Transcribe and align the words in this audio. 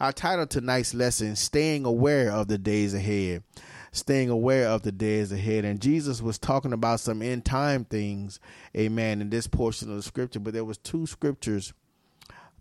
Our 0.00 0.12
title 0.12 0.46
tonight's 0.46 0.94
lesson: 0.94 1.36
Staying 1.36 1.84
aware 1.84 2.32
of 2.32 2.48
the 2.48 2.56
days 2.56 2.94
ahead. 2.94 3.42
Staying 3.92 4.30
aware 4.30 4.66
of 4.66 4.80
the 4.80 4.92
days 4.92 5.30
ahead. 5.30 5.66
And 5.66 5.78
Jesus 5.78 6.22
was 6.22 6.38
talking 6.38 6.72
about 6.72 7.00
some 7.00 7.20
end 7.20 7.44
time 7.44 7.84
things, 7.84 8.40
amen, 8.74 9.20
in 9.20 9.28
this 9.28 9.46
portion 9.46 9.90
of 9.90 9.96
the 9.96 10.02
scripture. 10.02 10.40
But 10.40 10.54
there 10.54 10.64
was 10.64 10.78
two 10.78 11.06
scriptures 11.06 11.74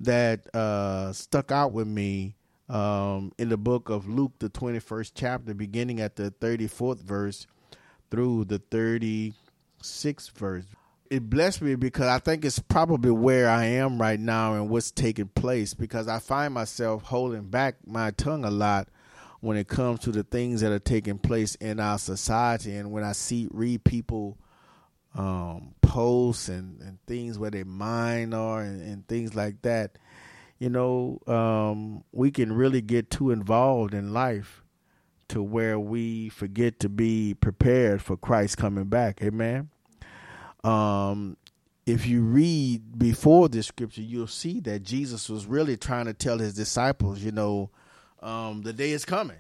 that 0.01 0.53
uh, 0.53 1.13
stuck 1.13 1.49
out 1.51 1.71
with 1.71 1.87
me 1.87 2.35
um, 2.67 3.31
in 3.37 3.47
the 3.47 3.57
book 3.57 3.89
of 3.89 4.09
Luke, 4.09 4.33
the 4.39 4.49
21st 4.49 5.11
chapter, 5.15 5.53
beginning 5.53 6.01
at 6.01 6.17
the 6.17 6.31
34th 6.41 7.01
verse 7.01 7.47
through 8.11 8.45
the 8.45 8.59
36th 8.59 10.31
verse. 10.31 10.65
It 11.09 11.27
blessed 11.27 11.63
me 11.63 11.73
because 11.73 12.05
I 12.05 12.19
think 12.19 12.45
it's 12.45 12.59
probably 12.59 13.09
where 13.09 13.49
I 13.49 13.65
am 13.65 13.99
right 13.99 14.19
now 14.19 14.53
and 14.53 14.69
what's 14.69 14.91
taking 14.91 15.27
place 15.27 15.73
because 15.73 16.07
I 16.07 16.19
find 16.19 16.53
myself 16.53 17.01
holding 17.01 17.49
back 17.49 17.77
my 17.87 18.11
tongue 18.11 18.45
a 18.45 18.51
lot 18.51 18.89
when 19.39 19.57
it 19.57 19.67
comes 19.67 20.01
to 20.01 20.11
the 20.11 20.21
things 20.21 20.61
that 20.61 20.71
are 20.71 20.77
taking 20.77 21.17
place 21.17 21.55
in 21.55 21.79
our 21.79 21.97
society 21.97 22.75
and 22.75 22.91
when 22.91 23.03
I 23.03 23.13
see 23.13 23.47
read 23.49 23.83
people 23.83 24.37
um, 25.15 25.73
posts 25.81 26.47
and, 26.47 26.79
and 26.81 26.99
things 27.07 27.39
where 27.39 27.49
their 27.49 27.65
mind 27.65 28.35
are 28.35 28.61
and, 28.61 28.79
and 28.81 29.07
things 29.07 29.33
like 29.33 29.63
that, 29.63 29.97
you 30.59 30.69
know, 30.69 31.19
um, 31.25 32.03
we 32.11 32.29
can 32.29 32.53
really 32.53 32.81
get 32.81 33.09
too 33.09 33.31
involved 33.31 33.95
in 33.95 34.13
life 34.13 34.63
to 35.29 35.41
where 35.41 35.79
we 35.79 36.29
forget 36.29 36.79
to 36.81 36.89
be 36.89 37.33
prepared 37.33 38.01
for 38.01 38.15
Christ 38.15 38.57
coming 38.57 38.85
back. 38.85 39.23
Amen. 39.23 39.69
Um, 40.63 41.37
if 41.85 42.05
you 42.05 42.21
read 42.21 42.99
before 42.99 43.49
this 43.49 43.67
scripture, 43.67 44.01
you'll 44.01 44.27
see 44.27 44.59
that 44.61 44.83
Jesus 44.83 45.29
was 45.29 45.45
really 45.45 45.77
trying 45.77 46.05
to 46.05 46.13
tell 46.13 46.37
his 46.37 46.53
disciples, 46.53 47.19
you 47.19 47.31
know, 47.31 47.69
um, 48.21 48.61
the 48.61 48.73
day 48.73 48.91
is 48.91 49.05
coming. 49.05 49.37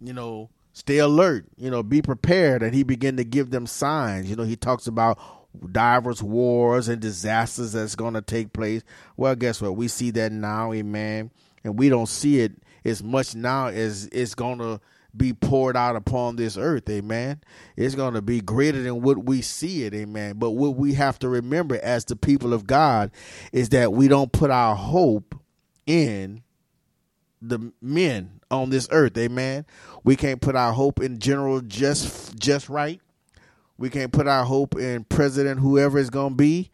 You 0.00 0.12
know, 0.12 0.50
stay 0.72 0.98
alert, 0.98 1.46
you 1.56 1.70
know, 1.70 1.82
be 1.82 2.02
prepared. 2.02 2.62
And 2.62 2.74
he 2.74 2.82
began 2.82 3.16
to 3.16 3.24
give 3.24 3.50
them 3.50 3.66
signs. 3.66 4.28
You 4.28 4.36
know, 4.36 4.44
he 4.44 4.56
talks 4.56 4.86
about 4.86 5.18
diverse 5.72 6.22
wars 6.22 6.88
and 6.88 7.00
disasters 7.00 7.72
that's 7.72 7.94
going 7.94 8.14
to 8.14 8.22
take 8.22 8.52
place. 8.52 8.82
Well, 9.16 9.34
guess 9.36 9.62
what? 9.62 9.76
We 9.76 9.88
see 9.88 10.10
that 10.12 10.32
now, 10.32 10.72
amen. 10.72 11.30
And 11.64 11.78
we 11.78 11.88
don't 11.88 12.08
see 12.08 12.40
it 12.40 12.52
as 12.84 13.02
much 13.02 13.34
now 13.34 13.68
as 13.68 14.06
it's 14.06 14.34
going 14.34 14.58
to 14.58 14.80
be 15.16 15.32
poured 15.32 15.76
out 15.76 15.96
upon 15.96 16.36
this 16.36 16.56
earth, 16.56 16.88
amen. 16.88 17.40
It's 17.76 17.94
going 17.94 18.14
to 18.14 18.22
be 18.22 18.40
greater 18.40 18.82
than 18.82 19.02
what 19.02 19.24
we 19.24 19.42
see 19.42 19.84
it, 19.84 19.94
amen. 19.94 20.36
But 20.38 20.50
what 20.50 20.76
we 20.76 20.94
have 20.94 21.18
to 21.20 21.28
remember 21.28 21.78
as 21.82 22.04
the 22.04 22.16
people 22.16 22.52
of 22.52 22.66
God 22.66 23.10
is 23.52 23.70
that 23.70 23.92
we 23.92 24.08
don't 24.08 24.32
put 24.32 24.50
our 24.50 24.74
hope 24.74 25.34
in 25.86 26.42
the 27.40 27.72
men 27.80 28.40
on 28.50 28.70
this 28.70 28.88
earth, 28.90 29.16
amen. 29.18 29.66
We 30.04 30.16
can't 30.16 30.40
put 30.40 30.56
our 30.56 30.72
hope 30.72 31.00
in 31.00 31.18
General 31.18 31.60
Just 31.60 32.36
Just 32.38 32.68
Right. 32.68 33.00
We 33.78 33.90
can't 33.90 34.12
put 34.12 34.26
our 34.26 34.44
hope 34.44 34.76
in 34.76 35.04
President 35.04 35.60
whoever 35.60 35.98
is 35.98 36.10
going 36.10 36.30
to 36.30 36.36
be. 36.36 36.70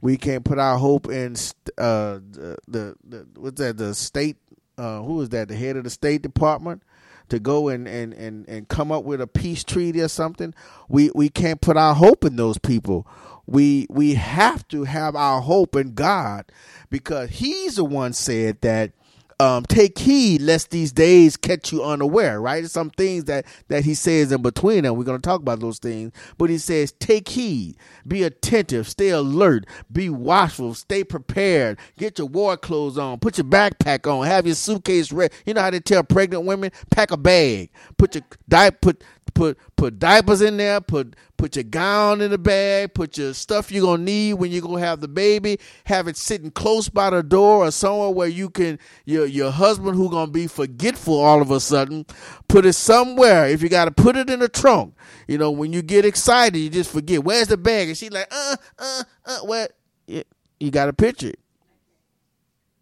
We 0.00 0.16
can't 0.16 0.44
put 0.44 0.58
our 0.58 0.78
hope 0.78 1.08
in 1.08 1.36
uh, 1.78 2.20
the, 2.30 2.56
the, 2.68 2.96
the 3.04 3.26
what's 3.36 3.60
that 3.60 3.76
the 3.76 3.94
state 3.94 4.36
uh, 4.78 5.02
who 5.02 5.20
is 5.22 5.30
that 5.30 5.48
the 5.48 5.56
head 5.56 5.76
of 5.76 5.84
the 5.84 5.90
State 5.90 6.22
Department 6.22 6.82
to 7.28 7.38
go 7.38 7.68
and, 7.68 7.86
and, 7.88 8.12
and, 8.14 8.48
and 8.48 8.68
come 8.68 8.92
up 8.92 9.04
with 9.04 9.20
a 9.20 9.26
peace 9.26 9.64
treaty 9.64 10.00
or 10.00 10.08
something. 10.08 10.54
We 10.88 11.10
we 11.14 11.28
can't 11.28 11.60
put 11.60 11.76
our 11.76 11.94
hope 11.94 12.24
in 12.24 12.36
those 12.36 12.58
people. 12.58 13.06
We 13.46 13.86
we 13.90 14.14
have 14.14 14.66
to 14.68 14.84
have 14.84 15.14
our 15.16 15.40
hope 15.40 15.76
in 15.76 15.94
God 15.94 16.46
because 16.90 17.30
He's 17.30 17.76
the 17.76 17.84
one 17.84 18.12
said 18.12 18.60
that 18.62 18.92
um, 19.40 19.64
take 19.64 19.98
heed 19.98 20.42
lest 20.42 20.70
these 20.70 20.92
days 20.92 21.36
catch 21.36 21.72
you 21.72 21.84
unaware, 21.84 22.40
right? 22.40 22.66
Some 22.70 22.90
things 22.90 23.24
that, 23.24 23.46
that 23.68 23.84
he 23.84 23.94
says 23.94 24.32
in 24.32 24.42
between, 24.42 24.84
and 24.84 24.96
we're 24.96 25.04
going 25.04 25.20
to 25.20 25.26
talk 25.26 25.40
about 25.40 25.60
those 25.60 25.78
things. 25.78 26.12
But 26.38 26.50
he 26.50 26.58
says, 26.58 26.92
take 26.92 27.28
heed, 27.28 27.76
be 28.06 28.22
attentive, 28.22 28.88
stay 28.88 29.10
alert, 29.10 29.66
be 29.92 30.08
watchful, 30.10 30.74
stay 30.74 31.04
prepared, 31.04 31.78
get 31.98 32.18
your 32.18 32.28
war 32.28 32.56
clothes 32.56 32.98
on, 32.98 33.18
put 33.20 33.38
your 33.38 33.46
backpack 33.46 34.10
on, 34.10 34.26
have 34.26 34.46
your 34.46 34.54
suitcase 34.54 35.12
ready. 35.12 35.34
You 35.46 35.54
know 35.54 35.62
how 35.62 35.70
they 35.70 35.80
tell 35.80 36.02
pregnant 36.04 36.44
women, 36.46 36.70
pack 36.90 37.10
a 37.10 37.16
bag, 37.16 37.70
put 37.98 38.14
your 38.14 38.24
diaper, 38.48 38.78
put 38.80 39.04
put 39.36 39.58
put 39.76 39.98
diapers 39.98 40.40
in 40.40 40.56
there, 40.56 40.80
put 40.80 41.14
put 41.36 41.54
your 41.54 41.62
gown 41.62 42.22
in 42.22 42.30
the 42.30 42.38
bag, 42.38 42.94
put 42.94 43.18
your 43.18 43.34
stuff 43.34 43.70
you're 43.70 43.84
gonna 43.84 44.02
need 44.02 44.34
when 44.34 44.50
you're 44.50 44.62
gonna 44.62 44.80
have 44.80 45.00
the 45.00 45.08
baby, 45.08 45.60
have 45.84 46.08
it 46.08 46.16
sitting 46.16 46.50
close 46.50 46.88
by 46.88 47.10
the 47.10 47.22
door 47.22 47.66
or 47.66 47.70
somewhere 47.70 48.08
where 48.10 48.28
you 48.28 48.48
can 48.48 48.78
your 49.04 49.26
your 49.26 49.50
husband 49.50 49.94
who 49.94 50.10
gonna 50.10 50.30
be 50.30 50.46
forgetful 50.46 51.20
all 51.20 51.42
of 51.42 51.50
a 51.50 51.60
sudden, 51.60 52.06
put 52.48 52.64
it 52.64 52.72
somewhere. 52.72 53.46
If 53.46 53.62
you 53.62 53.68
gotta 53.68 53.90
put 53.92 54.16
it 54.16 54.30
in 54.30 54.40
the 54.40 54.48
trunk, 54.48 54.94
you 55.28 55.36
know, 55.38 55.50
when 55.50 55.72
you 55.72 55.82
get 55.82 56.04
excited, 56.06 56.58
you 56.58 56.70
just 56.70 56.90
forget, 56.90 57.22
where's 57.22 57.48
the 57.48 57.58
bag? 57.58 57.88
And 57.88 57.96
she's 57.96 58.10
like, 58.10 58.28
uh, 58.30 58.56
uh, 58.78 59.02
uh, 59.26 59.38
what? 59.40 59.72
You 60.06 60.70
gotta 60.70 60.94
picture 60.94 61.28
it. 61.28 61.40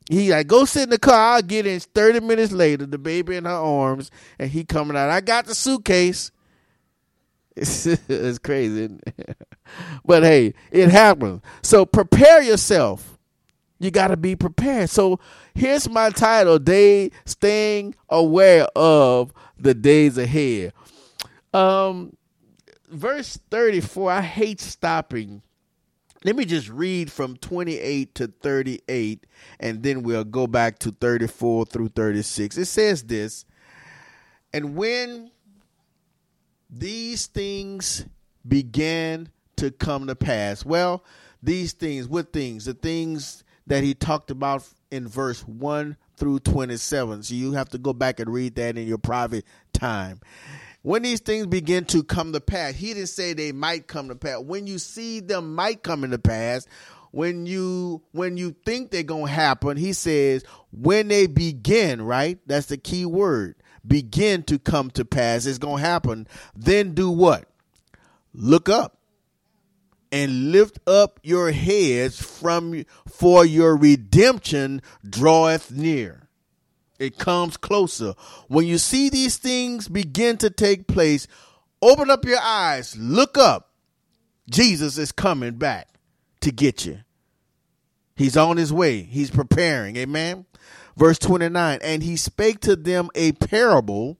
He 0.09 0.31
like 0.31 0.47
go 0.47 0.66
sit 0.66 0.84
in 0.84 0.91
the 0.91 0.98
car. 0.98 1.34
I'll 1.34 1.42
get 1.42 1.66
in. 1.66 1.81
Thirty 1.81 2.21
minutes 2.21 2.53
later, 2.53 2.86
the 2.86 2.98
baby 2.98 3.36
in 3.36 3.47
her 3.47 3.50
arms, 3.50 4.10
and 4.38 4.50
he 4.50 4.62
coming 4.62 4.97
out. 4.97 5.10
I 5.10 5.21
got 5.21 5.47
the 5.47 5.54
suitcase. 5.54 6.31
It's, 8.09 8.38
crazy, 8.41 8.98
but 10.04 10.25
hey, 10.25 10.54
it 10.72 10.91
happens. 10.91 11.41
So 11.62 11.87
prepare 11.87 12.42
yourself. 12.42 13.16
You 13.78 13.92
got 13.92 14.09
to 14.09 14.16
be 14.16 14.34
prepared. 14.34 14.91
So 14.91 15.20
here's 15.54 15.88
my 15.88 16.10
title: 16.10 16.59
"Day 16.59 17.12
Staying 17.26 17.94
Aware 18.09 18.66
of 18.75 19.32
the 19.56 19.72
Days 19.72 20.19
Ahead." 20.19 20.72
Um, 21.53 22.16
verse 22.88 23.38
thirty-four. 23.50 24.10
I 24.10 24.21
hate 24.21 24.60
stopping. 24.60 25.42
Let 26.25 26.36
me 26.36 26.47
just 26.47 26.71
read 26.71 27.12
from 27.12 27.36
28 27.36 28.15
to 28.15 28.28
38, 28.28 29.26
and 29.60 29.82
then 29.82 30.03
we'll 30.03 30.25
go 30.25 30.47
back 30.47 30.78
to 30.78 30.91
34 30.91 31.66
through 31.66 31.88
36. 31.88 32.56
It 32.56 32.65
says 32.65 33.03
this, 33.03 33.44
and 34.50 34.75
when 34.75 35.31
these 36.77 37.27
things 37.27 38.05
began 38.47 39.29
to 39.57 39.71
come 39.71 40.09
to 40.09 40.17
pass. 40.17 40.65
Well, 40.65 41.05
these 41.43 41.73
things, 41.73 42.09
what 42.09 42.33
things? 42.33 42.65
The 42.65 42.75
things 42.75 43.45
that 43.67 43.85
he 43.85 43.95
talked 43.95 44.31
about 44.31 44.69
in 44.91 45.07
verse 45.07 45.41
1 45.43 45.97
through 46.17 46.41
27. 46.41 47.23
So 47.23 47.34
you 47.34 47.53
have 47.53 47.69
to 47.71 47.79
go 47.79 47.93
back 47.93 48.21
and 48.21 48.33
read 48.33 48.57
that 48.57 48.77
in 48.77 48.87
your 48.87 48.99
private 48.99 49.45
time. 49.73 50.21
When 50.83 51.03
these 51.03 51.21
things 51.21 51.47
begin 51.47 51.84
to 51.87 52.03
come 52.03 52.33
to 52.33 52.41
pass, 52.41 52.75
he 52.75 52.93
didn't 52.93 53.09
say 53.09 53.33
they 53.33 53.53
might 53.53 53.87
come 53.87 54.09
to 54.09 54.17
pass. 54.17 54.41
When 54.41 54.67
you 54.67 54.79
see 54.79 55.21
them 55.21 55.55
might 55.55 55.83
come 55.83 56.05
into 56.05 56.19
pass, 56.19 56.67
when 57.11 57.47
you 57.47 58.03
when 58.11 58.37
you 58.37 58.55
think 58.67 58.91
they're 58.91 59.05
gonna 59.05 59.31
happen, 59.31 59.77
he 59.77 59.93
says 59.93 60.45
when 60.73 61.09
they 61.09 61.27
begin, 61.27 62.03
right? 62.03 62.39
That's 62.47 62.67
the 62.67 62.77
key 62.77 63.07
word 63.07 63.55
begin 63.87 64.43
to 64.45 64.59
come 64.59 64.91
to 64.93 65.05
pass, 65.05 65.47
it's 65.47 65.59
going 65.59 65.83
to 65.83 65.89
happen, 65.89 66.27
then 66.55 66.95
do 66.95 67.11
what? 67.11 67.49
Look 68.33 68.69
up 68.69 68.99
and 70.11 70.53
lift 70.53 70.78
up 70.87 71.19
your 71.22 71.50
heads 71.50 72.21
from 72.21 72.84
for 73.09 73.45
your 73.45 73.77
redemption 73.77 74.81
draweth 75.09 75.71
near. 75.71 76.28
It 76.99 77.19
comes 77.19 77.56
closer. 77.56 78.15
When 78.49 78.67
you 78.67 78.78
see 78.78 79.09
these 79.09 79.37
things 79.37 79.89
begin 79.89 80.37
to 80.39 80.51
take 80.51 80.87
place, 80.87 81.27
open 81.83 82.11
up 82.11 82.25
your 82.25 82.39
eyes, 82.41 82.97
look 82.97 83.37
up. 83.37 83.72
Jesus 84.49 84.99
is 84.99 85.11
coming 85.11 85.55
back 85.55 85.89
to 86.43 86.53
get 86.53 86.87
you. 86.87 87.01
He's 88.16 88.37
on 88.37 88.56
his 88.56 88.72
way. 88.72 89.03
He's 89.03 89.31
preparing. 89.31 89.97
Amen. 89.97 90.47
Verse 90.97 91.19
29 91.19 91.81
And 91.82 92.03
he 92.03 92.16
spake 92.16 92.60
to 92.60 92.77
them 92.77 93.10
a 93.15 93.33
parable 93.33 94.19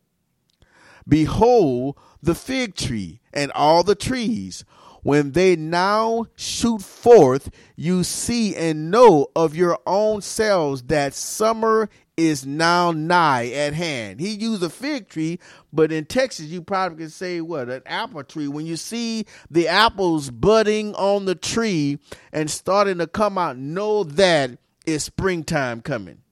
Behold, 1.07 1.99
the 2.23 2.35
fig 2.35 2.75
tree 2.75 3.21
and 3.33 3.53
all 3.53 3.83
the 3.83 3.95
trees. 3.95 4.65
When 5.03 5.33
they 5.33 5.55
now 5.55 6.27
shoot 6.35 6.81
forth, 6.81 7.51
you 7.77 8.05
see 8.05 8.57
and 8.57 8.91
know 8.91 9.27
of 9.37 9.55
your 9.55 9.79
own 9.87 10.23
selves 10.23 10.85
that 10.85 11.13
summer 11.13 11.91
is 12.17 12.47
now 12.47 12.91
nigh 12.91 13.51
at 13.51 13.75
hand. 13.75 14.21
He 14.21 14.31
used 14.31 14.63
a 14.63 14.71
fig 14.71 15.11
tree, 15.11 15.41
but 15.75 15.93
in 15.93 16.07
Texas, 16.07 16.47
you 16.47 16.63
probably 16.63 16.99
can 16.99 17.11
say 17.11 17.43
what? 17.43 17.69
An 17.69 17.83
apple 17.85 18.25
tree. 18.25 18.49
When 18.49 18.65
you 18.65 18.77
see 18.77 19.27
the 19.51 19.69
apples 19.69 20.31
budding 20.31 20.95
on 20.95 21.27
the 21.27 21.35
tree 21.35 21.99
and 22.33 22.51
starting 22.51 22.97
to 22.97 23.07
come 23.07 23.37
out, 23.37 23.59
know 23.59 24.05
that 24.05 24.53
is 24.87 25.05
springtime 25.05 25.83
coming. 25.83 26.24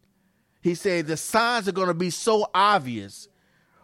He 0.62 0.74
said 0.74 1.06
the 1.06 1.16
signs 1.16 1.68
are 1.68 1.72
going 1.72 1.88
to 1.88 1.94
be 1.94 2.10
so 2.10 2.48
obvious 2.54 3.28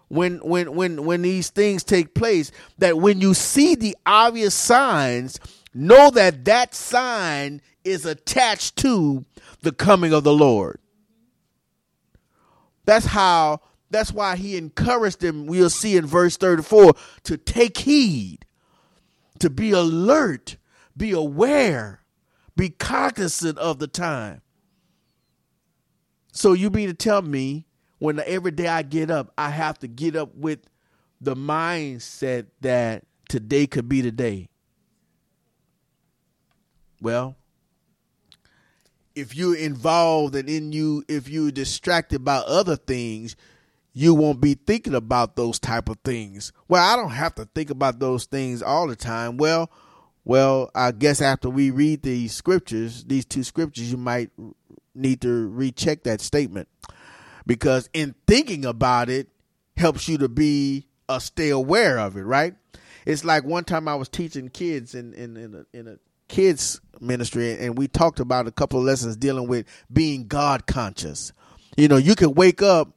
when 0.09 0.39
when 0.39 0.75
when 0.75 1.05
when 1.05 1.23
these 1.23 1.51
things 1.51 1.85
take 1.85 2.15
place 2.15 2.51
that 2.79 2.99
when 2.99 3.21
you 3.21 3.35
see 3.35 3.75
the 3.75 3.97
obvious 4.07 4.55
signs, 4.55 5.39
know 5.75 6.11
that 6.11 6.45
that 6.47 6.75
sign 6.75 7.61
is 7.85 8.07
attached 8.07 8.77
to 8.77 9.25
the 9.61 9.73
coming 9.73 10.13
of 10.13 10.25
the 10.25 10.33
Lord. 10.33 10.79
That's 12.85 13.07
how 13.07 13.61
that's 13.91 14.13
why 14.13 14.37
he 14.37 14.57
encouraged 14.57 15.21
them, 15.21 15.47
we'll 15.47 15.71
see 15.71 15.97
in 15.97 16.07
verse 16.07 16.37
34, 16.37 16.95
to 17.25 17.37
take 17.37 17.79
heed, 17.79 18.45
to 19.39 19.49
be 19.49 19.71
alert, 19.71 20.57
be 20.97 21.13
aware, 21.13 22.03
be 22.55 22.69
cognizant 22.69 23.57
of 23.59 23.79
the 23.79 23.87
time. 23.87 24.43
So 26.39 26.53
you 26.53 26.71
mean 26.71 26.87
to 26.87 26.95
tell 26.95 27.21
me 27.21 27.67
when 27.99 28.21
every 28.21 28.53
day 28.53 28.69
I 28.69 28.83
get 28.83 29.11
up, 29.11 29.33
I 29.37 29.51
have 29.51 29.77
to 29.81 29.89
get 29.89 30.15
up 30.15 30.37
with 30.37 30.61
the 31.21 31.35
mindset 31.35 32.47
that 32.61 33.03
today 33.29 33.67
could 33.67 33.89
be 33.89 34.03
the 34.03 34.13
day? 34.13 34.49
Well, 37.01 37.35
if 39.17 39.35
you're 39.35 39.57
involved 39.57 40.37
and 40.37 40.49
in 40.49 40.71
you, 40.71 41.03
if 41.09 41.29
you're 41.29 41.51
distracted 41.51 42.25
by 42.25 42.37
other 42.37 42.77
things, 42.77 43.35
you 43.93 44.15
won't 44.15 44.41
be 44.41 44.55
thinking 44.55 44.95
about 44.95 45.35
those 45.35 45.59
type 45.59 45.89
of 45.89 45.99
things. 46.05 46.53
Well, 46.69 46.85
I 46.89 46.95
don't 46.95 47.11
have 47.11 47.35
to 47.35 47.47
think 47.53 47.71
about 47.71 47.99
those 47.99 48.27
things 48.27 48.63
all 48.63 48.87
the 48.87 48.95
time. 48.95 49.39
Well, 49.39 49.73
well, 50.25 50.71
I 50.73 50.93
guess 50.93 51.21
after 51.21 51.51
we 51.51 51.73
read 51.73 52.03
these 52.03 52.33
scriptures, 52.33 53.03
these 53.03 53.25
two 53.25 53.43
scriptures, 53.43 53.91
you 53.91 53.97
might 53.97 54.31
need 54.99 55.21
to 55.23 55.49
recheck 55.49 56.03
that 56.05 56.21
statement 56.21 56.69
because 57.47 57.89
in 57.93 58.15
thinking 58.27 58.65
about 58.65 59.09
it 59.09 59.29
helps 59.77 60.09
you 60.09 60.19
to 60.19 60.29
be 60.29 60.87
uh, 61.09 61.19
stay 61.19 61.49
aware 61.51 61.99
of 61.99 62.17
it, 62.17 62.23
right? 62.23 62.55
It's 63.07 63.25
like 63.25 63.45
one 63.45 63.65
time 63.65 63.89
I 63.89 63.95
was 63.95 64.09
teaching 64.09 64.49
kids 64.51 64.95
in 64.95 65.15
in 65.15 65.37
in 65.37 65.55
a, 65.55 65.77
in 65.77 65.89
a 65.89 65.99
kids 66.29 66.81
ministry, 67.01 67.59
and 67.59 67.79
we 67.79 67.89
talked 67.89 68.21
about 68.21 68.47
a 68.47 68.53
couple 68.53 68.79
of 68.79 68.85
lessons 68.85 69.17
dealing 69.17 69.49
with 69.49 69.67
being 69.91 70.27
God 70.27 70.67
conscious. 70.67 71.33
You 71.77 71.89
know, 71.89 71.97
you 71.97 72.15
can 72.15 72.35
wake 72.35 72.61
up 72.61 72.93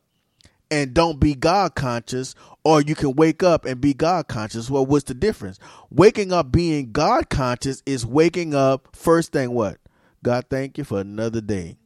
and 0.70 0.94
don't 0.94 1.20
be 1.20 1.36
God 1.36 1.76
conscious, 1.76 2.36
or 2.64 2.82
you 2.82 2.96
can 2.96 3.14
wake 3.14 3.44
up 3.44 3.66
and 3.66 3.80
be 3.80 3.94
God 3.94 4.28
conscious. 4.28 4.70
Well, 4.70 4.86
what's 4.86 5.06
the 5.06 5.14
difference? 5.14 5.60
Waking 5.90 6.34
up 6.34 6.52
being 6.52 6.92
God 6.92 7.30
conscious 7.30 7.82
is 7.86 8.06
waking 8.06 8.54
up 8.54 8.96
first 8.96 9.32
thing 9.32 9.52
what? 9.52 9.78
God, 10.24 10.46
thank 10.50 10.78
you 10.78 10.84
for 10.84 11.00
another 11.00 11.42
day. 11.42 11.78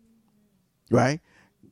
Right? 0.89 1.19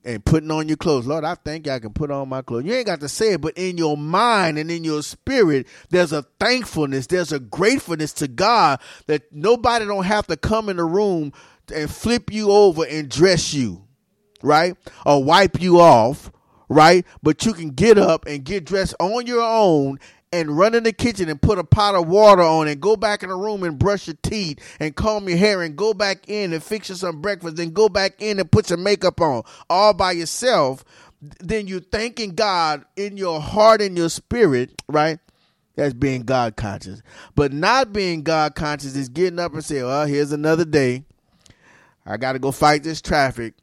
and 0.06 0.24
putting 0.24 0.52
on 0.52 0.68
your 0.68 0.78
clothes. 0.78 1.06
Lord, 1.06 1.24
I 1.24 1.36
thank 1.36 1.66
you 1.66 1.72
I 1.72 1.80
can 1.80 1.94
put 1.94 2.12
on 2.12 2.30
my 2.30 2.42
clothes. 2.42 2.66
You 2.66 2.74
ain't 2.74 2.86
got 2.86 3.00
to 3.02 3.10
say 3.10 3.34
it, 3.34 3.42
but 3.42 3.58
in 3.58 3.78
your 3.78 3.98
mind 3.98 4.58
and 4.58 4.70
in 4.70 4.84
your 4.84 5.02
spirit, 5.02 5.68
there's 5.90 6.12
a 6.12 6.24
thankfulness, 6.40 7.08
there's 7.08 7.32
a 7.32 7.40
gratefulness 7.40 8.14
to 8.14 8.28
God 8.28 8.80
that 9.08 9.32
nobody 9.32 9.86
don't 9.86 10.06
have 10.06 10.28
to 10.28 10.38
come 10.38 10.70
in 10.70 10.78
the 10.78 10.84
room 10.84 11.32
and 11.74 11.90
flip 11.90 12.32
you 12.32 12.52
over 12.52 12.86
and 12.86 13.10
dress 13.10 13.54
you, 13.54 13.86
right? 14.42 14.76
Or 15.06 15.24
wipe 15.24 15.62
you 15.62 15.80
off, 15.80 16.32
right? 16.68 17.06
But 17.22 17.46
you 17.46 17.54
can 17.54 17.70
get 17.70 17.98
up 17.98 18.26
and 18.26 18.44
get 18.44 18.66
dressed 18.66 18.96
on 19.00 19.26
your 19.26 19.44
own 19.44 20.00
and 20.34 20.58
run 20.58 20.74
in 20.74 20.82
the 20.82 20.92
kitchen 20.92 21.30
and 21.30 21.40
put 21.40 21.60
a 21.60 21.64
pot 21.64 21.94
of 21.94 22.08
water 22.08 22.42
on 22.42 22.68
and 22.68 22.82
go 22.82 22.96
back 22.96 23.22
in 23.22 23.30
the 23.30 23.36
room 23.36 23.64
and 23.64 23.78
brush 23.78 24.08
your 24.08 24.18
teeth 24.24 24.60
and 24.80 24.96
comb 24.96 25.30
your 25.30 25.38
hair 25.38 25.62
and 25.62 25.76
go 25.76 25.94
back 25.94 26.28
in 26.28 26.52
and 26.54 26.64
fix 26.64 26.90
you 26.90 26.96
some 26.96 27.22
breakfast 27.22 27.60
and 27.60 27.74
go 27.74 27.88
back 27.88 28.16
in 28.20 28.40
and 28.40 28.52
put 28.52 28.72
your 28.72 28.80
makeup 28.80 29.22
on 29.22 29.44
all 29.70 29.94
by 29.94 30.12
yourself, 30.12 30.84
then 31.40 31.68
you're 31.68 31.80
thanking 31.80 32.34
God 32.34 32.84
in 32.96 33.16
your 33.16 33.40
heart 33.40 33.80
and 33.80 33.96
your 33.96 34.10
spirit, 34.10 34.82
right? 34.90 35.20
That's 35.76 35.94
being 35.94 36.24
God 36.24 36.56
conscious. 36.56 37.04
But 37.36 37.54
not 37.54 37.94
being 37.94 38.24
God 38.24 38.56
conscious 38.56 38.96
is 38.96 39.10
getting 39.10 39.38
up 39.38 39.54
and 39.54 39.64
saying, 39.64 39.84
well, 39.84 40.02
oh, 40.02 40.06
here's 40.08 40.32
another 40.32 40.66
day. 40.66 41.06
I 42.08 42.18
got 42.18 42.34
to 42.34 42.40
go 42.40 42.52
fight 42.52 42.82
this 42.82 43.02
traffic. 43.02 43.54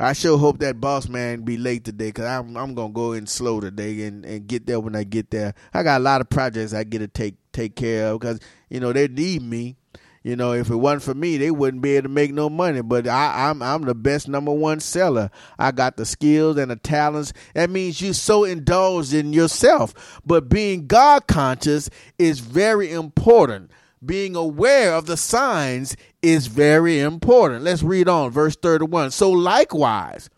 I 0.00 0.14
sure 0.14 0.38
hope 0.38 0.60
that 0.60 0.80
boss 0.80 1.10
man 1.10 1.42
be 1.42 1.58
late 1.58 1.84
today 1.84 2.06
because 2.08 2.24
I'm 2.24 2.56
I'm 2.56 2.74
gonna 2.74 2.92
go 2.92 3.12
in 3.12 3.26
slow 3.26 3.60
today 3.60 4.04
and, 4.04 4.24
and 4.24 4.46
get 4.46 4.66
there 4.66 4.80
when 4.80 4.96
I 4.96 5.04
get 5.04 5.30
there. 5.30 5.52
I 5.74 5.82
got 5.82 6.00
a 6.00 6.04
lot 6.04 6.22
of 6.22 6.30
projects 6.30 6.72
I 6.72 6.84
get 6.84 7.00
to 7.00 7.08
take 7.08 7.34
take 7.52 7.76
care 7.76 8.06
of 8.06 8.20
because 8.20 8.40
you 8.70 8.80
know 8.80 8.94
they 8.94 9.08
need 9.08 9.42
me. 9.42 9.76
You 10.22 10.36
know, 10.36 10.52
if 10.52 10.68
it 10.68 10.76
wasn't 10.76 11.02
for 11.02 11.14
me, 11.14 11.38
they 11.38 11.50
wouldn't 11.50 11.82
be 11.82 11.96
able 11.96 12.04
to 12.04 12.08
make 12.10 12.32
no 12.32 12.50
money. 12.50 12.80
But 12.80 13.08
I, 13.08 13.50
I'm 13.50 13.62
I'm 13.62 13.82
the 13.82 13.94
best 13.94 14.26
number 14.26 14.52
one 14.52 14.80
seller. 14.80 15.30
I 15.58 15.70
got 15.70 15.98
the 15.98 16.06
skills 16.06 16.56
and 16.56 16.70
the 16.70 16.76
talents. 16.76 17.34
That 17.54 17.68
means 17.68 18.00
you 18.00 18.14
so 18.14 18.44
indulged 18.44 19.12
in 19.12 19.34
yourself. 19.34 20.20
But 20.24 20.48
being 20.48 20.86
God 20.86 21.26
conscious 21.26 21.90
is 22.18 22.40
very 22.40 22.90
important 22.90 23.70
being 24.04 24.34
aware 24.34 24.94
of 24.94 25.06
the 25.06 25.16
signs 25.16 25.94
is 26.22 26.46
very 26.46 27.00
important. 27.00 27.64
Let's 27.64 27.82
read 27.82 28.08
on, 28.08 28.30
verse 28.30 28.56
31. 28.56 29.10
So, 29.12 29.30
likewise, 29.30 30.30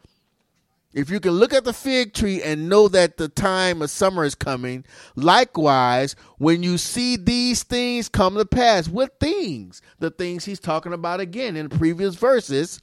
if 0.95 1.11
you 1.11 1.21
can 1.21 1.33
look 1.33 1.55
at 1.55 1.65
the 1.65 1.73
fig 1.73 2.13
tree 2.13 2.43
and 2.43 2.69
know 2.69 2.89
that 2.89 3.17
the 3.17 3.29
time 3.29 3.83
of 3.83 3.91
summer 3.91 4.25
is 4.25 4.35
coming, 4.35 4.85
likewise, 5.17 6.15
when 6.39 6.63
you 6.63 6.79
see 6.79 7.17
these 7.17 7.63
things 7.63 8.09
come 8.09 8.37
to 8.37 8.45
pass, 8.45 8.89
what 8.89 9.19
things? 9.19 9.81
The 10.01 10.11
things 10.11 10.45
he's 10.45 10.61
talking 10.61 10.93
about 10.93 11.21
again 11.21 11.57
in 11.57 11.69
previous 11.71 12.15
verses. 12.15 12.81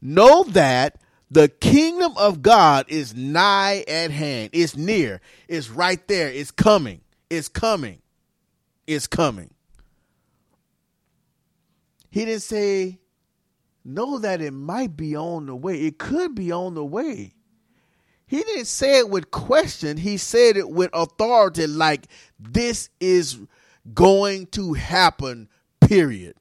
Know 0.00 0.44
that 0.44 0.98
the 1.30 1.48
kingdom 1.48 2.12
of 2.16 2.42
God 2.42 2.86
is 2.88 3.14
nigh 3.14 3.84
at 3.88 4.10
hand. 4.10 4.50
It's 4.52 4.76
near. 4.76 5.20
It's 5.48 5.70
right 5.70 6.06
there. 6.08 6.28
It's 6.28 6.50
coming. 6.50 7.00
It's 7.30 7.48
coming 7.48 8.00
It's 8.86 9.06
coming. 9.06 9.50
He 12.14 12.24
didn't 12.24 12.42
say, 12.42 13.00
know 13.84 14.20
that 14.20 14.40
it 14.40 14.52
might 14.52 14.96
be 14.96 15.16
on 15.16 15.46
the 15.46 15.56
way. 15.56 15.80
It 15.80 15.98
could 15.98 16.36
be 16.36 16.52
on 16.52 16.74
the 16.74 16.84
way. 16.84 17.34
He 18.24 18.40
didn't 18.40 18.66
say 18.66 19.00
it 19.00 19.10
with 19.10 19.32
question. 19.32 19.96
He 19.96 20.16
said 20.16 20.56
it 20.56 20.70
with 20.70 20.90
authority, 20.92 21.66
like 21.66 22.06
this 22.38 22.88
is 23.00 23.40
going 23.92 24.46
to 24.52 24.74
happen, 24.74 25.48
period. 25.80 26.36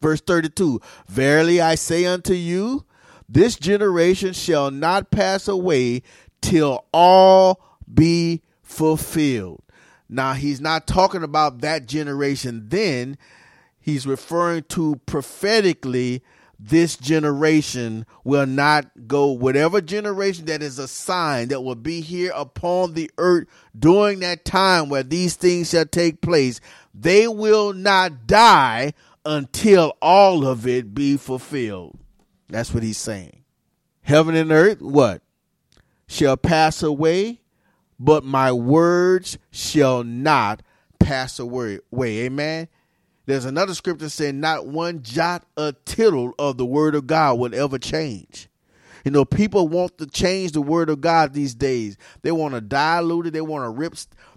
Verse 0.00 0.20
32 0.20 0.80
Verily 1.08 1.60
I 1.60 1.74
say 1.74 2.06
unto 2.06 2.34
you, 2.34 2.86
this 3.28 3.56
generation 3.56 4.32
shall 4.32 4.70
not 4.70 5.10
pass 5.10 5.48
away 5.48 6.02
till 6.40 6.86
all 6.92 7.80
be 7.92 8.42
fulfilled. 8.62 9.64
Now, 10.08 10.34
he's 10.34 10.60
not 10.60 10.86
talking 10.86 11.24
about 11.24 11.62
that 11.62 11.86
generation 11.86 12.68
then. 12.68 13.18
He's 13.88 14.06
referring 14.06 14.64
to 14.64 15.00
prophetically 15.06 16.22
this 16.58 16.94
generation 16.94 18.04
will 18.22 18.44
not 18.44 19.06
go 19.06 19.28
whatever 19.28 19.80
generation 19.80 20.44
that 20.44 20.62
is 20.62 20.78
a 20.78 20.86
sign 20.86 21.48
that 21.48 21.62
will 21.62 21.74
be 21.74 22.02
here 22.02 22.30
upon 22.34 22.92
the 22.92 23.10
earth 23.16 23.46
during 23.78 24.20
that 24.20 24.44
time 24.44 24.90
where 24.90 25.02
these 25.02 25.36
things 25.36 25.70
shall 25.70 25.86
take 25.86 26.20
place 26.20 26.60
they 26.92 27.26
will 27.28 27.72
not 27.72 28.26
die 28.26 28.92
until 29.24 29.96
all 30.02 30.46
of 30.46 30.66
it 30.66 30.92
be 30.92 31.16
fulfilled 31.16 31.96
that's 32.48 32.74
what 32.74 32.82
he's 32.82 32.98
saying 32.98 33.42
heaven 34.02 34.34
and 34.34 34.52
earth 34.52 34.82
what 34.82 35.22
shall 36.08 36.36
pass 36.36 36.82
away 36.82 37.40
but 37.98 38.22
my 38.22 38.52
words 38.52 39.38
shall 39.50 40.04
not 40.04 40.62
pass 40.98 41.38
away. 41.38 41.80
Amen. 41.94 42.68
There's 43.28 43.44
another 43.44 43.74
scripture 43.74 44.08
saying, 44.08 44.40
not 44.40 44.68
one 44.68 45.02
jot 45.02 45.44
or 45.54 45.72
tittle 45.84 46.32
of 46.38 46.56
the 46.56 46.64
word 46.64 46.94
of 46.94 47.06
God 47.06 47.38
will 47.38 47.54
ever 47.54 47.78
change. 47.78 48.48
You 49.04 49.10
know, 49.10 49.26
people 49.26 49.68
want 49.68 49.98
to 49.98 50.06
change 50.06 50.52
the 50.52 50.62
word 50.62 50.88
of 50.88 51.02
God 51.02 51.34
these 51.34 51.54
days. 51.54 51.98
They 52.22 52.32
want 52.32 52.54
to 52.54 52.62
dilute 52.62 53.26
it. 53.26 53.34
They 53.34 53.42
want 53.42 53.66
to 53.66 53.68
rip. 53.68 53.96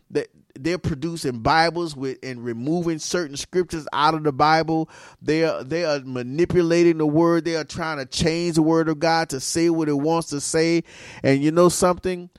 That 0.09 0.27
they're 0.59 0.77
producing 0.77 1.39
Bibles 1.39 1.95
with 1.95 2.17
and 2.21 2.43
removing 2.43 2.99
certain 2.99 3.37
scriptures 3.37 3.87
out 3.93 4.13
of 4.13 4.25
the 4.25 4.33
Bible. 4.33 4.89
They 5.21 5.45
are 5.45 5.63
they 5.63 5.85
are 5.85 6.01
manipulating 6.01 6.97
the 6.97 7.07
word. 7.07 7.45
They 7.45 7.55
are 7.55 7.63
trying 7.63 7.99
to 7.99 8.05
change 8.05 8.55
the 8.55 8.61
word 8.61 8.89
of 8.89 8.99
God 8.99 9.29
to 9.29 9.39
say 9.39 9.69
what 9.69 9.87
it 9.87 9.93
wants 9.93 10.27
to 10.31 10.41
say. 10.41 10.83
And 11.23 11.41
you 11.41 11.51
know 11.51 11.69
something? 11.69 12.29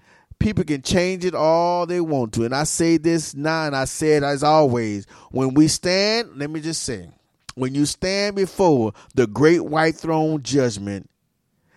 People 0.42 0.64
can 0.64 0.82
change 0.82 1.24
it 1.24 1.34
all 1.34 1.86
they 1.86 2.00
want 2.00 2.32
to. 2.34 2.44
And 2.44 2.54
I 2.54 2.64
say 2.64 2.96
this 2.96 3.34
now, 3.34 3.66
and 3.66 3.76
I 3.76 3.84
say 3.84 4.16
it 4.16 4.22
as 4.22 4.42
always. 4.42 5.06
When 5.30 5.54
we 5.54 5.68
stand, 5.68 6.36
let 6.36 6.50
me 6.50 6.60
just 6.60 6.82
say, 6.82 7.08
when 7.54 7.74
you 7.74 7.86
stand 7.86 8.36
before 8.36 8.92
the 9.14 9.26
great 9.26 9.64
white 9.64 9.94
throne 9.94 10.42
judgment, 10.42 11.08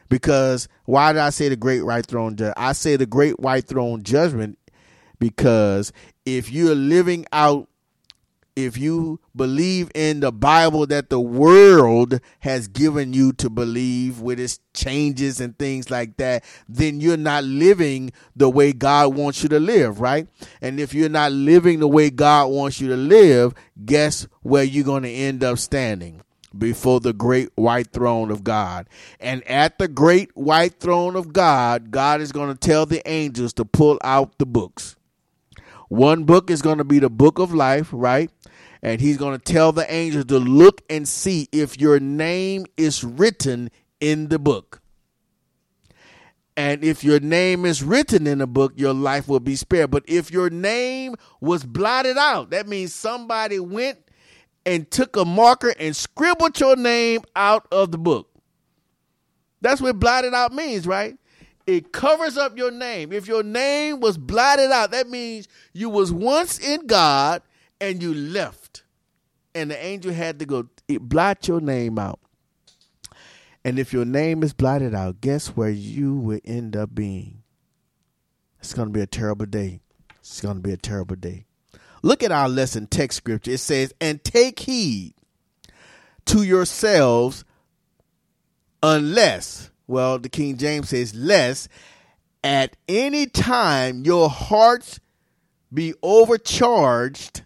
because 0.09 0.67
why 0.85 1.13
did 1.13 1.21
I 1.21 1.29
say 1.29 1.49
the 1.49 1.55
great 1.55 1.85
white 1.85 2.05
throne 2.05 2.35
judgment? 2.35 2.57
I 2.57 2.73
say 2.73 2.95
the 2.95 3.05
great 3.05 3.39
white 3.39 3.67
throne 3.67 4.03
judgment 4.03 4.57
because 5.19 5.91
if 6.25 6.51
you're 6.51 6.75
living 6.75 7.25
out 7.31 7.69
if 8.55 8.77
you 8.77 9.19
believe 9.35 9.91
in 9.93 10.21
the 10.21 10.31
Bible 10.31 10.87
that 10.87 11.09
the 11.09 11.19
world 11.19 12.19
has 12.39 12.67
given 12.67 13.11
you 13.11 13.33
to 13.33 13.49
believe 13.49 14.21
with 14.21 14.39
its 14.39 14.59
changes 14.73 15.41
and 15.41 15.57
things 15.57 15.91
like 15.91 16.15
that, 16.17 16.43
then 16.69 17.01
you're 17.01 17.17
not 17.17 17.43
living 17.43 18.11
the 18.35 18.49
way 18.49 18.71
God 18.71 19.15
wants 19.15 19.43
you 19.43 19.49
to 19.49 19.59
live, 19.59 19.99
right? 19.99 20.27
And 20.61 20.79
if 20.79 20.93
you're 20.93 21.09
not 21.09 21.33
living 21.33 21.79
the 21.79 21.87
way 21.87 22.09
God 22.09 22.47
wants 22.47 22.79
you 22.79 22.87
to 22.89 22.97
live, 22.97 23.53
guess 23.85 24.27
where 24.41 24.63
you're 24.63 24.85
going 24.85 25.03
to 25.03 25.11
end 25.11 25.43
up 25.43 25.59
standing? 25.59 26.21
before 26.57 27.01
the 27.01 27.11
great 27.11 27.49
white 27.55 27.91
throne 27.91 28.31
of 28.31 28.41
God. 28.41 28.87
And 29.19 29.45
at 29.45 29.77
the 29.77 29.89
great 29.89 30.31
white 30.37 30.79
throne 30.79 31.17
of 31.17 31.33
God, 31.33 31.91
God 31.91 32.21
is 32.21 32.31
going 32.31 32.49
to 32.49 32.57
tell 32.57 32.85
the 32.85 33.05
angels 33.05 33.51
to 33.53 33.65
pull 33.65 33.99
out 34.05 34.37
the 34.37 34.45
books. 34.45 34.95
One 35.89 36.23
book 36.23 36.49
is 36.49 36.61
going 36.61 36.79
to 36.79 36.83
be 36.83 36.99
the 36.99 37.09
book 37.09 37.39
of 37.39 37.53
life, 37.53 37.89
right? 37.91 38.29
And 38.81 39.01
he's 39.01 39.17
going 39.17 39.37
to 39.37 39.53
tell 39.53 39.71
the 39.71 39.91
angels 39.91 40.25
to 40.25 40.39
look 40.39 40.81
and 40.89 41.07
see 41.07 41.47
if 41.51 41.79
your 41.79 41.99
name 41.99 42.65
is 42.77 43.03
written 43.03 43.69
in 43.99 44.29
the 44.29 44.39
book. 44.39 44.81
And 46.57 46.83
if 46.83 47.03
your 47.03 47.19
name 47.19 47.65
is 47.65 47.83
written 47.83 48.27
in 48.27 48.37
the 48.37 48.47
book, 48.47 48.73
your 48.75 48.93
life 48.93 49.27
will 49.27 49.41
be 49.41 49.55
spared. 49.55 49.91
But 49.91 50.03
if 50.07 50.31
your 50.31 50.49
name 50.49 51.15
was 51.41 51.65
blotted 51.65 52.17
out, 52.17 52.51
that 52.51 52.67
means 52.67 52.93
somebody 52.93 53.59
went 53.59 53.99
and 54.65 54.89
took 54.89 55.17
a 55.17 55.25
marker 55.25 55.73
and 55.79 55.95
scribbled 55.95 56.59
your 56.59 56.75
name 56.75 57.21
out 57.35 57.67
of 57.71 57.91
the 57.91 57.97
book. 57.97 58.29
That's 59.61 59.81
what 59.81 59.99
blotted 59.99 60.33
out 60.33 60.53
means, 60.53 60.87
right? 60.87 61.17
It 61.67 61.91
covers 61.91 62.37
up 62.37 62.57
your 62.57 62.71
name. 62.71 63.11
If 63.11 63.27
your 63.27 63.43
name 63.43 63.99
was 63.99 64.17
blotted 64.17 64.71
out, 64.71 64.91
that 64.91 65.09
means 65.09 65.47
you 65.73 65.89
was 65.89 66.11
once 66.11 66.59
in 66.59 66.85
God 66.85 67.41
and 67.81 68.01
you 68.01 68.13
left. 68.13 68.83
And 69.55 69.71
the 69.71 69.83
angel 69.83 70.13
had 70.13 70.39
to 70.39 70.45
go 70.45 70.69
It 70.87 71.01
blot 71.01 71.47
your 71.47 71.61
name 71.61 71.97
out. 71.97 72.19
And 73.63 73.79
if 73.79 73.93
your 73.93 74.05
name 74.05 74.43
is 74.43 74.53
blotted 74.53 74.93
out, 74.93 75.21
guess 75.21 75.47
where 75.47 75.71
you 75.71 76.13
will 76.15 76.39
end 76.45 76.75
up 76.75 76.93
being? 76.93 77.41
It's 78.59 78.73
going 78.73 78.89
to 78.89 78.93
be 78.93 79.01
a 79.01 79.07
terrible 79.07 79.47
day. 79.47 79.79
It's 80.19 80.41
going 80.41 80.57
to 80.57 80.61
be 80.61 80.71
a 80.71 80.77
terrible 80.77 81.15
day. 81.15 81.45
Look 82.03 82.21
at 82.21 82.31
our 82.31 82.47
lesson 82.47 82.85
text 82.85 83.17
scripture. 83.17 83.51
It 83.51 83.59
says, 83.59 83.91
And 83.99 84.23
take 84.23 84.59
heed 84.59 85.15
to 86.25 86.43
yourselves 86.43 87.43
unless, 88.83 89.71
well, 89.87 90.19
the 90.19 90.29
King 90.29 90.57
James 90.57 90.89
says, 90.89 91.13
lest 91.15 91.69
at 92.43 92.75
any 92.87 93.25
time 93.25 94.03
your 94.03 94.29
hearts 94.29 94.99
be 95.73 95.93
overcharged 96.01 97.41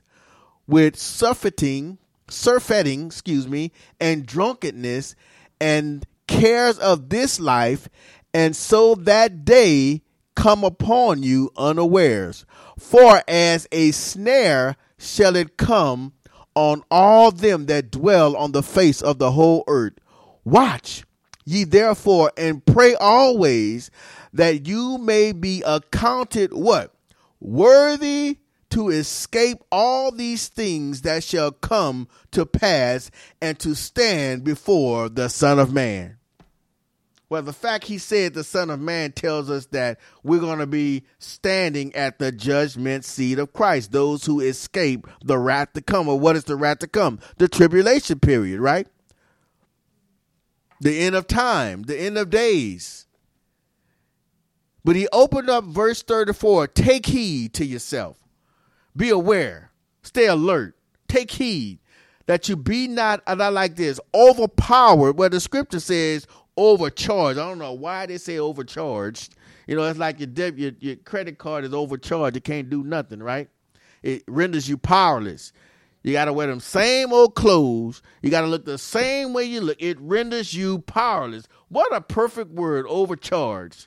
with 0.68 0.96
surfeiting, 0.98 1.98
surfeiting, 2.30 3.08
excuse 3.08 3.48
me, 3.48 3.72
and 4.00 4.26
drunkenness 4.26 5.16
and 5.60 6.06
cares 6.28 6.78
of 6.78 7.10
this 7.10 7.40
life, 7.40 7.90
and 8.34 8.56
so 8.56 8.96
that 8.96 9.44
day 9.46 10.02
come 10.36 10.64
upon 10.64 11.24
you 11.24 11.52
unawares. 11.58 12.46
For 12.78 13.24
as 13.28 13.68
a 13.72 13.92
snare 13.92 14.78
shall 14.98 15.36
it 15.36 15.58
come 15.58 16.14
on 16.56 16.84
all 16.92 17.32
them 17.32 17.66
that 17.66 17.92
dwell 17.92 18.36
on 18.36 18.52
the 18.52 18.64
face 18.64 19.02
of 19.02 19.18
the 19.18 19.32
whole 19.32 19.64
earth. 19.68 19.94
Watch 20.44 21.04
ye 21.50 21.64
therefore 21.64 22.32
and 22.38 22.64
pray 22.64 22.94
always 22.96 23.90
that 24.34 24.68
you 24.68 25.00
may 25.00 25.32
be 25.32 25.64
accounted 25.66 26.54
what? 26.54 26.94
Worthy 27.40 28.38
to 28.70 28.90
escape 28.90 29.64
all 29.72 30.12
these 30.12 30.48
things 30.48 31.02
that 31.02 31.24
shall 31.24 31.52
come 31.52 32.08
to 32.32 32.46
pass 32.46 33.10
and 33.42 33.58
to 33.60 33.74
stand 33.74 34.44
before 34.44 35.10
the 35.10 35.28
Son 35.28 35.58
of 35.58 35.74
Man. 35.74 36.18
Well, 37.30 37.42
the 37.42 37.54
fact 37.54 37.86
he 37.86 37.98
said 37.98 38.34
the 38.34 38.44
Son 38.44 38.70
of 38.70 38.80
Man 38.80 39.12
tells 39.12 39.50
us 39.50 39.68
that 39.68 40.00
we're 40.24 40.40
going 40.40 40.60
to 40.60 40.68
be 40.68 41.04
standing 41.18 41.96
at 41.96 42.20
the 42.20 42.32
judgment 42.32 43.06
seat 43.06 43.40
of 43.40 43.54
Christ, 43.54 43.92
those 43.92 44.26
who 44.26 44.40
escape 44.40 45.08
the 45.24 45.38
wrath 45.38 45.74
to 45.74 45.82
come. 45.82 46.08
Or 46.08 46.20
what 46.20 46.36
is 46.36 46.44
the 46.44 46.56
wrath 46.56 46.80
to 46.80 46.88
come? 46.88 47.20
The 47.38 47.48
tribulation 47.48 48.20
period, 48.20 48.60
right? 48.60 48.88
The 50.82 51.00
end 51.00 51.16
of 51.16 51.28
time, 51.28 51.84
the 51.84 52.00
end 52.00 52.18
of 52.18 52.30
days. 52.30 53.06
But 54.84 54.96
he 54.96 55.08
opened 55.12 55.50
up 55.50 55.66
verse 55.66 56.02
34 56.02 56.68
take 56.68 57.06
heed 57.06 57.54
to 57.56 57.66
yourself, 57.66 58.18
be 58.96 59.10
aware, 59.10 59.72
stay 60.04 60.28
alert, 60.28 60.76
take 61.08 61.32
heed 61.32 61.80
that 62.30 62.48
you 62.48 62.56
be 62.56 62.88
not, 62.88 63.24
I 63.26 63.34
like 63.50 63.76
this, 63.76 64.00
overpowered, 64.14 65.18
where 65.18 65.30
the 65.30 65.40
scripture 65.40 65.80
says, 65.80 66.28
overcharged. 66.56 67.40
I 67.40 67.48
don't 67.48 67.58
know 67.58 67.74
why 67.74 68.06
they 68.06 68.20
say 68.20 68.38
overcharged. 68.38 69.34
You 69.66 69.76
know, 69.76 69.84
it's 69.86 69.98
like 69.98 70.20
your 70.20 70.28
deb- 70.28 70.60
your, 70.60 70.74
your 70.80 70.96
credit 70.98 71.40
card 71.40 71.66
is 71.66 71.74
overcharged. 71.74 72.38
It 72.38 72.44
can't 72.44 72.70
do 72.70 72.84
nothing, 72.84 73.24
right? 73.24 73.50
It 74.04 74.24
renders 74.28 74.70
you 74.70 74.78
powerless. 74.78 75.54
You 76.10 76.14
got 76.14 76.26
to 76.26 76.34
wear 76.34 76.48
them 76.48 76.60
same 76.60 77.14
old 77.14 77.36
clothes. 77.36 78.02
You 78.24 78.32
got 78.32 78.42
to 78.42 78.48
look 78.48 78.66
the 78.66 78.80
same 78.80 79.32
way 79.32 79.44
you 79.44 79.62
look. 79.62 79.78
It 79.80 80.00
renders 80.02 80.56
you 80.56 80.80
powerless. 80.80 81.48
What 81.68 81.96
a 81.96 82.02
perfect 82.02 82.50
word, 82.50 82.88
overcharged. 82.90 83.86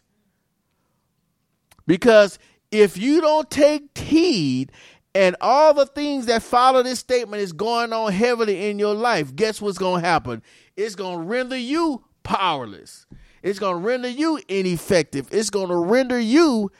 Because 1.84 2.38
if 2.70 2.96
you 2.96 3.20
don't 3.20 3.50
take 3.50 3.98
heed 3.98 4.70
and 5.16 5.34
all 5.40 5.74
the 5.74 5.84
things 5.84 6.26
that 6.26 6.44
follow 6.44 6.84
this 6.84 7.00
statement 7.00 7.42
is 7.42 7.52
going 7.52 7.92
on 7.92 8.12
heavily 8.12 8.70
in 8.70 8.78
your 8.78 8.94
life, 8.94 9.34
guess 9.34 9.60
what's 9.60 9.78
going 9.78 10.00
to 10.00 10.08
happen? 10.08 10.44
It's 10.76 10.94
going 10.94 11.18
to 11.18 11.24
render 11.24 11.56
you 11.56 12.04
powerless. 12.22 13.04
It's 13.42 13.58
going 13.58 13.82
to 13.82 13.84
render 13.84 14.08
you 14.08 14.40
ineffective. 14.46 15.26
It's 15.32 15.50
going 15.50 15.70
to 15.70 15.76
render 15.76 16.20
you 16.20 16.70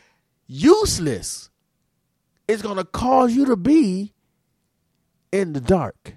useless. 0.47 1.51
It's 2.47 2.63
going 2.63 2.77
to 2.77 2.85
cause 2.85 3.35
you 3.35 3.47
to 3.47 3.57
be 3.57 4.13
in 5.33 5.55
the 5.55 5.61
dark. 5.61 6.15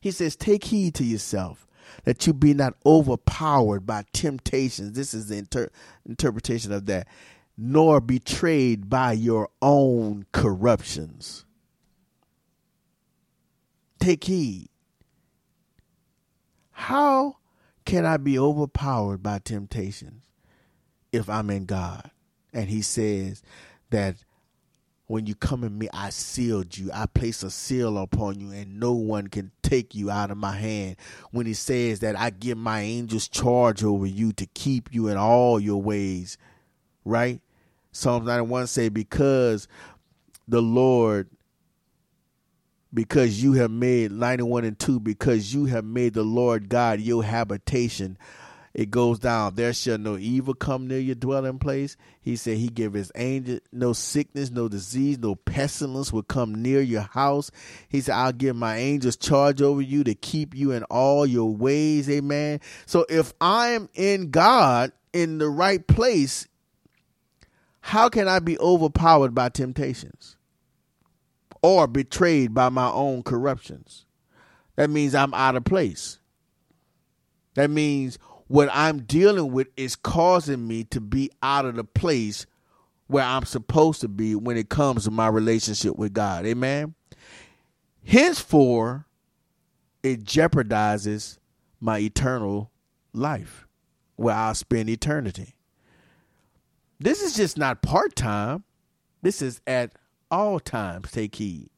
He 0.00 0.10
says, 0.10 0.36
Take 0.36 0.64
heed 0.64 0.94
to 0.96 1.04
yourself 1.04 1.66
that 2.04 2.26
you 2.26 2.34
be 2.34 2.54
not 2.54 2.74
overpowered 2.84 3.86
by 3.86 4.04
temptations. 4.12 4.92
This 4.92 5.14
is 5.14 5.28
the 5.28 5.38
inter- 5.38 5.70
interpretation 6.06 6.72
of 6.72 6.86
that, 6.86 7.08
nor 7.56 8.00
betrayed 8.00 8.88
by 8.88 9.12
your 9.12 9.48
own 9.60 10.26
corruptions. 10.32 11.44
Take 14.00 14.24
heed. 14.24 14.68
How 16.72 17.36
can 17.84 18.04
I 18.04 18.16
be 18.16 18.38
overpowered 18.38 19.22
by 19.22 19.38
temptations 19.38 20.24
if 21.12 21.28
I'm 21.28 21.50
in 21.50 21.66
God? 21.66 22.10
And 22.52 22.68
he 22.68 22.82
says 22.82 23.42
that 23.90 24.16
when 25.06 25.26
you 25.26 25.34
come 25.34 25.64
in 25.64 25.76
me, 25.76 25.88
I 25.92 26.10
sealed 26.10 26.76
you. 26.76 26.90
I 26.92 27.06
place 27.06 27.42
a 27.42 27.50
seal 27.50 27.98
upon 27.98 28.40
you, 28.40 28.50
and 28.52 28.80
no 28.80 28.92
one 28.92 29.26
can 29.26 29.50
take 29.62 29.94
you 29.94 30.10
out 30.10 30.30
of 30.30 30.38
my 30.38 30.56
hand. 30.56 30.96
When 31.30 31.46
he 31.46 31.54
says 31.54 32.00
that 32.00 32.18
I 32.18 32.30
give 32.30 32.58
my 32.58 32.80
angels 32.80 33.28
charge 33.28 33.84
over 33.84 34.06
you 34.06 34.32
to 34.32 34.46
keep 34.46 34.92
you 34.92 35.08
in 35.08 35.16
all 35.16 35.60
your 35.60 35.82
ways, 35.82 36.38
right? 37.04 37.40
Psalms 37.90 38.26
91 38.26 38.68
say, 38.68 38.88
because 38.88 39.68
the 40.48 40.62
Lord 40.62 41.28
because 42.94 43.42
you 43.42 43.54
have 43.54 43.70
made 43.70 44.12
91 44.12 44.64
and 44.64 44.78
2 44.78 45.00
because 45.00 45.54
you 45.54 45.64
have 45.66 45.84
made 45.84 46.14
the 46.14 46.22
Lord 46.22 46.68
God 46.68 47.00
your 47.00 47.24
habitation. 47.24 48.18
It 48.74 48.90
goes 48.90 49.18
down. 49.18 49.54
There 49.54 49.72
shall 49.72 49.98
no 49.98 50.16
evil 50.16 50.54
come 50.54 50.88
near 50.88 50.98
your 50.98 51.14
dwelling 51.14 51.58
place. 51.58 51.96
He 52.20 52.36
said 52.36 52.56
he 52.56 52.68
gave 52.68 52.94
his 52.94 53.12
angel 53.14 53.58
no 53.70 53.92
sickness, 53.92 54.50
no 54.50 54.68
disease, 54.68 55.18
no 55.18 55.34
pestilence 55.34 56.12
will 56.12 56.22
come 56.22 56.54
near 56.62 56.80
your 56.80 57.02
house. 57.02 57.50
He 57.88 58.00
said, 58.00 58.14
I'll 58.14 58.32
give 58.32 58.56
my 58.56 58.76
angels 58.76 59.16
charge 59.16 59.60
over 59.60 59.82
you 59.82 60.04
to 60.04 60.14
keep 60.14 60.54
you 60.54 60.72
in 60.72 60.84
all 60.84 61.26
your 61.26 61.54
ways. 61.54 62.08
Amen. 62.08 62.60
So 62.86 63.04
if 63.08 63.34
I 63.40 63.68
am 63.68 63.88
in 63.94 64.30
God 64.30 64.92
in 65.12 65.38
the 65.38 65.48
right 65.48 65.86
place, 65.86 66.48
how 67.80 68.08
can 68.08 68.28
I 68.28 68.38
be 68.38 68.58
overpowered 68.58 69.34
by 69.34 69.50
temptations? 69.50 70.36
or 71.62 71.86
betrayed 71.86 72.52
by 72.52 72.68
my 72.68 72.90
own 72.90 73.22
corruptions. 73.22 74.04
That 74.76 74.90
means 74.90 75.14
I'm 75.14 75.32
out 75.32 75.56
of 75.56 75.64
place. 75.64 76.18
That 77.54 77.70
means 77.70 78.18
what 78.52 78.68
I'm 78.70 79.04
dealing 79.04 79.50
with 79.50 79.68
is 79.78 79.96
causing 79.96 80.68
me 80.68 80.84
to 80.84 81.00
be 81.00 81.30
out 81.42 81.64
of 81.64 81.74
the 81.74 81.84
place 81.84 82.44
where 83.06 83.24
I'm 83.24 83.46
supposed 83.46 84.02
to 84.02 84.08
be 84.08 84.34
when 84.34 84.58
it 84.58 84.68
comes 84.68 85.04
to 85.04 85.10
my 85.10 85.28
relationship 85.28 85.96
with 85.96 86.12
God. 86.12 86.44
Amen. 86.44 86.94
Henceforth, 88.04 89.04
it 90.02 90.24
jeopardizes 90.24 91.38
my 91.80 92.00
eternal 92.00 92.70
life 93.14 93.66
where 94.16 94.34
I'll 94.34 94.54
spend 94.54 94.90
eternity. 94.90 95.54
This 97.00 97.22
is 97.22 97.34
just 97.34 97.56
not 97.56 97.80
part 97.80 98.14
time. 98.14 98.64
This 99.22 99.40
is 99.40 99.62
at 99.66 99.94
all 100.30 100.60
times 100.60 101.10
take 101.10 101.36
heed. 101.36 101.70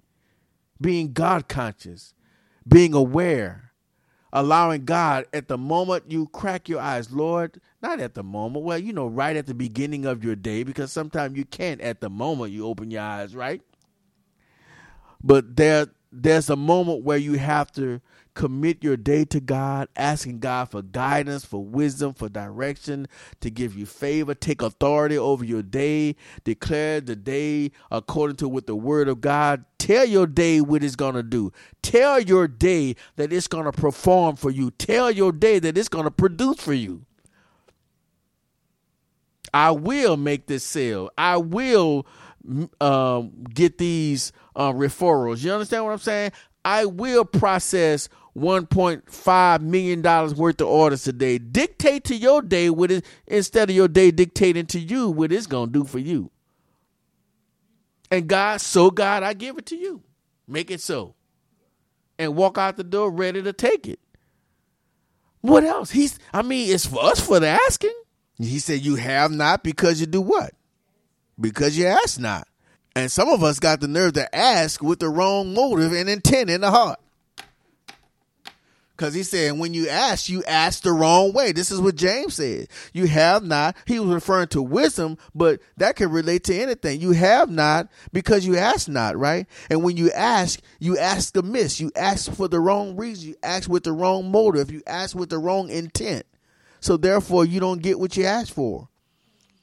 Being 0.80 1.12
God 1.12 1.46
conscious, 1.46 2.14
being 2.66 2.94
aware, 2.94 3.70
allowing 4.34 4.84
God 4.84 5.26
at 5.32 5.48
the 5.48 5.56
moment 5.56 6.10
you 6.10 6.26
crack 6.26 6.68
your 6.68 6.80
eyes, 6.80 7.12
Lord, 7.12 7.60
not 7.80 8.00
at 8.00 8.14
the 8.14 8.24
moment, 8.24 8.64
well, 8.64 8.78
you 8.78 8.92
know, 8.92 9.06
right 9.06 9.36
at 9.36 9.46
the 9.46 9.54
beginning 9.54 10.04
of 10.04 10.24
your 10.24 10.36
day, 10.36 10.64
because 10.64 10.92
sometimes 10.92 11.38
you 11.38 11.44
can't 11.44 11.80
at 11.80 12.00
the 12.00 12.10
moment 12.10 12.52
you 12.52 12.66
open 12.66 12.90
your 12.90 13.02
eyes, 13.02 13.34
right? 13.36 13.62
But 15.22 15.56
there 15.56 15.86
there's 16.12 16.50
a 16.50 16.56
moment 16.56 17.04
where 17.04 17.18
you 17.18 17.34
have 17.34 17.72
to 17.72 18.00
commit 18.34 18.82
your 18.82 18.96
day 18.96 19.24
to 19.26 19.40
God, 19.40 19.88
asking 19.96 20.40
God 20.40 20.70
for 20.70 20.82
guidance, 20.82 21.44
for 21.44 21.64
wisdom, 21.64 22.14
for 22.14 22.28
direction, 22.28 23.06
to 23.40 23.50
give 23.50 23.76
you 23.76 23.86
favor, 23.86 24.34
take 24.34 24.62
authority 24.62 25.16
over 25.16 25.44
your 25.44 25.62
day, 25.62 26.16
declare 26.44 27.00
the 27.00 27.16
day 27.16 27.70
according 27.90 28.36
to 28.36 28.48
what 28.48 28.66
the 28.66 28.76
word 28.76 29.08
of 29.08 29.20
God. 29.20 29.64
Tell 29.78 30.04
your 30.04 30.26
day 30.26 30.60
what 30.60 30.82
it's 30.82 30.96
going 30.96 31.14
to 31.14 31.22
do. 31.22 31.52
Tell 31.82 32.18
your 32.20 32.48
day 32.48 32.96
that 33.16 33.32
it's 33.32 33.48
going 33.48 33.66
to 33.66 33.72
perform 33.72 34.36
for 34.36 34.50
you. 34.50 34.70
Tell 34.70 35.10
your 35.10 35.32
day 35.32 35.58
that 35.58 35.76
it's 35.76 35.88
going 35.88 36.04
to 36.04 36.10
produce 36.10 36.58
for 36.58 36.72
you. 36.72 37.04
I 39.52 39.70
will 39.70 40.16
make 40.16 40.46
this 40.46 40.64
sale. 40.64 41.10
I 41.16 41.36
will 41.36 42.06
um, 42.80 43.44
get 43.52 43.78
these 43.78 44.32
uh, 44.56 44.72
referrals. 44.72 45.44
You 45.44 45.52
understand 45.52 45.84
what 45.84 45.92
I'm 45.92 45.98
saying? 45.98 46.32
I 46.64 46.86
will 46.86 47.24
process 47.24 48.08
1.5 48.36 49.60
million 49.60 50.02
dollars 50.02 50.34
worth 50.34 50.60
of 50.60 50.66
orders 50.66 51.04
today. 51.04 51.38
Dictate 51.38 52.04
to 52.04 52.16
your 52.16 52.42
day 52.42 52.68
what 52.68 52.90
it 52.90 53.04
instead 53.26 53.70
of 53.70 53.76
your 53.76 53.88
day 53.88 54.10
dictating 54.10 54.66
to 54.66 54.80
you 54.80 55.08
what 55.10 55.32
it's 55.32 55.46
gonna 55.46 55.70
do 55.70 55.84
for 55.84 55.98
you. 55.98 56.30
And 58.10 58.28
God, 58.28 58.60
so 58.60 58.90
God, 58.90 59.22
I 59.22 59.34
give 59.34 59.58
it 59.58 59.66
to 59.66 59.76
you. 59.76 60.02
Make 60.46 60.70
it 60.70 60.80
so. 60.80 61.14
And 62.18 62.36
walk 62.36 62.58
out 62.58 62.76
the 62.76 62.84
door 62.84 63.10
ready 63.10 63.42
to 63.42 63.52
take 63.52 63.88
it. 63.88 64.00
What 65.40 65.64
else? 65.64 65.90
He's 65.90 66.18
I 66.32 66.42
mean, 66.42 66.72
it's 66.72 66.86
for 66.86 67.04
us 67.04 67.20
for 67.20 67.38
the 67.38 67.48
asking. 67.48 67.94
He 68.38 68.58
said, 68.58 68.84
You 68.84 68.96
have 68.96 69.30
not 69.30 69.62
because 69.62 70.00
you 70.00 70.06
do 70.06 70.20
what? 70.20 70.52
Because 71.40 71.78
you 71.78 71.86
ask 71.86 72.18
not. 72.18 72.48
And 72.96 73.10
some 73.10 73.28
of 73.28 73.42
us 73.42 73.58
got 73.58 73.80
the 73.80 73.88
nerve 73.88 74.12
to 74.14 74.34
ask 74.34 74.82
with 74.82 75.00
the 75.00 75.08
wrong 75.08 75.52
motive 75.52 75.92
and 75.92 76.08
intent 76.08 76.50
in 76.50 76.60
the 76.60 76.70
heart. 76.70 77.00
Because 78.96 79.12
he 79.12 79.24
said, 79.24 79.58
when 79.58 79.74
you 79.74 79.88
ask, 79.88 80.28
you 80.28 80.44
ask 80.44 80.84
the 80.84 80.92
wrong 80.92 81.32
way. 81.32 81.50
This 81.50 81.72
is 81.72 81.80
what 81.80 81.96
James 81.96 82.34
said. 82.34 82.68
You 82.92 83.08
have 83.08 83.42
not. 83.42 83.76
He 83.86 83.98
was 83.98 84.14
referring 84.14 84.48
to 84.48 84.62
wisdom, 84.62 85.18
but 85.34 85.60
that 85.78 85.96
can 85.96 86.12
relate 86.12 86.44
to 86.44 86.56
anything. 86.56 87.00
You 87.00 87.10
have 87.10 87.50
not 87.50 87.88
because 88.12 88.46
you 88.46 88.56
ask 88.56 88.88
not, 88.88 89.16
right? 89.16 89.46
And 89.68 89.82
when 89.82 89.96
you 89.96 90.12
ask, 90.12 90.60
you 90.78 90.96
ask 90.96 91.36
amiss. 91.36 91.80
You 91.80 91.90
ask 91.96 92.32
for 92.32 92.46
the 92.46 92.60
wrong 92.60 92.94
reason. 92.94 93.30
You 93.30 93.36
ask 93.42 93.68
with 93.68 93.82
the 93.82 93.92
wrong 93.92 94.30
motive. 94.30 94.70
You 94.70 94.82
ask 94.86 95.16
with 95.16 95.30
the 95.30 95.38
wrong 95.38 95.70
intent. 95.70 96.24
So 96.78 96.96
therefore, 96.96 97.44
you 97.44 97.58
don't 97.58 97.82
get 97.82 97.98
what 97.98 98.16
you 98.16 98.26
ask 98.26 98.52
for. 98.52 98.88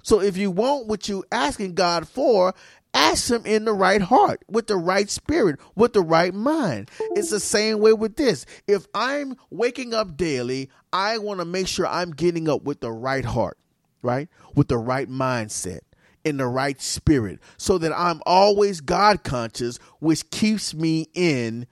So 0.03 0.19
if 0.19 0.35
you 0.35 0.51
want 0.51 0.87
what 0.87 1.07
you're 1.07 1.23
asking 1.31 1.75
God 1.75 2.07
for, 2.07 2.53
ask 2.93 3.29
him 3.29 3.45
in 3.45 3.65
the 3.65 3.73
right 3.73 4.01
heart, 4.01 4.43
with 4.49 4.67
the 4.67 4.77
right 4.77 5.09
spirit, 5.09 5.59
with 5.75 5.93
the 5.93 6.01
right 6.01 6.33
mind. 6.33 6.89
It's 7.11 7.29
the 7.29 7.39
same 7.39 7.79
way 7.79 7.93
with 7.93 8.15
this. 8.15 8.45
If 8.67 8.87
I'm 8.93 9.35
waking 9.49 9.93
up 9.93 10.17
daily, 10.17 10.69
I 10.91 11.17
want 11.17 11.39
to 11.39 11.45
make 11.45 11.67
sure 11.67 11.87
I'm 11.87 12.11
getting 12.11 12.49
up 12.49 12.63
with 12.63 12.81
the 12.81 12.91
right 12.91 13.25
heart, 13.25 13.57
right? 14.01 14.29
With 14.55 14.67
the 14.67 14.77
right 14.77 15.09
mindset, 15.09 15.81
in 16.23 16.37
the 16.37 16.47
right 16.47 16.81
spirit, 16.81 17.39
so 17.57 17.77
that 17.77 17.93
I'm 17.97 18.21
always 18.25 18.81
God 18.81 19.23
conscious, 19.23 19.77
which 19.99 20.29
keeps 20.29 20.73
me 20.73 21.07
in 21.13 21.67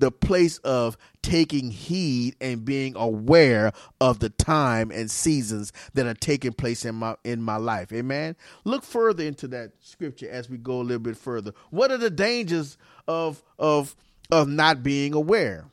the 0.00 0.10
place 0.10 0.58
of 0.58 0.96
taking 1.22 1.70
heed 1.70 2.34
and 2.40 2.64
being 2.64 2.96
aware 2.96 3.72
of 4.00 4.18
the 4.18 4.30
time 4.30 4.90
and 4.90 5.10
seasons 5.10 5.72
that 5.94 6.06
are 6.06 6.14
taking 6.14 6.52
place 6.52 6.84
in 6.84 6.94
my 6.94 7.16
in 7.24 7.42
my 7.42 7.56
life. 7.56 7.92
Amen. 7.92 8.36
Look 8.64 8.82
further 8.82 9.24
into 9.24 9.46
that 9.48 9.72
scripture 9.80 10.28
as 10.30 10.48
we 10.48 10.58
go 10.58 10.80
a 10.80 10.82
little 10.82 10.98
bit 10.98 11.16
further. 11.16 11.52
What 11.70 11.92
are 11.92 11.98
the 11.98 12.10
dangers 12.10 12.76
of 13.06 13.42
of 13.58 13.94
of 14.30 14.48
not 14.48 14.82
being 14.82 15.14
aware? 15.14 15.66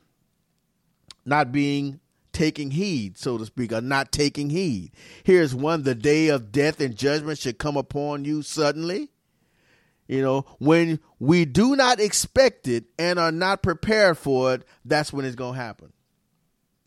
Not 1.26 1.52
being 1.52 2.00
taking 2.32 2.72
heed, 2.72 3.18
so 3.18 3.38
to 3.38 3.46
speak, 3.46 3.74
or 3.74 3.82
not 3.82 4.12
taking 4.12 4.50
heed. 4.50 4.92
Here's 5.24 5.56
one 5.56 5.84
the 5.84 5.96
day 5.96 6.28
of 6.28 6.52
death 6.52 6.80
and 6.80 6.96
judgment 6.96 7.40
should 7.40 7.58
come 7.58 7.76
upon 7.76 8.26
you 8.26 8.44
suddenly. 8.44 9.10
You 10.08 10.22
know, 10.22 10.46
when 10.60 11.00
we 11.20 11.46
do 11.46 11.76
not 11.76 12.00
expect 12.00 12.68
it 12.68 12.86
and 12.98 13.20
are 13.20 13.32
not 13.32 13.62
prepared 13.62 14.18
for 14.18 14.54
it, 14.54 14.64
that's 14.86 15.12
when 15.12 15.26
it's 15.26 15.36
going 15.36 15.56
to 15.56 15.60
happen. 15.60 15.92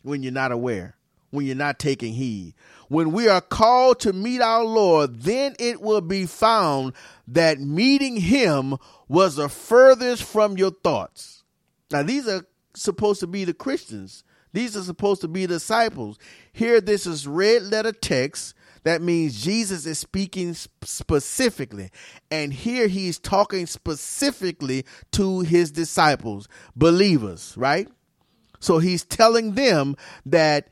When 0.01 0.23
you're 0.23 0.31
not 0.31 0.51
aware, 0.51 0.95
when 1.29 1.45
you're 1.45 1.55
not 1.55 1.77
taking 1.77 2.13
heed. 2.13 2.55
When 2.89 3.11
we 3.11 3.29
are 3.29 3.41
called 3.41 3.99
to 4.01 4.13
meet 4.13 4.41
our 4.41 4.63
Lord, 4.63 5.21
then 5.21 5.55
it 5.59 5.81
will 5.81 6.01
be 6.01 6.25
found 6.25 6.93
that 7.27 7.59
meeting 7.59 8.17
Him 8.17 8.77
was 9.07 9.35
the 9.35 9.49
furthest 9.49 10.23
from 10.23 10.57
your 10.57 10.71
thoughts. 10.71 11.43
Now, 11.91 12.01
these 12.01 12.27
are 12.27 12.45
supposed 12.73 13.19
to 13.19 13.27
be 13.27 13.45
the 13.45 13.53
Christians, 13.53 14.23
these 14.53 14.75
are 14.75 14.83
supposed 14.83 15.21
to 15.21 15.27
be 15.27 15.47
disciples. 15.47 16.17
Here, 16.51 16.81
this 16.81 17.05
is 17.05 17.27
red 17.27 17.63
letter 17.63 17.93
text 17.93 18.55
that 18.83 19.01
means 19.01 19.41
Jesus 19.41 19.85
is 19.85 19.99
speaking 19.99 20.55
specifically. 20.83 21.91
And 22.29 22.51
here 22.51 22.87
he's 22.87 23.19
talking 23.19 23.67
specifically 23.67 24.85
to 25.11 25.41
his 25.41 25.71
disciples, 25.71 26.47
believers, 26.75 27.53
right? 27.57 27.87
So 28.59 28.79
he's 28.79 29.05
telling 29.05 29.53
them 29.53 29.95
that 30.25 30.69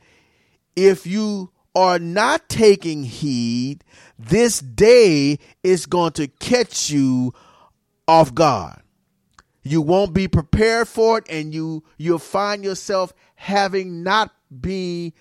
if 0.74 1.06
you 1.06 1.50
are 1.74 1.98
not 1.98 2.48
taking 2.48 3.04
heed, 3.04 3.84
this 4.18 4.60
day 4.60 5.38
is 5.62 5.86
going 5.86 6.12
to 6.12 6.26
catch 6.26 6.90
you 6.90 7.32
off 8.08 8.34
guard. 8.34 8.80
You 9.62 9.82
won't 9.82 10.14
be 10.14 10.26
prepared 10.26 10.88
for 10.88 11.18
it 11.18 11.26
and 11.28 11.54
you 11.54 11.84
you'll 11.98 12.18
find 12.18 12.64
yourself 12.64 13.12
having 13.34 14.02
not 14.02 14.32
be 14.60 15.14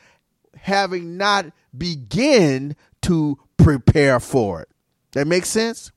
having 0.62 1.18
not 1.18 1.48
begin 1.78 2.76
to 3.04 3.38
prepare 3.58 4.20
for 4.20 4.62
it. 4.62 4.70
That 5.14 5.28
makes 5.28 5.50
sense? 5.50 5.92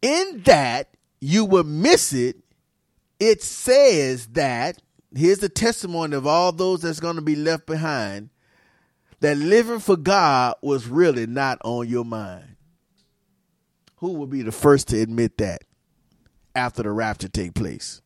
In 0.00 0.42
that 0.44 0.88
you 1.20 1.44
will 1.44 1.64
miss 1.64 2.12
it, 2.12 2.36
it 3.20 3.42
says 3.42 4.26
that 4.28 4.82
here's 5.14 5.38
the 5.38 5.48
testimony 5.48 6.16
of 6.16 6.26
all 6.26 6.50
those 6.50 6.82
that's 6.82 7.00
going 7.00 7.16
to 7.16 7.22
be 7.22 7.36
left 7.36 7.66
behind 7.66 8.30
that 9.20 9.36
living 9.36 9.78
for 9.78 9.96
God 9.96 10.56
was 10.62 10.88
really 10.88 11.26
not 11.26 11.58
on 11.62 11.88
your 11.88 12.04
mind. 12.04 12.56
Who 13.98 14.14
will 14.14 14.26
be 14.26 14.42
the 14.42 14.50
first 14.50 14.88
to 14.88 15.00
admit 15.00 15.38
that 15.38 15.62
after 16.56 16.82
the 16.82 16.90
rapture 16.90 17.28
take 17.28 17.54
place? 17.54 18.02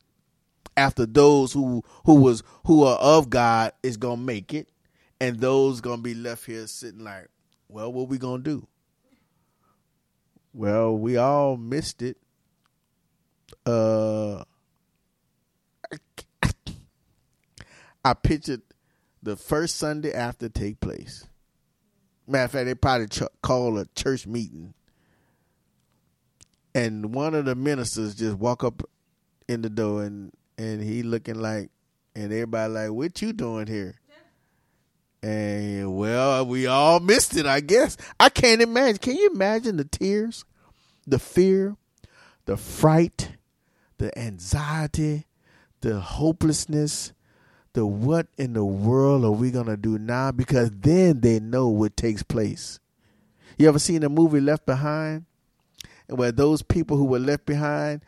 After 0.77 1.07
those 1.07 1.53
who 1.53 1.83
who 2.05 2.21
was 2.21 2.43
who 2.67 2.85
are 2.85 2.99
of 2.99 3.31
God 3.31 3.73
is 3.83 3.97
gonna 3.97 4.21
make 4.21 4.53
it, 4.55 4.69
and 5.21 5.41
those 5.41 5.81
gonna 5.81 6.03
be 6.03 6.15
left 6.15 6.47
here 6.47 6.67
sitting 6.67 7.05
like, 7.05 7.29
well, 7.69 7.93
what 7.93 8.09
we 8.09 8.19
gonna 8.19 8.43
do? 8.43 8.67
Well, 10.53 10.97
we 10.97 11.17
all 11.17 11.57
missed 11.57 12.03
it. 12.03 12.17
Uh, 13.65 14.45
I 18.05 18.15
pictured 18.15 18.63
the 19.23 19.37
first 19.37 19.77
Sunday 19.77 20.13
after 20.13 20.49
take 20.49 20.81
place. 20.81 21.27
Matter 22.29 22.45
of 22.45 22.51
fact, 22.53 22.67
they 22.67 22.75
probably 22.75 23.09
ch- 23.09 23.23
call 23.43 23.79
a 23.79 23.87
church 23.95 24.27
meeting, 24.27 24.75
and 26.75 27.15
one 27.15 27.35
of 27.35 27.45
the 27.45 27.55
ministers 27.55 28.15
just 28.15 28.37
walk 28.39 28.65
up 28.65 28.83
in 29.49 29.63
the 29.63 29.71
door 29.71 30.03
and 30.05 30.33
and 30.59 30.83
he 30.83 31.03
looking 31.03 31.37
like, 31.37 31.71
and 32.15 32.33
everybody 32.33 32.73
like, 32.73 32.91
what 32.91 33.21
you 33.21 33.33
doing 33.33 33.67
here? 33.67 33.95
And 35.23 35.97
well, 35.97 36.47
we 36.47 36.67
all 36.67 37.01
missed 37.01 37.37
it, 37.37 37.47
I 37.47 37.61
guess. 37.61 37.97
I 38.21 38.29
can't 38.29 38.63
imagine. 38.63 38.99
Can 38.99 39.17
you 39.17 39.31
imagine 39.33 39.77
the 39.77 39.85
tears, 39.85 40.45
the 41.07 41.19
fear, 41.19 41.77
the 42.45 42.57
fright, 42.57 43.33
the 43.99 44.17
anxiety, 44.17 45.27
the 45.81 46.01
hopelessness, 46.01 47.13
the 47.73 47.85
what 47.85 48.29
in 48.39 48.53
the 48.53 48.65
world 48.65 49.25
are 49.25 49.31
we 49.33 49.51
to 49.67 49.77
do 49.77 49.99
now? 49.99 50.33
Because 50.33 50.71
then 50.71 51.21
they 51.21 51.41
know 51.41 51.69
what 51.69 51.97
takes 51.97 52.23
place. 52.23 52.79
You 53.59 53.69
ever 53.69 53.79
seen 53.79 54.03
a 54.05 54.09
movie 54.09 54.41
Left 54.41 54.65
Behind? 54.65 55.25
and 56.09 56.19
Where 56.19 56.33
those 56.33 56.63
people 56.63 56.97
who 56.97 57.05
were 57.05 57.19
left 57.19 57.47
behind 57.47 58.03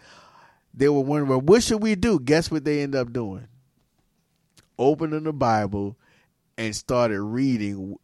they 0.79 0.89
were 0.89 1.01
wondering, 1.01 1.45
what 1.45 1.63
should 1.63 1.83
we 1.83 1.97
do? 1.97 2.21
Guess 2.21 2.51
what 2.51 2.65
they 2.65 2.83
end 2.83 2.95
up 2.95 3.13
doing? 3.13 3.49
Opening 4.79 5.25
the 5.25 5.33
Bible 5.33 5.97
and 6.57 6.75
started 6.75 7.21
reading 7.21 7.97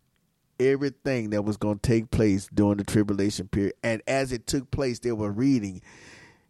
everything 0.58 1.30
that 1.30 1.42
was 1.42 1.56
going 1.56 1.78
to 1.78 1.88
take 1.88 2.10
place 2.10 2.48
during 2.52 2.78
the 2.78 2.84
tribulation 2.84 3.46
period. 3.46 3.74
And 3.84 4.02
as 4.08 4.32
it 4.32 4.46
took 4.48 4.70
place, 4.72 4.98
they 4.98 5.12
were 5.12 5.30
reading. 5.30 5.82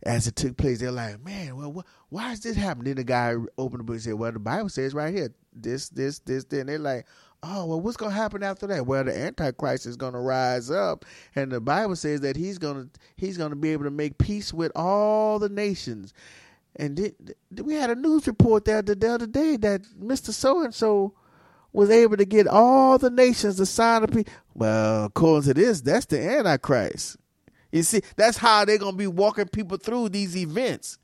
As 0.05 0.27
it 0.27 0.37
took 0.37 0.57
place, 0.57 0.81
they're 0.81 0.91
like, 0.93 1.25
man, 1.25 1.57
well, 1.57 1.73
wh- 1.73 2.13
why 2.13 2.33
is 2.33 2.41
this 2.41 2.57
happening? 2.57 2.95
Then 2.95 2.97
the 2.97 3.05
guy 3.05 3.35
opened 3.57 3.81
the 3.81 3.85
book 3.85 3.95
and 3.95 4.03
said, 4.03 4.15
well, 4.15 4.33
the 4.33 4.39
Bible 4.39 4.69
says 4.69 4.93
right 4.95 5.15
here, 5.15 5.31
this, 5.55 5.89
this, 5.89 6.19
this, 6.21 6.45
then 6.45 6.67
they're 6.67 6.79
like, 6.79 7.07
oh 7.45 7.67
well 7.67 7.81
what's 7.81 7.97
going 7.97 8.11
to 8.11 8.17
happen 8.17 8.43
after 8.43 8.67
that? 8.67 8.87
Well 8.87 9.05
the 9.05 9.17
antichrist 9.17 9.87
is 9.87 9.97
going 9.97 10.15
to 10.15 10.19
rise 10.19 10.71
up 10.71 11.05
and 11.35 11.53
the 11.53 11.61
bible 11.61 11.97
says 11.97 12.21
that 12.23 12.37
he's 12.37 12.59
going 12.59 12.85
to 12.85 13.01
he's 13.17 13.37
going 13.37 13.51
to 13.51 13.57
be 13.57 13.71
able 13.71 13.85
to 13.85 13.91
make 13.91 14.19
peace 14.19 14.53
with 14.53 14.73
all 14.75 15.39
the 15.39 15.49
nations. 15.49 16.13
And 16.77 16.97
did, 16.97 17.35
we 17.63 17.75
had 17.75 17.91
a 17.91 17.95
news 17.95 18.27
report 18.27 18.65
there 18.65 18.83
the 18.83 19.09
other 19.13 19.27
day 19.27 19.57
that 19.59 19.83
mr 20.01 20.31
so 20.31 20.65
and 20.65 20.75
so 20.75 21.15
was 21.73 21.91
able 21.91 22.17
to 22.17 22.25
get 22.25 22.47
all 22.47 22.99
the 22.99 23.11
nations 23.11 23.57
to 23.57 23.67
sign 23.67 24.05
a 24.05 24.09
peace. 24.09 24.25
Well 24.55 25.07
according 25.07 25.49
to 25.49 25.55
this 25.55 25.81
that's 25.81 26.07
the 26.07 26.21
antichrist 26.21 27.17
you 27.75 27.83
see 27.83 28.01
that's 28.17 28.39
how 28.39 28.65
they're 28.65 28.79
to 28.79 28.93
be 28.93 29.07
walking 29.07 29.49
people 29.49 29.77
through 29.77 30.09
these 30.09 30.37
events 30.37 30.99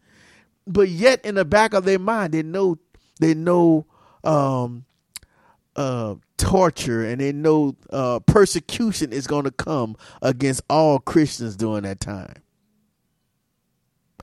but 0.66 0.88
yet 0.88 1.24
in 1.24 1.35
the 1.35 1.44
back 1.44 1.74
of 1.74 1.85
their 1.85 1.98
mind 1.98 2.33
they 2.33 2.42
know 2.42 2.78
they 3.20 3.35
know 3.35 3.87
um 4.24 4.85
uh, 5.76 6.14
torture 6.37 7.04
and 7.04 7.20
they 7.20 7.33
know 7.33 7.76
uh, 7.90 8.18
persecution 8.20 9.12
is 9.12 9.26
going 9.26 9.44
to 9.44 9.50
come 9.50 9.96
against 10.20 10.62
all 10.68 10.98
Christians 10.98 11.56
during 11.56 11.85
that 11.85 12.00
time. 12.00 12.35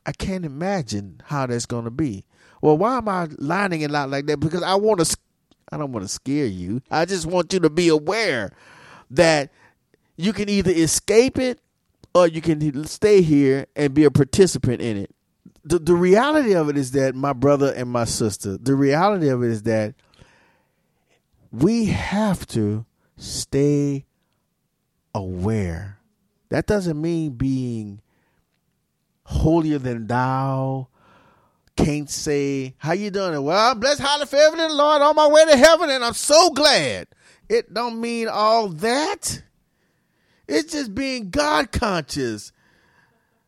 I 0.06 0.12
can't 0.12 0.46
imagine 0.46 1.22
how 1.26 1.48
that's 1.48 1.66
going 1.66 1.86
to 1.86 1.92
be. 1.92 2.26
Well, 2.62 2.78
why 2.78 2.98
am 2.98 3.10
I 3.10 3.28
lining 3.38 3.82
it 3.82 3.94
out 3.94 4.10
like 4.10 4.26
that? 4.28 4.40
Because 4.40 4.64
I 4.64 4.76
want 4.76 5.04
to. 5.06 5.18
I 5.70 5.78
don't 5.78 5.92
want 5.92 6.06
to 6.06 6.08
scare 6.08 6.46
you. 6.46 6.82
I 6.90 7.04
just 7.04 7.26
want 7.26 7.52
you 7.52 7.60
to 7.60 7.70
be 7.70 7.90
aware 7.90 8.54
that 9.12 9.52
you 10.16 10.32
can 10.32 10.48
either 10.48 10.72
escape 10.72 11.38
it 11.38 11.60
or 12.18 12.28
you 12.28 12.42
can 12.42 12.86
stay 12.86 13.22
here 13.22 13.68
and 13.76 13.94
be 13.94 14.04
a 14.04 14.12
participant 14.12 14.82
in 14.82 14.98
it. 14.98 15.14
The, 15.64 15.80
the 15.80 15.94
reality 15.94 16.56
of 16.56 16.70
it 16.70 16.78
is 16.78 16.92
that 16.92 17.14
my 17.14 17.34
brother 17.34 17.72
and 17.76 17.90
my 17.90 18.06
sister, 18.06 18.58
the 18.58 18.76
reality 18.76 19.30
of 19.30 19.44
it 19.44 19.52
is 19.52 19.64
that 19.64 19.94
we 21.52 21.86
have 21.86 22.48
to 22.48 22.86
stay 23.18 24.06
aware. 25.14 26.00
That 26.50 26.66
doesn't 26.66 27.00
mean 27.00 27.34
being 27.34 28.02
holier 29.24 29.78
than 29.78 30.08
thou. 30.08 30.88
Can't 31.76 32.10
say 32.10 32.74
how 32.80 32.94
you 32.94 33.12
doing. 33.12 33.40
Well, 33.44 33.72
I'm 33.72 33.80
blessed, 33.80 34.02
highly 34.02 34.26
favored 34.26 34.60
in 34.60 34.70
the 34.70 34.74
Lord, 34.74 35.04
on 35.04 35.16
my 35.16 35.28
way 35.28 35.46
to 35.46 35.56
heaven, 35.56 35.92
and 35.92 36.04
I'm 36.04 36.14
so 36.14 36.50
glad. 36.50 37.08
It 37.48 37.72
don't 37.72 38.02
mean 38.02 38.28
all 38.28 38.70
that. 38.70 39.44
It's 40.48 40.72
just 40.72 40.96
being 40.96 41.30
God 41.30 41.72
conscious, 41.72 42.52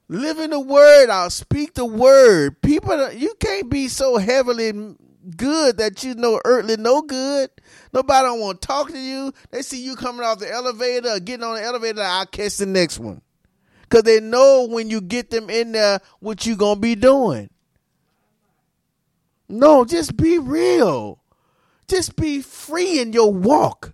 living 0.07 0.49
the 0.49 0.59
word 0.59 1.09
out, 1.09 1.31
speak 1.31 1.73
the 1.75 1.85
word. 1.85 2.61
People, 2.61 3.11
you 3.13 3.33
can't 3.39 3.69
be 3.69 3.87
so 3.87 4.17
heavily 4.17 4.95
good 5.37 5.77
that 5.77 6.03
you 6.03 6.15
know 6.15 6.41
earthly 6.45 6.77
no 6.77 7.01
good. 7.01 7.49
Nobody 7.93 8.25
don't 8.25 8.39
want 8.39 8.61
to 8.61 8.67
talk 8.67 8.89
to 8.89 8.99
you. 8.99 9.33
They 9.51 9.61
see 9.61 9.83
you 9.83 9.95
coming 9.95 10.25
off 10.25 10.39
the 10.39 10.51
elevator 10.51 11.09
or 11.09 11.19
getting 11.19 11.43
on 11.43 11.55
the 11.55 11.63
elevator, 11.63 12.01
I'll 12.01 12.25
catch 12.25 12.57
the 12.57 12.65
next 12.65 12.99
one. 12.99 13.21
Cause 13.89 14.03
they 14.03 14.19
know 14.19 14.67
when 14.69 14.91
you 14.91 15.01
get 15.01 15.31
them 15.31 15.49
in 15.49 15.71
there 15.71 15.99
what 16.19 16.45
you 16.45 16.55
gonna 16.55 16.79
be 16.79 16.93
doing. 16.93 17.49
No, 19.47 19.83
just 19.83 20.15
be 20.15 20.37
real. 20.37 21.19
Just 21.87 22.15
be 22.15 22.41
free 22.41 22.99
in 22.99 23.13
your 23.13 23.33
walk. 23.33 23.93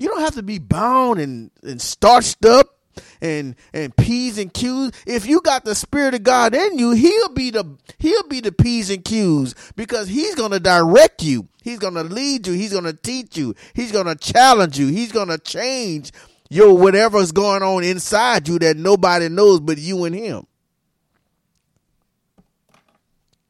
You 0.00 0.08
don't 0.08 0.22
have 0.22 0.36
to 0.36 0.42
be 0.42 0.58
bound 0.58 1.20
and, 1.20 1.50
and 1.62 1.80
starched 1.80 2.46
up 2.46 2.78
and 3.20 3.54
and 3.74 3.94
p's 3.94 4.38
and 4.38 4.52
q's. 4.52 4.92
If 5.06 5.26
you 5.26 5.42
got 5.42 5.66
the 5.66 5.74
spirit 5.74 6.14
of 6.14 6.22
God 6.22 6.54
in 6.54 6.78
you, 6.78 6.92
he'll 6.92 7.34
be 7.34 7.50
the 7.50 7.76
he'll 7.98 8.26
be 8.26 8.40
the 8.40 8.50
p's 8.50 8.88
and 8.88 9.04
q's 9.04 9.54
because 9.76 10.08
he's 10.08 10.34
to 10.52 10.58
direct 10.58 11.22
you. 11.22 11.48
He's 11.62 11.78
to 11.96 12.02
lead 12.02 12.46
you. 12.46 12.54
He's 12.54 12.72
to 12.84 12.94
teach 12.94 13.36
you. 13.36 13.54
He's 13.74 13.92
to 14.06 14.16
challenge 14.16 14.78
you. 14.78 14.86
He's 14.86 15.12
to 15.28 15.36
change 15.36 16.12
your 16.48 16.74
whatever's 16.74 17.30
going 17.30 17.62
on 17.62 17.84
inside 17.84 18.48
you 18.48 18.58
that 18.60 18.78
nobody 18.78 19.28
knows 19.28 19.60
but 19.60 19.76
you 19.76 20.04
and 20.04 20.14
him. 20.14 20.46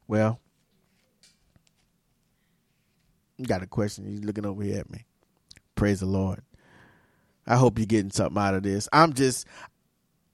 Well, 0.08 0.40
got 3.46 3.62
a 3.62 3.68
question. 3.68 4.04
He's 4.04 4.24
looking 4.24 4.44
over 4.44 4.64
here 4.64 4.80
at 4.80 4.90
me. 4.90 5.04
Praise 5.80 6.00
the 6.00 6.06
Lord. 6.06 6.42
I 7.46 7.56
hope 7.56 7.78
you're 7.78 7.86
getting 7.86 8.10
something 8.10 8.36
out 8.36 8.52
of 8.52 8.64
this. 8.64 8.86
I'm 8.92 9.14
just 9.14 9.46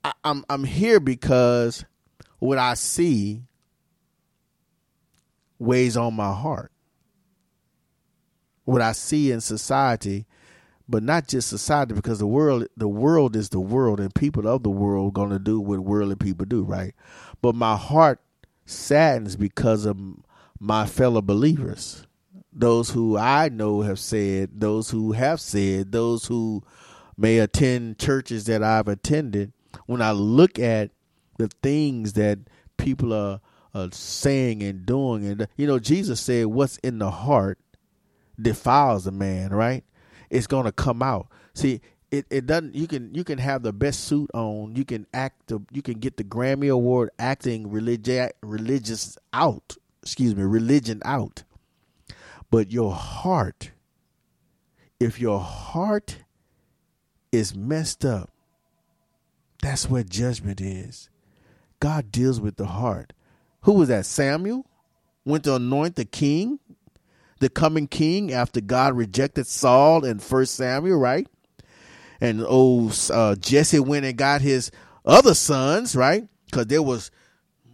I, 0.03 0.11
I'm 0.25 0.43
I'm 0.49 0.65
here 0.65 0.99
because 0.99 1.85
what 2.39 2.57
I 2.57 2.73
see 2.73 3.43
weighs 5.57 5.95
on 5.95 6.15
my 6.15 6.33
heart. 6.33 6.73
What 8.65 8.81
I 8.81 8.91
see 8.91 9.31
in 9.31 9.39
society, 9.39 10.25
but 10.89 11.01
not 11.01 11.29
just 11.29 11.47
society, 11.47 11.93
because 11.93 12.19
the 12.19 12.27
world 12.27 12.67
the 12.75 12.89
world 12.89 13.33
is 13.37 13.47
the 13.47 13.61
world 13.61 14.01
and 14.01 14.13
people 14.13 14.49
of 14.49 14.63
the 14.63 14.69
world 14.69 15.13
gonna 15.13 15.39
do 15.39 15.61
what 15.61 15.79
worldly 15.79 16.17
people 16.17 16.45
do, 16.45 16.65
right? 16.65 16.93
But 17.41 17.55
my 17.55 17.77
heart 17.77 18.19
saddens 18.65 19.37
because 19.37 19.85
of 19.85 19.97
my 20.59 20.85
fellow 20.85 21.21
believers. 21.21 22.05
Those 22.59 22.89
who 22.89 23.17
I 23.17 23.49
know 23.49 23.81
have 23.81 23.99
said, 23.99 24.59
those 24.59 24.89
who 24.89 25.11
have 25.11 25.39
said, 25.39 25.91
those 25.91 26.25
who 26.25 26.63
may 27.15 27.37
attend 27.37 27.99
churches 27.99 28.45
that 28.45 28.63
I've 28.63 28.87
attended, 28.87 29.53
when 29.85 30.01
I 30.01 30.11
look 30.11 30.57
at 30.57 30.89
the 31.37 31.49
things 31.61 32.13
that 32.13 32.39
people 32.77 33.13
are, 33.13 33.41
are 33.75 33.89
saying 33.91 34.63
and 34.63 34.87
doing, 34.87 35.25
and 35.25 35.47
you 35.55 35.67
know, 35.67 35.77
Jesus 35.77 36.19
said, 36.19 36.47
"What's 36.47 36.77
in 36.77 36.97
the 36.97 37.11
heart 37.11 37.59
defiles 38.41 39.05
a 39.05 39.11
man." 39.11 39.51
Right? 39.51 39.83
It's 40.31 40.47
going 40.47 40.65
to 40.65 40.71
come 40.71 41.03
out. 41.03 41.27
See, 41.53 41.81
it, 42.11 42.25
it 42.29 42.45
doesn't. 42.47 42.75
You 42.75 42.87
can 42.87 43.13
you 43.13 43.23
can 43.23 43.37
have 43.37 43.63
the 43.63 43.73
best 43.73 44.05
suit 44.05 44.31
on. 44.33 44.75
You 44.75 44.85
can 44.85 45.05
act. 45.13 45.47
The, 45.47 45.59
you 45.71 45.81
can 45.81 45.99
get 45.99 46.17
the 46.17 46.23
Grammy 46.23 46.71
Award 46.71 47.09
acting 47.19 47.69
religious 47.69 48.31
religious 48.41 49.17
out. 49.33 49.77
Excuse 50.01 50.35
me, 50.35 50.43
religion 50.43 51.01
out. 51.05 51.43
But 52.49 52.71
your 52.71 52.93
heart, 52.93 53.71
if 54.99 55.19
your 55.19 55.39
heart 55.39 56.19
is 57.31 57.55
messed 57.55 58.05
up, 58.05 58.31
that's 59.61 59.89
where 59.89 60.03
judgment 60.03 60.61
is. 60.61 61.09
God 61.79 62.11
deals 62.11 62.39
with 62.39 62.57
the 62.57 62.65
heart. 62.67 63.13
Who 63.61 63.73
was 63.73 63.89
that? 63.89 64.05
Samuel 64.05 64.65
went 65.25 65.43
to 65.43 65.55
anoint 65.55 65.95
the 65.95 66.05
king, 66.05 66.59
the 67.39 67.49
coming 67.49 67.87
king 67.87 68.31
after 68.31 68.61
God 68.61 68.95
rejected 68.95 69.45
Saul 69.45 70.05
in 70.05 70.19
First 70.19 70.55
Samuel, 70.55 70.99
right? 70.99 71.27
And 72.21 72.43
old 72.43 72.97
uh, 73.13 73.35
Jesse 73.35 73.79
went 73.79 74.05
and 74.05 74.17
got 74.17 74.41
his 74.41 74.71
other 75.05 75.33
sons, 75.33 75.95
right? 75.95 76.27
Because 76.45 76.67
they 76.67 76.79
was 76.79 77.11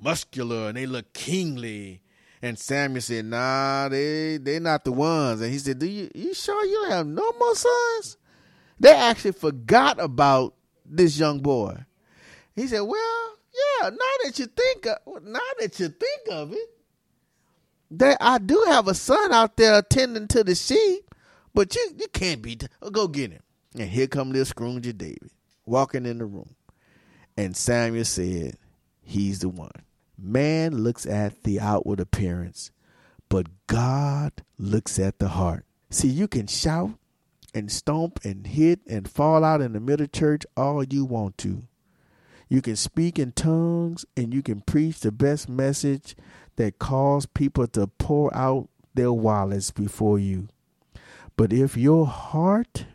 muscular 0.01 0.67
and 0.67 0.77
they 0.77 0.85
looked 0.85 1.13
kingly. 1.13 2.01
And 2.43 2.59
Samuel 2.59 3.01
said, 3.01 3.23
"Nah, 3.23 3.87
they 3.87 4.35
they 4.35 4.59
not 4.59 4.83
the 4.83 4.91
ones." 4.91 5.39
And 5.39 5.49
he 5.49 5.57
said, 5.57 5.79
"Do 5.79 5.85
you 5.85 6.11
you 6.13 6.33
sure 6.33 6.65
you 6.65 6.73
don't 6.81 6.91
have 6.91 7.07
no 7.07 7.31
more 7.39 7.55
sons?" 7.55 8.17
They 8.77 8.91
actually 8.91 9.31
forgot 9.31 9.97
about 9.97 10.53
this 10.85 11.17
young 11.17 11.39
boy. 11.39 11.85
He 12.53 12.67
said, 12.67 12.81
"Well, 12.81 13.37
yeah. 13.53 13.89
Now 13.91 14.13
that 14.25 14.37
you 14.37 14.47
think, 14.47 14.85
of, 14.87 15.23
now 15.23 15.39
that 15.61 15.79
you 15.79 15.87
think 15.87 16.21
of 16.31 16.51
it, 16.51 16.69
that 17.91 18.17
I 18.19 18.39
do 18.39 18.61
have 18.67 18.89
a 18.89 18.93
son 18.93 19.31
out 19.31 19.55
there 19.55 19.79
attending 19.79 20.27
to 20.27 20.43
the 20.43 20.53
sheep, 20.53 21.15
but 21.53 21.73
you 21.73 21.95
you 21.97 22.07
can't 22.09 22.41
be. 22.41 22.59
Go 22.91 23.07
get 23.07 23.31
him." 23.31 23.43
And 23.79 23.89
here 23.89 24.07
come 24.07 24.33
little 24.33 24.43
Scrooge 24.43 24.97
David 24.97 25.31
walking 25.65 26.05
in 26.05 26.17
the 26.17 26.25
room, 26.25 26.55
and 27.37 27.55
Samuel 27.55 28.03
said, 28.03 28.57
"He's 29.01 29.39
the 29.39 29.47
one." 29.47 29.71
Man 30.17 30.83
looks 30.83 31.05
at 31.05 31.43
the 31.43 31.59
outward 31.59 31.99
appearance, 31.99 32.71
but 33.29 33.47
God 33.67 34.31
looks 34.57 34.99
at 34.99 35.19
the 35.19 35.29
heart. 35.29 35.65
See, 35.89 36.07
you 36.07 36.27
can 36.27 36.47
shout, 36.47 36.91
and 37.53 37.71
stomp 37.71 38.19
and 38.23 38.47
hit 38.47 38.79
and 38.87 39.09
fall 39.09 39.43
out 39.43 39.61
in 39.61 39.73
the 39.73 39.79
middle 39.79 40.07
church 40.07 40.45
all 40.57 40.83
you 40.83 41.05
want 41.05 41.37
to. 41.39 41.63
You 42.49 42.61
can 42.61 42.75
speak 42.75 43.19
in 43.19 43.31
tongues 43.31 44.05
and 44.17 44.33
you 44.33 44.41
can 44.41 44.61
preach 44.61 44.99
the 44.99 45.11
best 45.11 45.47
message 45.47 46.15
that 46.55 46.79
calls 46.79 47.25
people 47.25 47.67
to 47.67 47.87
pour 47.87 48.35
out 48.35 48.69
their 48.93 49.13
wallets 49.13 49.71
before 49.71 50.19
you. 50.19 50.47
But 51.35 51.51
if 51.51 51.75
your 51.75 52.05
heart 52.05 52.85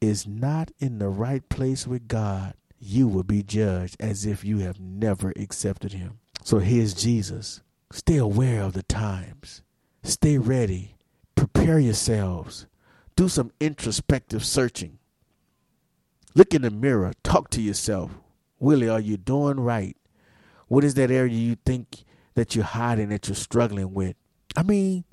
is 0.00 0.26
not 0.26 0.70
in 0.78 0.98
the 0.98 1.08
right 1.08 1.46
place 1.48 1.86
with 1.86 2.08
God, 2.08 2.54
you 2.78 3.08
will 3.08 3.22
be 3.22 3.42
judged 3.42 3.96
as 4.00 4.24
if 4.24 4.44
you 4.44 4.58
have 4.58 4.80
never 4.80 5.32
accepted 5.36 5.92
Him. 5.92 6.18
So 6.46 6.60
here's 6.60 6.94
Jesus. 6.94 7.60
Stay 7.90 8.18
aware 8.18 8.62
of 8.62 8.74
the 8.74 8.84
times. 8.84 9.62
Stay 10.04 10.38
ready. 10.38 10.94
Prepare 11.34 11.80
yourselves 11.80 12.66
do 13.16 13.28
some 13.28 13.50
introspective 13.58 14.44
searching. 14.44 14.98
Look 16.36 16.54
in 16.54 16.62
the 16.62 16.70
mirror, 16.70 17.12
talk 17.24 17.50
to 17.50 17.60
yourself. 17.60 18.12
Willie, 18.60 18.88
are 18.88 19.00
you 19.00 19.16
doing 19.16 19.58
right? 19.58 19.96
What 20.68 20.84
is 20.84 20.94
that 20.94 21.10
area 21.10 21.34
you 21.34 21.56
think 21.66 22.04
that 22.34 22.54
you're 22.54 22.64
hiding 22.64 23.08
that 23.08 23.26
you're 23.26 23.34
struggling 23.34 23.92
with? 23.92 24.14
I 24.54 24.62
mean, 24.62 25.04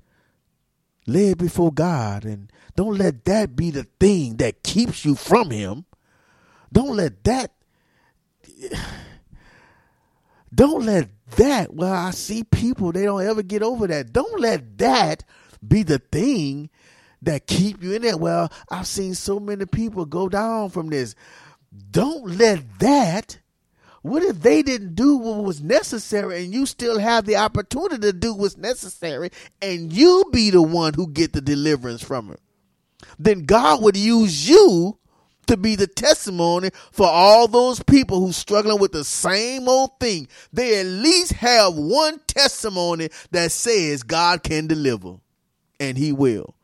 it 1.08 1.38
before 1.40 1.74
God 1.74 2.26
and 2.26 2.52
don't 2.76 2.96
let 2.96 3.26
that 3.26 3.56
be 3.56 3.72
the 3.72 3.88
thing 4.00 4.38
that 4.38 4.62
keeps 4.62 5.04
you 5.04 5.16
from 5.16 5.50
him. 5.50 5.86
Don't 6.72 6.96
let 6.96 7.24
that 7.24 7.54
don't 10.54 10.86
let 10.86 11.10
that 11.36 11.74
well 11.74 11.94
I 11.94 12.12
see 12.12 12.44
people 12.44 12.92
they 12.92 13.04
don't 13.04 13.26
ever 13.26 13.44
get 13.44 13.64
over 13.64 13.88
that. 13.88 14.14
Don't 14.14 14.40
let 14.40 14.78
that 14.78 15.24
be 15.66 15.84
the 15.84 16.00
thing 16.00 16.70
that 17.22 17.48
keep 17.48 17.82
you 17.82 17.94
in 17.94 18.02
there. 18.02 18.18
Well, 18.18 18.52
I've 18.70 18.88
seen 18.88 19.16
so 19.16 19.40
many 19.40 19.66
people 19.66 20.06
go 20.06 20.28
down 20.28 20.70
from 20.70 20.90
this. 20.90 21.16
Don't 21.92 22.38
let 22.38 22.80
that 22.80 23.40
what 24.04 24.22
if 24.22 24.42
they 24.42 24.62
didn't 24.62 24.96
do 24.96 25.16
what 25.16 25.46
was 25.46 25.62
necessary 25.62 26.44
and 26.44 26.54
you 26.54 26.66
still 26.66 27.00
have 27.00 27.26
the 27.26 27.38
opportunity 27.38 28.02
to 28.02 28.12
do 28.12 28.34
what's 28.34 28.58
necessary 28.58 29.30
and 29.62 29.94
you 29.94 30.26
be 30.32 30.50
the 30.50 30.62
one 30.62 30.94
who 30.94 31.08
get 31.08 31.32
the 31.32 31.40
deliverance 31.40 32.04
from 32.04 32.30
it? 32.30 32.42
Then 33.18 33.46
God 33.46 33.82
would 33.82 33.96
use 33.96 34.48
you 34.48 35.00
to 35.48 35.58
be 35.58 35.76
the 35.76 35.88
testimony 35.88 36.70
for 36.92 37.08
all 37.08 37.48
those 37.48 37.82
people 37.84 38.20
who 38.20 38.32
struggling 38.32 38.80
with 38.80 38.92
the 38.92 39.04
same 39.04 39.68
old 39.68 40.00
thing. 40.00 40.28
They 40.52 40.80
at 40.80 40.86
least 40.86 41.34
have 41.34 41.76
one 41.76 42.20
testimony 42.28 43.10
that 43.32 43.52
says 43.52 44.04
God 44.04 44.44
can 44.44 44.68
deliver 44.68 45.16
and 45.80 45.98
he 45.98 46.12
will. 46.12 46.56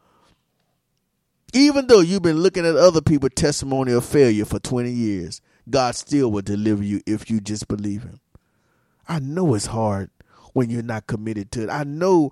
Even 1.53 1.87
though 1.87 2.01
you've 2.01 2.21
been 2.21 2.37
looking 2.37 2.65
at 2.65 2.75
other 2.75 3.01
people's 3.01 3.31
testimony 3.35 3.91
of 3.91 4.05
failure 4.05 4.45
for 4.45 4.59
20 4.59 4.91
years, 4.91 5.41
God 5.69 5.95
still 5.95 6.31
will 6.31 6.41
deliver 6.41 6.83
you 6.83 7.01
if 7.05 7.29
you 7.29 7.39
just 7.39 7.67
believe 7.67 8.03
him. 8.03 8.19
I 9.07 9.19
know 9.19 9.55
it's 9.55 9.65
hard 9.65 10.11
when 10.53 10.69
you're 10.69 10.83
not 10.83 11.07
committed 11.07 11.51
to 11.53 11.63
it. 11.63 11.69
I 11.69 11.83
know 11.83 12.31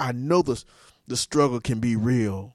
I 0.00 0.12
know 0.12 0.42
the 0.42 0.62
the 1.06 1.16
struggle 1.16 1.60
can 1.60 1.80
be 1.80 1.96
real 1.96 2.54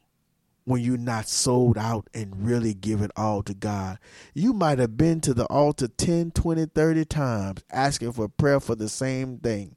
when 0.66 0.82
you're 0.82 0.98
not 0.98 1.28
sold 1.28 1.78
out 1.78 2.10
and 2.14 2.46
really 2.46 2.74
give 2.74 3.02
it 3.02 3.12
all 3.16 3.44
to 3.44 3.54
God. 3.54 4.00
You 4.34 4.54
might 4.54 4.80
have 4.80 4.98
been 4.98 5.22
to 5.22 5.34
the 5.34 5.46
altar 5.46 5.88
10, 5.88 6.32
20, 6.32 6.66
30 6.68 7.06
times 7.06 7.64
asking 7.72 8.14
for 8.14 8.28
prayer 8.28 8.60
for 8.60 8.76
the 8.76 8.90
same 8.90 9.40
thing. 9.40 9.76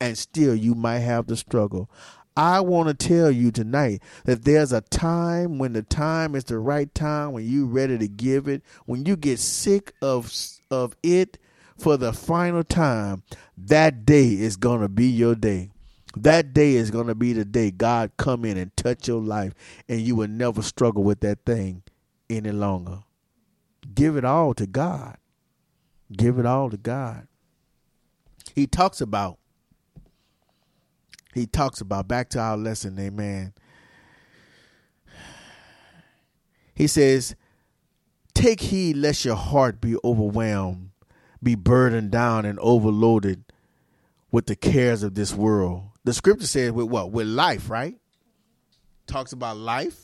And 0.00 0.16
still 0.16 0.54
you 0.54 0.74
might 0.74 1.00
have 1.00 1.26
the 1.26 1.36
struggle. 1.36 1.90
I 2.36 2.60
want 2.60 2.88
to 2.88 2.94
tell 2.94 3.32
you 3.32 3.50
tonight 3.50 4.00
that 4.24 4.44
there's 4.44 4.72
a 4.72 4.80
time 4.80 5.58
when 5.58 5.72
the 5.72 5.82
time 5.82 6.36
is 6.36 6.44
the 6.44 6.60
right 6.60 6.94
time 6.94 7.32
when 7.32 7.44
you're 7.44 7.66
ready 7.66 7.98
to 7.98 8.06
give 8.06 8.46
it, 8.46 8.62
when 8.86 9.04
you 9.04 9.16
get 9.16 9.40
sick 9.40 9.92
of 10.00 10.32
of 10.70 10.94
it 11.02 11.38
for 11.76 11.96
the 11.96 12.12
final 12.12 12.62
time, 12.62 13.24
that 13.56 14.06
day 14.06 14.28
is 14.28 14.56
going 14.56 14.82
to 14.82 14.88
be 14.88 15.08
your 15.08 15.34
day. 15.34 15.70
That 16.16 16.54
day 16.54 16.74
is 16.74 16.90
going 16.90 17.06
to 17.08 17.14
be 17.14 17.32
the 17.32 17.44
day 17.44 17.70
God 17.70 18.12
come 18.16 18.44
in 18.44 18.56
and 18.56 18.74
touch 18.76 19.08
your 19.08 19.20
life 19.20 19.54
and 19.88 20.00
you 20.00 20.16
will 20.16 20.28
never 20.28 20.62
struggle 20.62 21.04
with 21.04 21.20
that 21.20 21.44
thing 21.44 21.82
any 22.30 22.50
longer. 22.50 23.00
Give 23.94 24.16
it 24.16 24.24
all 24.24 24.54
to 24.54 24.66
God. 24.66 25.18
Give 26.10 26.38
it 26.38 26.46
all 26.46 26.70
to 26.70 26.76
God. 26.76 27.28
He 28.54 28.66
talks 28.66 29.00
about 29.00 29.38
he 31.38 31.46
talks 31.46 31.80
about. 31.80 32.08
Back 32.08 32.30
to 32.30 32.40
our 32.40 32.56
lesson, 32.56 32.98
amen. 32.98 33.52
He 36.74 36.86
says, 36.86 37.34
Take 38.34 38.60
heed 38.60 38.96
lest 38.96 39.24
your 39.24 39.36
heart 39.36 39.80
be 39.80 39.96
overwhelmed, 40.04 40.90
be 41.42 41.54
burdened 41.54 42.10
down 42.10 42.44
and 42.44 42.58
overloaded 42.60 43.44
with 44.30 44.46
the 44.46 44.56
cares 44.56 45.02
of 45.02 45.14
this 45.14 45.34
world. 45.34 45.87
The 46.08 46.14
scripture 46.14 46.46
says, 46.46 46.72
with 46.72 46.86
what? 46.86 47.12
With 47.12 47.26
life, 47.26 47.68
right? 47.68 47.94
Talks 49.06 49.34
about 49.34 49.58
life. 49.58 50.00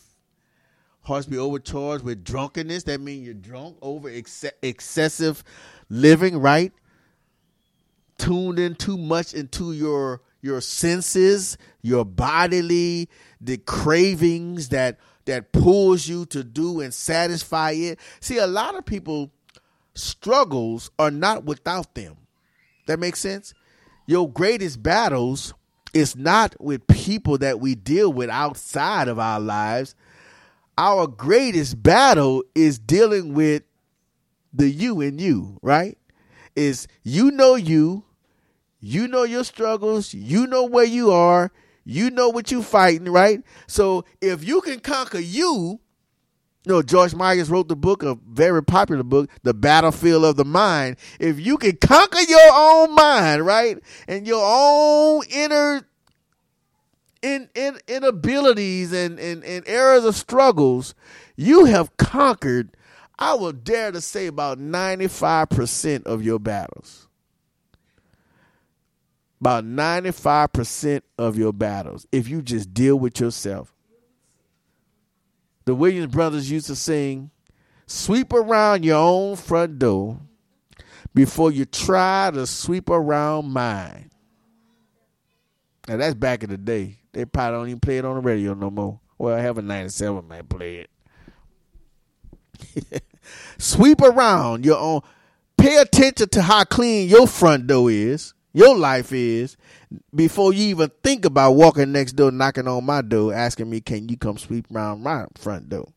Hearts 1.01 1.25
be 1.25 1.38
overcharged 1.38 2.05
with 2.05 2.23
drunkenness. 2.23 2.83
That 2.83 3.01
means 3.01 3.25
you're 3.25 3.33
drunk 3.33 3.79
over 3.81 4.11
ex- 4.11 4.45
excessive 4.61 5.43
living, 5.88 6.37
right? 6.37 6.75
Tuned 8.19 8.59
in 8.59 8.75
too 8.75 8.99
much 8.99 9.33
into 9.33 9.73
your 9.73 10.21
your 10.43 10.61
senses, 10.61 11.57
your 11.81 12.05
bodily, 12.05 13.09
the 13.40 13.57
cravings 13.57 14.69
that 14.69 14.99
that 15.25 15.53
pulls 15.53 16.07
you 16.07 16.27
to 16.27 16.45
do 16.45 16.83
and 16.83 16.93
satisfy 16.93 17.71
it. 17.71 17.99
See, 18.21 18.37
a 18.37 18.47
lot 18.47 18.75
of 18.75 18.85
people 18.85 19.33
struggles 19.95 20.90
are 20.99 21.11
not 21.11 21.45
without 21.47 21.95
them. 21.95 22.19
That 22.88 23.01
makes 23.01 23.21
sense? 23.21 23.55
Your 24.07 24.31
greatest 24.31 24.83
battles 24.83 25.55
is 25.94 26.16
not 26.16 26.61
with 26.61 26.87
people 26.88 27.38
that 27.38 27.61
we 27.61 27.74
deal 27.74 28.12
with 28.12 28.28
outside 28.28 29.09
of 29.09 29.18
our 29.18 29.40
lives. 29.40 29.94
Our 30.76 31.07
greatest 31.07 31.83
battle 31.83 32.42
is 32.54 32.78
dealing 32.78 33.33
with 33.33 33.62
the 34.52 34.68
you 34.68 35.00
and 35.00 35.20
you, 35.20 35.59
right? 35.62 35.96
Is 36.57 36.88
you 37.02 37.30
know 37.30 37.54
you, 37.54 38.04
you 38.80 39.09
know 39.09 39.22
your 39.22 39.44
struggles. 39.44 40.12
You 40.12 40.46
know 40.46 40.64
where 40.64 40.85
you 40.85 41.11
are. 41.12 41.52
You 41.85 42.11
know 42.11 42.28
what 42.28 42.50
you're 42.50 42.62
fighting, 42.62 43.11
right? 43.11 43.42
So 43.66 44.04
if 44.20 44.42
you 44.42 44.61
can 44.62 44.80
conquer 44.80 45.18
you, 45.18 45.80
you 46.64 46.72
know, 46.72 46.83
Joyce 46.83 47.14
Myers 47.14 47.50
wrote 47.50 47.68
the 47.68 47.77
book, 47.77 48.03
a 48.03 48.16
very 48.29 48.62
popular 48.62 49.03
book, 49.03 49.31
The 49.42 49.53
Battlefield 49.53 50.24
of 50.24 50.37
the 50.37 50.44
Mind. 50.44 50.96
If 51.20 51.38
you 51.38 51.59
can 51.59 51.77
conquer 51.77 52.20
your 52.20 52.53
own 52.53 52.94
mind, 52.94 53.44
right? 53.44 53.79
And 54.09 54.27
your 54.27 54.42
own 54.44 55.22
inner 55.31 55.87
in, 57.22 57.48
in 57.55 57.79
inabilities 57.87 58.92
and, 58.92 59.18
and, 59.18 59.44
and 59.44 59.66
areas 59.66 60.05
of 60.05 60.14
struggles, 60.14 60.94
you 61.37 61.66
have 61.66 61.96
conquered, 61.96 62.74
I 63.18 63.35
will 63.35 63.53
dare 63.53 63.92
to 63.92 64.00
say 64.00 64.27
about 64.27 64.59
95% 64.59 66.05
of 66.05 66.22
your 66.22 66.38
battles 66.38 67.09
about 69.44 69.64
95% 69.66 71.03
of 71.18 71.37
your 71.37 71.53
battles 71.53 72.07
if 72.11 72.27
you 72.29 72.40
just 72.40 72.72
deal 72.72 72.98
with 72.98 73.20
yourself. 73.20 73.74
The 75.64 75.74
Williams 75.74 76.12
brothers 76.12 76.50
used 76.50 76.66
to 76.66 76.77
sing, 76.77 77.31
sweep 77.87 78.33
around 78.33 78.85
your 78.85 78.98
own 78.98 79.37
front 79.37 79.79
door 79.79 80.20
before 81.14 81.50
you 81.50 81.64
try 81.64 82.31
to 82.33 82.46
sweep 82.46 82.90
around 82.90 83.50
mine. 83.50 84.11
Now 85.88 85.96
that's 85.96 86.14
back 86.14 86.42
in 86.42 86.50
the 86.50 86.59
day. 86.59 86.98
They 87.12 87.24
probably 87.24 87.59
don't 87.59 87.68
even 87.68 87.81
play 87.81 87.98
it 87.98 88.05
on 88.05 88.16
the 88.16 88.20
radio 88.20 88.55
no 88.55 88.70
more. 88.70 89.00
Well, 89.16 89.35
I 89.35 89.40
have 89.40 89.59
a 89.59 89.62
97 89.62 90.27
man 90.27 90.46
play 90.46 90.87
it. 92.83 93.03
sweep 93.59 94.00
around 94.03 94.64
your 94.64 94.79
own. 94.79 95.00
Pay 95.57 95.77
attention 95.77 96.29
to 96.31 96.42
how 96.42 96.64
clean 96.64 97.09
your 97.09 97.27
front 97.27 97.66
door 97.68 97.90
is 97.90 98.34
your 98.55 98.77
life 98.77 99.12
is 99.12 99.57
before 100.14 100.53
you 100.53 100.69
even 100.69 100.90
think 101.03 101.25
about 101.25 101.53
walking 101.53 101.90
next 101.90 102.12
door, 102.12 102.31
knocking 102.31 102.69
on 102.69 102.85
my 102.85 103.03
door, 103.03 103.35
asking 103.35 103.69
me, 103.69 103.81
Can 103.81 104.09
you 104.09 104.17
come 104.17 104.38
sweep 104.38 104.67
around 104.73 105.03
my 105.03 105.27
front 105.35 105.69
door? 105.69 105.93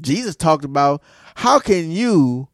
Jesus 0.00 0.34
talked 0.34 0.64
about 0.64 1.02
how 1.36 1.58
can 1.58 1.90
you 1.90 2.48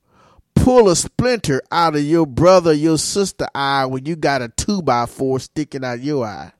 pull 0.56 0.88
a 0.88 0.96
splinter 0.96 1.62
out 1.70 1.94
of 1.94 2.02
your 2.02 2.26
brother, 2.26 2.72
your 2.72 2.98
sister 2.98 3.46
eye 3.54 3.86
when 3.86 4.04
you 4.04 4.16
got 4.16 4.42
a 4.42 4.48
two 4.48 4.82
by 4.82 5.06
four 5.06 5.38
sticking 5.38 5.84
out 5.84 6.00
your 6.00 6.26
eye? 6.26 6.52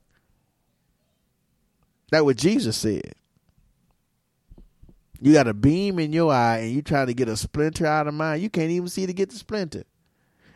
That's 2.13 2.23
what 2.23 2.37
Jesus 2.37 2.77
said. 2.77 3.15
You 5.21 5.33
got 5.33 5.49
a 5.49 5.55
beam 5.55 5.99
in 5.99 6.13
your 6.13 6.33
eye 6.33 6.59
and 6.59 6.73
you 6.73 6.83
trying 6.83 7.09
to 7.09 7.15
get 7.15 7.29
a 7.29 7.37
splinter 7.37 7.85
out 7.85 8.07
of 8.07 8.15
mine. 8.15 8.41
You 8.41 8.49
can't 8.49 8.71
even 8.71 8.89
see 8.89 9.07
to 9.07 9.13
get 9.13 9.31
the 9.31 9.37
splinter. 9.37 9.85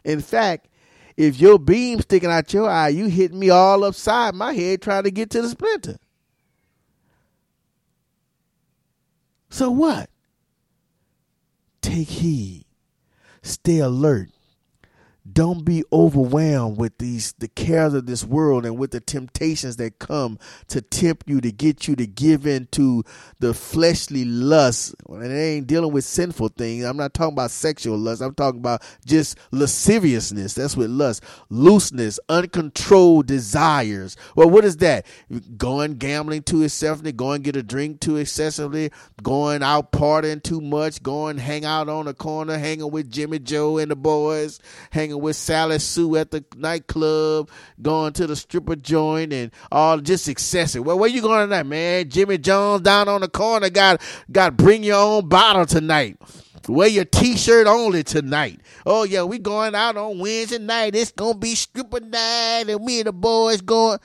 In 0.05 0.21
fact, 0.21 0.69
if 1.17 1.41
your 1.41 1.59
beam 1.59 2.01
sticking 2.01 2.31
out 2.31 2.53
your 2.53 2.69
eye, 2.69 2.89
you 2.89 3.07
hit 3.07 3.33
me 3.33 3.51
all 3.51 3.85
upside 3.85 4.35
my 4.35 4.53
head 4.53 4.83
trying 4.83 5.05
to 5.05 5.11
get 5.11 5.31
to 5.31 5.43
the 5.43 5.49
splinter. 5.49 5.99
So 9.51 9.71
what? 9.71 10.11
Take 11.81 12.09
heed. 12.09 12.65
Stay 13.43 13.79
alert. 13.79 14.31
Don't 15.31 15.65
be 15.65 15.83
overwhelmed 15.91 16.77
with 16.77 16.99
these 16.99 17.33
the 17.39 17.49
cares 17.49 17.95
of 17.95 18.05
this 18.05 18.25
world 18.25 18.67
and 18.67 18.77
with 18.77 18.91
the 18.91 19.01
temptations 19.01 19.77
that 19.77 19.99
come 19.99 20.39
to 20.69 20.83
tempt 20.83 21.27
you 21.29 21.41
to 21.41 21.51
get 21.51 21.89
you 21.89 21.97
to 21.97 22.07
give 22.07 22.47
in 22.47 22.67
to 22.73 23.05
the 23.39 23.55
fleshly 23.55 24.27
lust. 24.27 24.95
And 25.09 25.25
it 25.25 25.35
ain't 25.35 25.67
dealing 25.67 25.93
with 25.93 26.05
sinful 26.05 26.49
things. 26.49 26.85
I'm 26.85 26.99
not 26.99 27.15
talking 27.15 27.33
about 27.33 27.51
sexual 27.51 27.97
lust. 27.97 28.21
I'm 28.21 28.35
talking 28.35 28.61
about 28.61 28.83
just 29.07 29.39
lasciviousness. 29.51 30.53
That's 30.53 30.77
what 30.77 30.91
lust, 30.91 31.25
looseness, 31.49 32.21
uncontrolled 32.29 33.27
desires. 33.27 34.19
Well, 34.37 34.51
what 34.51 34.65
is 34.67 34.77
that? 34.79 35.07
Going 35.57 35.95
gambling 35.95 36.43
too 36.43 36.63
excessively, 36.63 37.13
going 37.13 37.41
get 37.41 37.57
a 37.57 37.63
drink 37.63 38.01
too 38.01 38.19
excessively, 38.19 38.91
going 39.23 39.63
out 39.63 39.91
partying 39.91 40.43
too 40.43 40.61
much, 40.61 41.03
going 41.03 41.39
hang 41.39 41.65
out 41.65 41.89
on 41.89 42.05
the 42.05 42.15
corner, 42.15 42.59
hanging 42.59 42.91
with 42.91 43.11
Jimmy 43.11 43.39
Joe 43.39 43.79
and 43.79 43.91
the 43.91 43.97
boys, 43.97 44.61
hanging 44.91 45.14
hanging 45.15 45.23
with 45.23 45.37
Sally 45.37 45.79
Sue 45.79 46.17
at 46.17 46.31
the 46.31 46.45
nightclub, 46.57 47.51
going 47.81 48.13
to 48.15 48.27
the 48.27 48.37
stripper 48.37 48.77
joint, 48.77 49.33
and 49.33 49.51
all 49.71 49.99
just 49.99 50.29
excessive. 50.29 50.85
Well, 50.85 50.99
where 50.99 51.09
you 51.09 51.23
going 51.23 51.47
tonight, 51.49 51.67
man? 51.67 52.09
Jimmy 52.09 52.39
Jones 52.39 52.83
down 52.83 53.09
on 53.09 53.21
the 53.21 53.29
corner 53.29 53.71
got 53.71 54.01
got 54.31 54.57
bring 54.57 54.83
your 54.83 54.97
own 54.97 55.29
bottle 55.29 55.67
tonight. 55.67 56.19
Wear 56.67 56.89
your 56.89 57.05
t-shirt 57.05 57.67
only 57.67 58.03
tonight. 58.03 58.61
Oh 58.87 59.05
yeah, 59.05 59.23
we 59.23 59.39
going 59.39 59.75
out 59.75 59.97
on 59.97 60.19
Wednesday 60.19 60.59
night. 60.59 60.95
It's 60.95 61.13
gonna 61.13 61.37
be 61.37 61.55
stripper 61.55 62.01
night, 62.01 62.65
and 62.69 62.85
me 62.85 63.01
and 63.01 63.09
the 63.09 63.13
boys 63.13 63.61
going. 63.61 63.99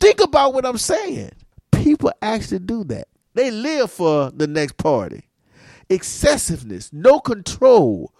Think 0.00 0.20
about 0.20 0.54
what 0.54 0.66
I'm 0.66 0.78
saying. 0.78 1.30
People 1.72 2.12
actually 2.22 2.60
do 2.60 2.84
that. 2.84 3.08
They 3.34 3.50
live 3.50 3.90
for 3.90 4.30
the 4.30 4.46
next 4.46 4.76
party. 4.76 5.24
Excessiveness, 5.90 6.92
no 6.92 7.18
control, 7.18 8.12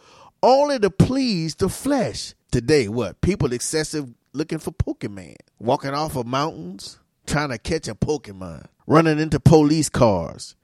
only 0.42 0.78
to 0.78 0.90
please 0.90 1.54
the 1.54 1.68
flesh. 1.68 2.34
Today, 2.50 2.88
what? 2.88 3.20
People 3.20 3.52
excessive 3.52 4.08
looking 4.32 4.58
for 4.58 4.72
Pokemon, 4.72 5.36
walking 5.58 5.90
off 5.90 6.16
of 6.16 6.26
mountains, 6.26 6.98
trying 7.26 7.50
to 7.50 7.58
catch 7.58 7.88
a 7.88 7.94
Pokemon, 7.94 8.66
running 8.86 9.18
into 9.18 9.40
police 9.40 9.88
cars, 9.88 10.56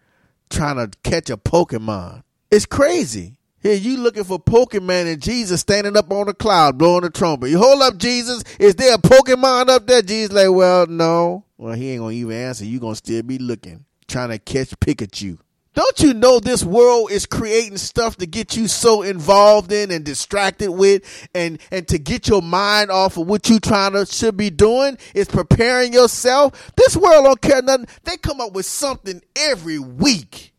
trying 0.51 0.77
to 0.77 0.91
catch 1.03 1.31
a 1.31 1.37
Pokemon. 1.37 2.23
It's 2.51 2.67
crazy. 2.67 3.39
Here 3.61 3.75
you 3.75 3.97
looking 3.97 4.25
for 4.25 4.39
Pokemon 4.39 5.11
and 5.11 5.23
Jesus 5.23 5.63
standing 5.63 5.97
up 5.97 6.13
on 6.13 6.27
the 6.27 6.35
cloud 6.35 6.77
blowing 6.77 7.03
the 7.03 7.11
trumpet. 7.11 7.49
You 7.49 7.59
hold 7.59 7.81
up, 7.81 7.97
Jesus. 7.97 8.45
Is 8.59 8.75
there 8.75 8.95
a 8.95 8.99
Pokemon 8.99 9.71
up 9.71 9.87
there? 9.87 10.03
Jesus 10.03 10.35
like, 10.35 10.51
well, 10.51 10.87
no. 10.87 11.45
Well, 11.57 11.73
he 11.75 11.93
ain't 11.93 12.01
gonna 12.01 12.13
even 12.13 12.37
answer. 12.37 12.65
You 12.67 12.79
gonna 12.79 12.95
still 12.95 13.23
be 13.23 13.39
looking, 13.39 13.87
trying 14.07 14.29
to 14.29 14.39
catch 14.39 14.69
Pikachu. 14.81 15.39
Don't 15.75 16.01
you 16.01 16.15
know 16.15 16.39
this 16.39 16.65
world 16.65 17.11
is 17.11 17.27
creating 17.27 17.79
stuff 17.79 18.17
to 18.19 18.27
get 18.27 18.57
you 18.57 18.69
so 18.69 19.03
involved 19.03 19.73
in 19.73 19.91
and 19.91 20.05
distracted 20.05 20.71
with 20.71 21.29
and, 21.35 21.59
and 21.73 21.87
to 21.89 21.99
get 21.99 22.29
your 22.29 22.43
mind 22.43 22.93
off 22.93 23.17
of 23.17 23.27
what 23.27 23.49
you 23.51 23.59
trying 23.59 23.93
to 23.93 24.07
should 24.07 24.37
be 24.37 24.51
doing 24.51 24.97
is 25.15 25.27
preparing 25.27 25.93
yourself. 25.93 26.73
This 26.77 26.97
world 26.97 27.25
don't 27.25 27.41
care 27.41 27.61
nothing. 27.61 27.89
They 28.05 28.17
come 28.17 28.41
up 28.41 28.53
with 28.53 28.67
something 28.67 29.21
every 29.35 29.81
week. 29.81 30.53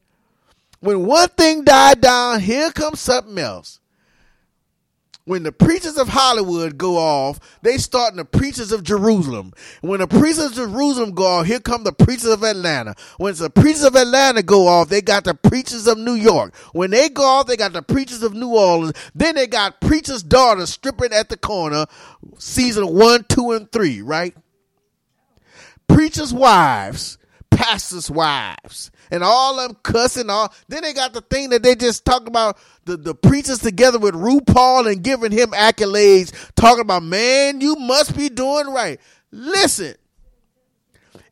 When 0.81 1.05
one 1.05 1.29
thing 1.29 1.63
died 1.63 2.01
down, 2.01 2.41
here 2.41 2.71
comes 2.71 2.99
something 2.99 3.37
else 3.37 3.79
when 5.25 5.41
the 5.41 5.51
preachers 5.51 5.97
of 5.97 6.07
Hollywood 6.07 6.77
go 6.77 6.97
off, 6.97 7.39
they 7.63 7.77
starting 7.77 8.17
the 8.17 8.25
preachers 8.25 8.71
of 8.71 8.83
Jerusalem. 8.83 9.53
When 9.81 9.99
the 9.99 10.07
preachers 10.07 10.45
of 10.45 10.53
Jerusalem 10.53 11.13
go 11.13 11.25
off, 11.25 11.47
here 11.47 11.59
come 11.59 11.83
the 11.83 11.91
preachers 11.91 12.29
of 12.29 12.43
Atlanta. 12.43 12.95
When 13.17 13.33
the 13.33 13.49
preachers 13.49 13.83
of 13.83 13.95
Atlanta 13.95 14.43
go 14.43 14.67
off, 14.67 14.89
they 14.89 15.01
got 15.01 15.23
the 15.23 15.33
preachers 15.33 15.87
of 15.87 15.97
New 15.97 16.13
York. 16.13 16.55
When 16.73 16.91
they 16.91 17.09
go 17.09 17.23
off, 17.23 17.47
they 17.47 17.57
got 17.57 17.73
the 17.73 17.81
preachers 17.81 18.21
of 18.21 18.35
New 18.35 18.55
Orleans. 18.55 18.93
Then 19.15 19.33
they 19.33 19.47
got 19.47 19.81
preachers' 19.81 20.21
daughters 20.21 20.69
stripping 20.69 21.11
at 21.11 21.29
the 21.29 21.37
corner, 21.37 21.87
season 22.37 22.93
one, 22.93 23.25
two, 23.27 23.51
and 23.51 23.71
three, 23.71 24.03
right? 24.03 24.35
Preachers' 25.87 26.33
wives, 26.33 27.17
pastors' 27.49 28.11
wives 28.11 28.91
and 29.11 29.23
all 29.23 29.57
them 29.57 29.77
cussing 29.83 30.29
all. 30.29 30.53
Then 30.67 30.83
they 30.83 30.93
got 30.93 31.13
the 31.13 31.21
thing 31.21 31.49
that 31.49 31.63
they 31.63 31.75
just 31.75 32.05
talk 32.05 32.27
about 32.27 32.57
the, 32.85 32.97
the 32.97 33.15
preachers 33.15 33.59
together 33.59 33.99
with 33.99 34.13
RuPaul 34.13 34.91
and 34.91 35.03
giving 35.03 35.31
him 35.31 35.51
accolades, 35.51 36.51
talking 36.55 36.81
about, 36.81 37.03
man, 37.03 37.61
you 37.61 37.75
must 37.75 38.15
be 38.15 38.29
doing 38.29 38.67
right. 38.67 38.99
Listen, 39.31 39.95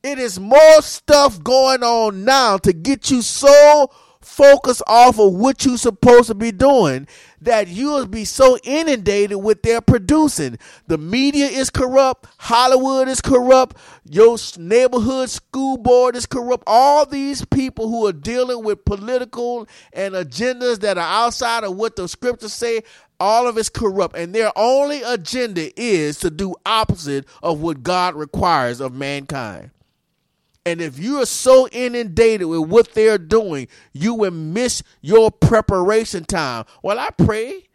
it 0.04 0.20
is 0.20 0.40
more 0.40 0.82
stuff 0.82 1.42
going 1.42 1.84
on 1.84 2.26
now 2.26 2.58
to 2.58 2.74
get 2.74 3.10
you 3.10 3.22
so 3.22 3.90
focused 4.34 4.82
off 4.88 5.20
of 5.20 5.34
what 5.34 5.64
you're 5.64 5.78
supposed 5.78 6.28
to 6.28 6.34
be 6.34 6.52
doing 6.52 7.08
that 7.40 7.68
you'll 7.68 8.08
be 8.08 8.26
so 8.26 8.58
inundated 8.64 9.38
with 9.38 9.62
their 9.62 9.80
producing. 9.80 10.58
The 10.88 10.98
media 10.98 11.46
is 11.46 11.70
corrupt, 11.70 12.28
Hollywood 12.40 13.08
is 13.08 13.22
corrupt, 13.22 13.78
your 14.10 14.38
neighborhood 14.58 15.30
school 15.30 15.78
board 15.78 16.16
is 16.16 16.26
corrupt. 16.26 16.64
All 16.66 17.06
these 17.06 17.46
people 17.46 17.90
who 17.90 18.08
are 18.08 18.14
dealing 18.14 18.64
with 18.64 18.86
political 18.86 19.68
and 19.92 20.16
agendas 20.16 20.80
that 20.80 20.98
are 20.98 21.26
outside 21.26 21.64
of 21.64 21.76
what 21.76 21.96
the 21.96 22.08
scriptures 22.08 22.54
say, 22.54 22.82
all 23.20 23.48
of 23.48 23.58
it's 23.58 23.70
corrupt 23.70 24.16
and 24.18 24.34
their 24.34 24.52
only 24.56 25.04
agenda 25.04 25.70
is 25.80 26.18
to 26.20 26.32
do 26.32 26.56
opposite 26.66 27.26
of 27.44 27.62
what 27.62 27.84
God 27.84 28.16
requires 28.16 28.82
of 28.82 28.94
mankind. 28.94 29.70
And 30.66 30.82
if 30.82 30.98
you 30.98 31.22
are 31.22 31.26
so 31.26 31.68
inundated 31.70 32.48
with 32.48 32.70
what 32.70 32.94
they're 32.94 33.18
doing, 33.18 33.68
you 33.92 34.14
will 34.14 34.32
miss 34.32 34.82
your 35.02 35.30
preparation 35.30 36.24
time. 36.24 36.66
Well, 36.82 37.00
I 37.00 37.10
pray. 37.10 37.68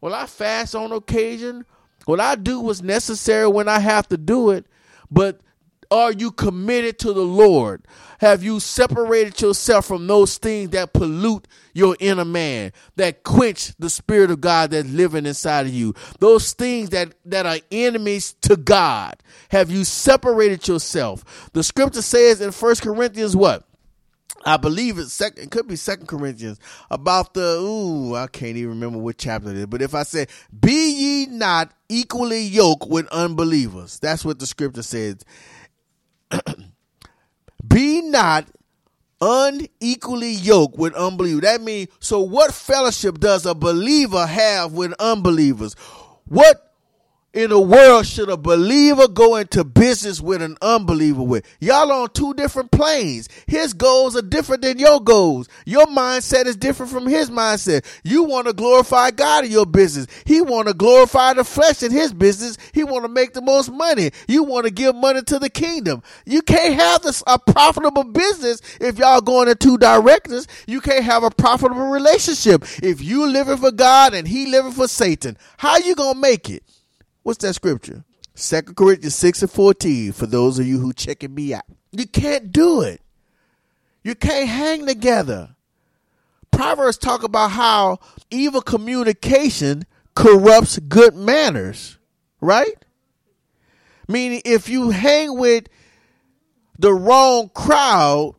Well, 0.00 0.14
I 0.14 0.26
fast 0.26 0.74
on 0.74 0.90
occasion. 0.92 1.64
Well, 2.06 2.20
I 2.20 2.34
do 2.34 2.60
what's 2.60 2.82
necessary 2.82 3.46
when 3.46 3.68
I 3.68 3.78
have 3.78 4.08
to 4.08 4.16
do 4.16 4.50
it. 4.50 4.66
But 5.10 5.40
are 5.94 6.12
you 6.12 6.32
committed 6.32 6.98
to 6.98 7.12
the 7.12 7.22
Lord? 7.22 7.86
Have 8.18 8.42
you 8.42 8.58
separated 8.58 9.40
yourself 9.40 9.86
from 9.86 10.08
those 10.08 10.38
things 10.38 10.70
that 10.70 10.92
pollute 10.92 11.46
your 11.72 11.96
inner 12.00 12.24
man, 12.24 12.72
that 12.96 13.22
quench 13.22 13.72
the 13.78 13.88
spirit 13.88 14.32
of 14.32 14.40
God 14.40 14.72
that's 14.72 14.88
living 14.88 15.24
inside 15.24 15.66
of 15.66 15.72
you? 15.72 15.94
Those 16.18 16.52
things 16.52 16.90
that, 16.90 17.14
that 17.26 17.46
are 17.46 17.58
enemies 17.70 18.34
to 18.42 18.56
God. 18.56 19.22
Have 19.50 19.70
you 19.70 19.84
separated 19.84 20.66
yourself? 20.66 21.50
The 21.52 21.62
scripture 21.62 22.02
says 22.02 22.40
in 22.40 22.50
First 22.50 22.82
Corinthians 22.82 23.36
what? 23.36 23.64
I 24.44 24.56
believe 24.56 24.98
it's 24.98 25.12
second. 25.12 25.44
It 25.44 25.50
could 25.50 25.68
be 25.68 25.76
Second 25.76 26.06
Corinthians 26.06 26.58
about 26.90 27.32
the. 27.32 27.58
Ooh, 27.60 28.14
I 28.14 28.26
can't 28.26 28.56
even 28.56 28.70
remember 28.70 28.98
what 28.98 29.16
chapter 29.16 29.50
it 29.50 29.56
is. 29.56 29.66
But 29.66 29.80
if 29.80 29.94
I 29.94 30.02
say, 30.02 30.26
"Be 30.58 30.70
ye 30.92 31.26
not 31.26 31.72
equally 31.88 32.42
yoked 32.42 32.86
with 32.86 33.06
unbelievers," 33.08 33.98
that's 34.02 34.22
what 34.22 34.38
the 34.38 34.46
scripture 34.46 34.82
says. 34.82 35.18
Be 37.68 38.02
not 38.02 38.46
unequally 39.20 40.32
yoked 40.32 40.78
with 40.78 40.94
unbelievers. 40.94 41.42
That 41.42 41.62
means, 41.62 41.88
so 42.00 42.20
what 42.20 42.52
fellowship 42.52 43.18
does 43.18 43.46
a 43.46 43.54
believer 43.54 44.26
have 44.26 44.72
with 44.72 44.92
unbelievers? 44.98 45.74
What 46.26 46.73
in 47.34 47.50
the 47.50 47.60
world 47.60 48.06
should 48.06 48.28
a 48.28 48.36
believer 48.36 49.08
go 49.08 49.36
into 49.36 49.64
business 49.64 50.20
with 50.20 50.40
an 50.40 50.56
unbeliever 50.62 51.22
with? 51.22 51.44
Y'all 51.60 51.90
on 51.90 52.08
two 52.10 52.32
different 52.34 52.70
planes. 52.70 53.28
His 53.46 53.74
goals 53.74 54.16
are 54.16 54.22
different 54.22 54.62
than 54.62 54.78
your 54.78 55.00
goals. 55.00 55.48
Your 55.66 55.86
mindset 55.86 56.46
is 56.46 56.56
different 56.56 56.92
from 56.92 57.06
his 57.06 57.30
mindset. 57.30 57.84
You 58.04 58.22
want 58.22 58.46
to 58.46 58.52
glorify 58.52 59.10
God 59.10 59.44
in 59.44 59.50
your 59.50 59.66
business. 59.66 60.06
He 60.24 60.40
want 60.40 60.68
to 60.68 60.74
glorify 60.74 61.34
the 61.34 61.44
flesh 61.44 61.82
in 61.82 61.92
his 61.92 62.12
business. 62.12 62.56
He 62.72 62.84
want 62.84 63.04
to 63.04 63.08
make 63.08 63.34
the 63.34 63.42
most 63.42 63.70
money. 63.70 64.12
You 64.28 64.44
want 64.44 64.66
to 64.66 64.72
give 64.72 64.94
money 64.94 65.22
to 65.22 65.38
the 65.38 65.50
kingdom. 65.50 66.02
You 66.24 66.42
can't 66.42 66.74
have 66.74 67.02
this 67.02 67.22
a 67.26 67.38
profitable 67.38 68.04
business 68.04 68.60
if 68.80 68.98
y'all 68.98 69.20
going 69.20 69.48
in 69.48 69.56
two 69.56 69.76
directions. 69.78 70.46
You 70.66 70.80
can't 70.80 71.04
have 71.04 71.24
a 71.24 71.30
profitable 71.30 71.88
relationship 71.88 72.64
if 72.82 73.02
you 73.02 73.26
living 73.26 73.56
for 73.58 73.72
God 73.72 74.14
and 74.14 74.28
he 74.28 74.46
living 74.46 74.72
for 74.72 74.88
Satan. 74.88 75.36
How 75.58 75.78
you 75.78 75.94
gonna 75.94 76.18
make 76.18 76.48
it? 76.48 76.63
What's 77.24 77.38
that 77.38 77.54
scripture? 77.54 78.04
Second 78.34 78.76
Corinthians 78.76 79.14
6 79.14 79.42
and 79.42 79.50
14 79.50 80.12
for 80.12 80.26
those 80.26 80.58
of 80.58 80.66
you 80.66 80.78
who 80.78 80.92
checking 80.92 81.34
me 81.34 81.54
out. 81.54 81.64
You 81.90 82.06
can't 82.06 82.52
do 82.52 82.82
it. 82.82 83.00
You 84.02 84.14
can't 84.14 84.48
hang 84.48 84.86
together. 84.86 85.56
Proverbs 86.50 86.98
talk 86.98 87.22
about 87.22 87.52
how 87.52 87.98
evil 88.30 88.60
communication 88.60 89.84
corrupts 90.14 90.78
good 90.78 91.14
manners, 91.14 91.98
right? 92.42 92.76
Meaning 94.06 94.42
if 94.44 94.68
you 94.68 94.90
hang 94.90 95.38
with 95.38 95.68
the 96.78 96.92
wrong 96.92 97.48
crowd, 97.54 98.34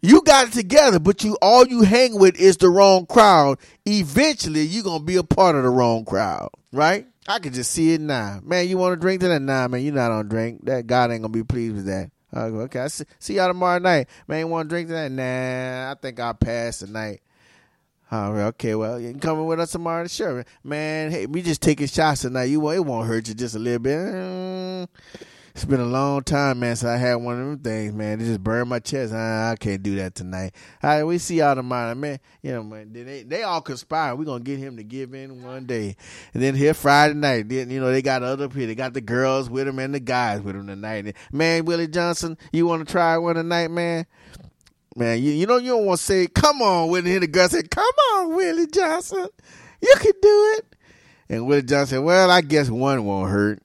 you 0.00 0.22
got 0.22 0.48
it 0.48 0.52
together, 0.52 0.98
but 0.98 1.22
you 1.22 1.38
all 1.40 1.68
you 1.68 1.82
hang 1.82 2.18
with 2.18 2.34
is 2.40 2.56
the 2.56 2.68
wrong 2.68 3.06
crowd. 3.06 3.58
Eventually, 3.86 4.62
you're 4.62 4.82
gonna 4.82 5.04
be 5.04 5.14
a 5.14 5.22
part 5.22 5.54
of 5.54 5.62
the 5.62 5.70
wrong 5.70 6.04
crowd, 6.04 6.50
right? 6.72 7.06
I 7.28 7.38
can 7.38 7.52
just 7.52 7.70
see 7.70 7.94
it 7.94 8.00
now. 8.00 8.40
Man, 8.42 8.68
you 8.68 8.76
want 8.78 8.94
to 8.94 9.00
drink 9.00 9.20
tonight? 9.20 9.42
Nah, 9.42 9.68
man, 9.68 9.82
you 9.82 9.92
not 9.92 10.10
on 10.10 10.28
drink. 10.28 10.64
That 10.64 10.86
God 10.86 11.10
ain't 11.10 11.22
gonna 11.22 11.32
be 11.32 11.44
pleased 11.44 11.76
with 11.76 11.86
that. 11.86 12.10
Okay, 12.34 12.80
I 12.80 12.88
see, 12.88 13.04
see 13.18 13.34
y'all 13.34 13.48
tomorrow 13.48 13.78
night. 13.78 14.08
Man, 14.26 14.48
want 14.48 14.68
to 14.68 14.74
drink 14.74 14.88
tonight? 14.88 15.12
Nah, 15.12 15.92
I 15.92 15.94
think 16.00 16.18
I'll 16.18 16.34
pass 16.34 16.78
tonight. 16.78 17.20
All 18.10 18.32
right, 18.32 18.44
okay, 18.44 18.74
well, 18.74 19.00
you 19.00 19.10
can 19.10 19.20
come 19.20 19.44
with 19.46 19.60
us 19.60 19.72
tomorrow. 19.72 20.06
Sure, 20.06 20.44
man. 20.64 21.10
Hey, 21.10 21.26
we 21.26 21.42
just 21.42 21.62
taking 21.62 21.86
shots 21.86 22.22
tonight. 22.22 22.44
You 22.44 22.70
it 22.70 22.84
won't 22.84 23.06
hurt 23.06 23.28
you 23.28 23.34
just 23.34 23.54
a 23.54 23.58
little 23.58 23.78
bit. 23.78 23.98
Mm. 23.98 24.88
It's 25.54 25.66
been 25.66 25.80
a 25.80 25.84
long 25.84 26.22
time, 26.22 26.60
man, 26.60 26.76
since 26.76 26.88
I 26.88 26.96
had 26.96 27.16
one 27.16 27.38
of 27.38 27.46
them 27.46 27.58
things, 27.58 27.92
man. 27.92 28.20
It 28.20 28.24
just 28.24 28.42
burned 28.42 28.70
my 28.70 28.78
chest. 28.78 29.12
I, 29.12 29.50
I 29.50 29.56
can't 29.56 29.82
do 29.82 29.96
that 29.96 30.14
tonight. 30.14 30.54
All 30.82 30.90
right, 30.90 31.04
we 31.04 31.18
see 31.18 31.36
y'all 31.38 31.54
tomorrow, 31.54 31.94
man. 31.94 32.20
You 32.42 32.52
know, 32.52 32.62
man, 32.62 32.90
they, 32.90 33.22
they 33.22 33.42
all 33.42 33.60
conspire. 33.60 34.16
We're 34.16 34.24
to 34.24 34.40
get 34.40 34.58
him 34.58 34.78
to 34.78 34.82
give 34.82 35.12
in 35.12 35.42
one 35.44 35.66
day. 35.66 35.96
And 36.32 36.42
then 36.42 36.54
here 36.54 36.72
Friday 36.72 37.12
night, 37.14 37.50
then, 37.50 37.68
you 37.68 37.80
know, 37.80 37.92
they 37.92 38.00
got 38.00 38.22
other 38.22 38.48
people. 38.48 38.68
They 38.68 38.74
got 38.74 38.94
the 38.94 39.02
girls 39.02 39.50
with 39.50 39.68
him 39.68 39.78
and 39.78 39.94
the 39.94 40.00
guys 40.00 40.40
with 40.40 40.56
him 40.56 40.66
tonight. 40.66 41.04
And, 41.04 41.14
man, 41.32 41.66
Willie 41.66 41.86
Johnson, 41.86 42.38
you 42.50 42.66
want 42.66 42.86
to 42.86 42.90
try 42.90 43.18
one 43.18 43.34
tonight, 43.34 43.70
man? 43.70 44.06
Man, 44.96 45.22
you, 45.22 45.32
you 45.32 45.46
know, 45.46 45.58
you 45.58 45.72
don't 45.72 45.84
want 45.84 46.00
to 46.00 46.06
say, 46.06 46.28
come 46.28 46.62
on, 46.62 46.88
Willie. 46.88 47.10
Hear 47.10 47.20
the 47.20 47.26
girl 47.26 47.48
say, 47.50 47.62
come 47.62 47.84
on, 48.14 48.34
Willie 48.34 48.68
Johnson. 48.68 49.28
You 49.82 49.94
can 49.98 50.12
do 50.22 50.54
it. 50.58 50.76
And 51.28 51.46
Willie 51.46 51.62
Johnson 51.62 51.98
said, 51.98 52.04
Well, 52.04 52.30
I 52.30 52.40
guess 52.40 52.70
one 52.70 53.04
won't 53.04 53.30
hurt. 53.30 53.62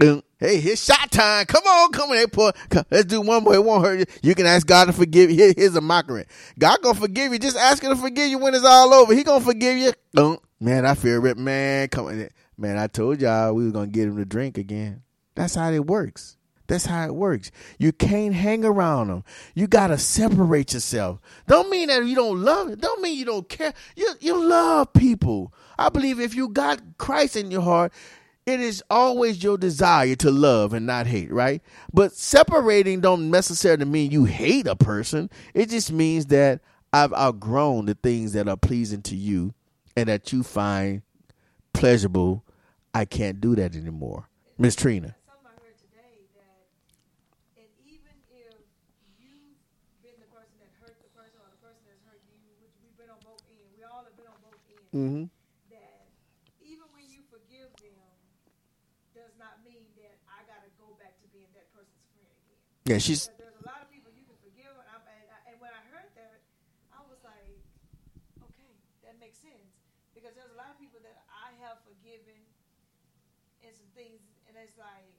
Hey, 0.00 0.56
it's 0.56 0.82
shot 0.82 1.10
time. 1.10 1.44
Come 1.44 1.64
on, 1.64 1.92
come 1.92 2.10
on. 2.10 2.52
Let's 2.90 3.04
do 3.04 3.20
one 3.20 3.44
more. 3.44 3.54
It 3.54 3.62
won't 3.62 3.84
hurt 3.84 3.98
you. 3.98 4.06
You 4.22 4.34
can 4.34 4.46
ask 4.46 4.66
God 4.66 4.86
to 4.86 4.92
forgive 4.94 5.30
you. 5.30 5.52
here's 5.54 5.76
a 5.76 5.82
mockery. 5.82 6.24
God 6.58 6.80
gonna 6.80 6.98
forgive 6.98 7.32
you. 7.32 7.38
Just 7.38 7.58
ask 7.58 7.82
him 7.82 7.90
to 7.90 7.96
forgive 7.96 8.30
you 8.30 8.38
when 8.38 8.54
it's 8.54 8.64
all 8.64 8.94
over. 8.94 9.14
He 9.14 9.22
gonna 9.22 9.44
forgive 9.44 9.76
you. 9.76 10.40
Man, 10.58 10.86
I 10.86 10.94
feel 10.94 11.24
it. 11.26 11.36
Man, 11.36 11.88
come 11.88 12.06
on. 12.06 12.28
Man, 12.56 12.78
I 12.78 12.86
told 12.86 13.20
y'all 13.20 13.52
we 13.52 13.64
was 13.64 13.72
gonna 13.72 13.88
get 13.88 14.08
him 14.08 14.16
to 14.16 14.24
drink 14.24 14.56
again. 14.56 15.02
That's 15.34 15.54
how 15.54 15.70
it 15.70 15.86
works. 15.86 16.38
That's 16.66 16.86
how 16.86 17.04
it 17.04 17.14
works. 17.14 17.50
You 17.78 17.92
can't 17.92 18.32
hang 18.32 18.64
around 18.64 19.08
them. 19.08 19.24
You 19.54 19.66
gotta 19.66 19.98
separate 19.98 20.72
yourself. 20.72 21.20
Don't 21.46 21.68
mean 21.68 21.88
that 21.88 22.06
you 22.06 22.14
don't 22.14 22.40
love 22.40 22.70
it. 22.70 22.80
Don't 22.80 23.02
mean 23.02 23.18
you 23.18 23.26
don't 23.26 23.48
care. 23.48 23.74
You 23.96 24.14
you 24.20 24.42
love 24.42 24.92
people. 24.94 25.52
I 25.78 25.88
believe 25.88 26.20
if 26.20 26.34
you 26.34 26.48
got 26.48 26.80
Christ 26.96 27.36
in 27.36 27.50
your 27.50 27.62
heart, 27.62 27.92
it 28.46 28.60
is 28.60 28.82
always 28.90 29.42
your 29.42 29.58
desire 29.58 30.14
to 30.16 30.30
love 30.30 30.72
and 30.72 30.86
not 30.86 31.06
hate, 31.06 31.30
right? 31.30 31.62
But 31.92 32.12
separating 32.12 33.00
don't 33.00 33.30
necessarily 33.30 33.84
mean 33.84 34.10
you 34.10 34.24
hate 34.24 34.66
a 34.66 34.76
person. 34.76 35.30
It 35.54 35.68
just 35.70 35.92
means 35.92 36.26
that 36.26 36.60
I've 36.92 37.12
outgrown 37.12 37.86
the 37.86 37.94
things 37.94 38.32
that 38.32 38.48
are 38.48 38.56
pleasing 38.56 39.02
to 39.02 39.16
you 39.16 39.54
and 39.96 40.08
that 40.08 40.32
you 40.32 40.42
find 40.42 41.02
pleasurable. 41.72 42.44
I 42.94 43.04
can't 43.04 43.40
do 43.40 43.54
that 43.54 43.76
anymore. 43.76 44.28
Miss 44.58 44.74
Trina. 44.74 45.14
We 53.80 53.86
all 53.86 54.02
have 54.02 54.16
been 54.16 54.26
on 54.26 54.34
both 54.42 54.58
ends. 54.68 54.90
Mm-hmm. 54.90 55.24
That 55.70 56.10
even 56.66 56.88
when 56.92 57.06
you 57.06 57.22
forgive 57.30 57.70
them, 57.78 57.94
does 59.14 59.36
not 59.38 59.62
mean 59.62 59.84
that 60.00 60.18
I 60.26 60.42
got 60.48 60.64
to 60.64 60.70
go 60.80 60.96
back 60.96 61.20
to 61.20 61.28
being 61.30 61.52
that 61.54 61.68
person's 61.76 62.08
friend 62.16 62.26
again. 62.26 62.69
Yeah, 62.88 62.98
she's. 62.98 63.28
There's 63.36 63.58
a 63.60 63.66
lot 63.68 63.84
of 63.84 63.88
people 63.92 64.08
you 64.16 64.24
can 64.24 64.38
forgive, 64.40 64.72
and, 64.72 64.88
and, 64.88 65.26
and 65.46 65.56
when 65.60 65.72
I 65.72 65.82
heard 65.92 66.08
that, 66.16 66.40
I 66.90 67.00
was 67.06 67.20
like, 67.20 67.60
okay, 68.40 68.72
that 69.04 69.20
makes 69.20 69.38
sense. 69.40 69.76
Because 70.16 70.32
there's 70.36 70.52
a 70.52 70.58
lot 70.58 70.72
of 70.72 70.78
people 70.80 71.00
that 71.04 71.16
I 71.28 71.54
have 71.64 71.80
forgiven 71.86 72.40
and 73.60 73.72
some 73.76 73.88
things, 73.92 74.20
and 74.48 74.56
it's 74.56 74.76
like, 74.80 75.12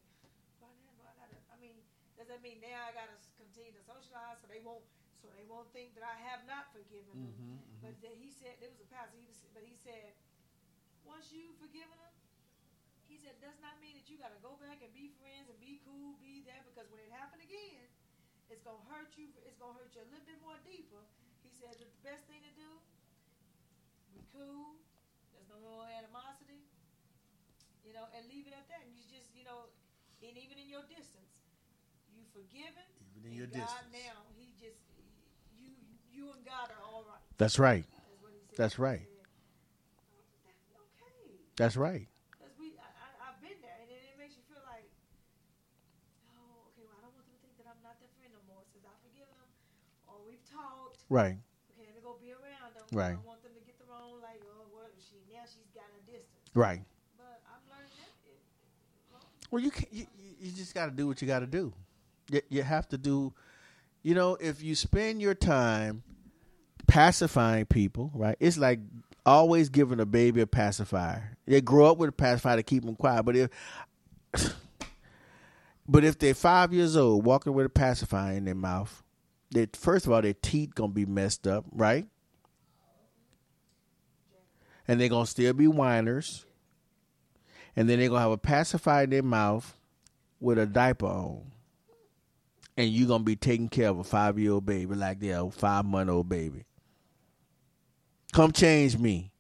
I 0.61 1.55
mean, 1.61 1.77
does 2.17 2.29
that 2.33 2.41
mean 2.41 2.57
now 2.61 2.89
I 2.89 2.93
got 2.93 3.09
to 3.09 3.17
continue 3.37 3.73
to 3.77 3.83
socialize 3.85 4.41
so 4.41 4.49
they 4.49 4.61
won't 4.65 4.81
so 5.21 5.29
they 5.37 5.45
won't 5.45 5.69
think 5.69 5.93
that 5.93 6.01
I 6.01 6.17
have 6.33 6.41
not 6.49 6.73
forgiven 6.73 7.13
them. 7.13 7.29
Mm-hmm, 7.29 7.85
mm-hmm. 7.85 7.93
But 8.01 8.17
he 8.17 8.33
said 8.33 8.57
there 8.57 8.73
was 8.73 8.81
a 8.81 8.89
was, 8.89 9.37
but 9.53 9.61
he 9.61 9.77
said, 9.77 10.17
once 11.05 11.29
you 11.29 11.53
forgiven 11.61 11.93
does 13.41 13.57
not 13.59 13.75
mean 13.81 13.97
that 13.97 14.05
you 14.05 14.21
got 14.21 14.31
to 14.31 14.41
go 14.45 14.55
back 14.61 14.79
and 14.85 14.93
be 14.93 15.11
friends 15.17 15.49
and 15.49 15.57
be 15.57 15.81
cool, 15.83 16.15
be 16.21 16.45
there 16.45 16.61
because 16.69 16.85
when 16.93 17.01
it 17.01 17.09
happened 17.09 17.41
again, 17.41 17.89
it's 18.53 18.61
gonna 18.61 18.85
hurt 18.87 19.11
you. 19.17 19.33
It's 19.43 19.57
gonna 19.57 19.75
hurt 19.75 19.91
you 19.97 20.05
a 20.05 20.09
little 20.13 20.27
bit 20.29 20.39
more 20.45 20.57
deeper. 20.63 21.01
He 21.41 21.49
said 21.57 21.73
the 21.81 21.89
best 22.05 22.21
thing 22.29 22.43
to 22.45 22.53
do, 22.53 22.69
be 24.13 24.21
cool. 24.29 24.77
There's 25.33 25.49
no 25.49 25.57
more 25.63 25.87
animosity, 25.89 26.61
you 27.81 27.97
know, 27.97 28.05
and 28.13 28.27
leave 28.29 28.45
it 28.45 28.53
at 28.53 28.67
that. 28.69 28.85
And 28.85 28.93
you 28.93 29.03
just, 29.09 29.33
you 29.33 29.47
know, 29.47 29.71
and 30.21 30.37
even 30.37 30.61
in 30.61 30.69
your 30.69 30.85
distance, 30.85 31.33
you 32.13 32.21
forgiven. 32.29 32.85
Even 33.17 33.33
in 33.33 33.37
your 33.37 33.49
God 33.49 33.65
distance. 33.65 34.05
now, 34.05 34.21
He 34.37 34.53
just 34.61 34.77
you 35.57 35.73
you 36.13 36.29
and 36.35 36.45
God 36.45 36.69
are 36.69 36.83
all 36.85 37.07
right. 37.09 37.23
That's 37.41 37.57
right. 37.57 37.85
That's 38.59 38.77
right. 38.77 39.01
Okay. 39.01 39.17
That's 41.55 41.79
right. 41.79 42.05
Because 42.29 42.53
we, 42.59 42.75
I, 42.77 42.85
have 43.25 43.39
been 43.41 43.57
there, 43.63 43.77
and 43.81 43.89
it, 43.89 44.01
it, 44.05 44.15
makes 44.19 44.35
you 44.35 44.43
feel 44.45 44.61
like, 44.67 44.85
oh, 46.35 46.69
okay, 46.69 46.85
well, 46.85 46.99
I 46.99 47.01
don't 47.01 47.15
want 47.15 47.25
them 47.25 47.33
to 47.33 47.41
think 47.41 47.57
that 47.57 47.65
I'm 47.71 47.79
not 47.81 47.97
their 47.97 48.11
friend 48.19 48.29
no 48.35 48.43
more 48.45 48.61
since 48.69 48.83
I've 48.85 49.01
forgiven 49.01 49.33
them, 49.33 49.49
or 50.05 50.21
we've 50.21 50.43
talked. 50.45 51.00
Right. 51.11 51.35
Okay, 51.75 51.83
let 51.87 51.93
me 51.93 52.01
go 52.01 52.15
be 52.23 52.31
around 52.31 52.73
them. 52.73 52.83
Right. 52.93 53.07
I 53.07 53.11
don't 53.15 53.27
want 53.27 53.43
them 53.43 53.51
to 53.53 53.65
get 53.65 53.77
the 53.77 53.83
wrong, 53.91 54.21
like, 54.23 54.39
oh, 54.47 54.63
what? 54.71 54.91
She 54.97 55.17
now 55.29 55.41
she's 55.43 55.67
got 55.75 55.83
a 55.91 55.99
distance. 56.09 56.55
Right. 56.55 56.83
But 57.17 57.41
I'm 57.51 57.59
learning 57.69 57.91
that. 57.99 58.31
It, 58.31 58.39
well, 59.11 59.21
well, 59.51 59.61
you 59.61 59.71
can 59.71 59.87
you, 59.91 60.07
you 60.39 60.51
just 60.53 60.73
got 60.73 60.85
to 60.85 60.91
do 60.91 61.07
what 61.07 61.21
you 61.21 61.27
got 61.27 61.39
to 61.39 61.47
do. 61.47 61.73
You, 62.31 62.41
you 62.47 62.63
have 62.63 62.87
to 62.89 62.97
do. 62.97 63.33
You 64.03 64.15
know, 64.15 64.37
if 64.39 64.63
you 64.63 64.73
spend 64.73 65.21
your 65.21 65.35
time 65.35 66.01
pacifying 66.87 67.65
people, 67.65 68.09
right? 68.15 68.37
It's 68.39 68.57
like 68.57 68.79
always 69.25 69.67
giving 69.67 69.99
a 69.99 70.05
baby 70.05 70.39
a 70.39 70.47
pacifier. 70.47 71.37
They 71.45 71.59
grow 71.59 71.91
up 71.91 71.97
with 71.97 72.07
a 72.07 72.13
pacifier 72.13 72.55
to 72.55 72.63
keep 72.63 72.85
them 72.85 72.95
quiet, 72.95 73.23
but 73.23 73.35
if 73.35 73.49
but 75.89 76.05
if 76.05 76.17
they're 76.17 76.33
five 76.33 76.71
years 76.71 76.95
old, 76.95 77.25
walking 77.25 77.53
with 77.53 77.65
a 77.65 77.69
pacifier 77.69 78.37
in 78.37 78.45
their 78.45 78.55
mouth, 78.55 79.03
they 79.51 79.67
first 79.73 80.05
of 80.05 80.11
all 80.11 80.21
their 80.21 80.33
teeth 80.33 80.73
gonna 80.73 80.91
be 80.91 81.05
messed 81.05 81.45
up, 81.45 81.65
right? 81.71 82.07
And 84.87 84.99
they're 84.99 85.09
gonna 85.09 85.25
still 85.25 85.53
be 85.53 85.67
whiners. 85.67 86.45
And 87.75 87.89
then 87.89 87.99
they're 87.99 88.09
gonna 88.09 88.21
have 88.21 88.31
a 88.31 88.37
pacifier 88.37 89.03
in 89.03 89.11
their 89.11 89.23
mouth 89.23 89.77
with 90.39 90.57
a 90.57 90.65
diaper 90.65 91.05
on. 91.05 91.51
And 92.77 92.89
you're 92.89 93.07
gonna 93.07 93.23
be 93.23 93.35
taking 93.35 93.69
care 93.69 93.89
of 93.89 93.99
a 93.99 94.03
five 94.03 94.39
year 94.39 94.53
old 94.53 94.65
baby 94.65 94.95
like 94.95 95.19
they're 95.19 95.41
a 95.41 95.51
five 95.51 95.85
month 95.85 96.09
old 96.09 96.27
baby. 96.27 96.65
Come 98.33 98.51
change 98.51 98.97
me. 98.97 99.31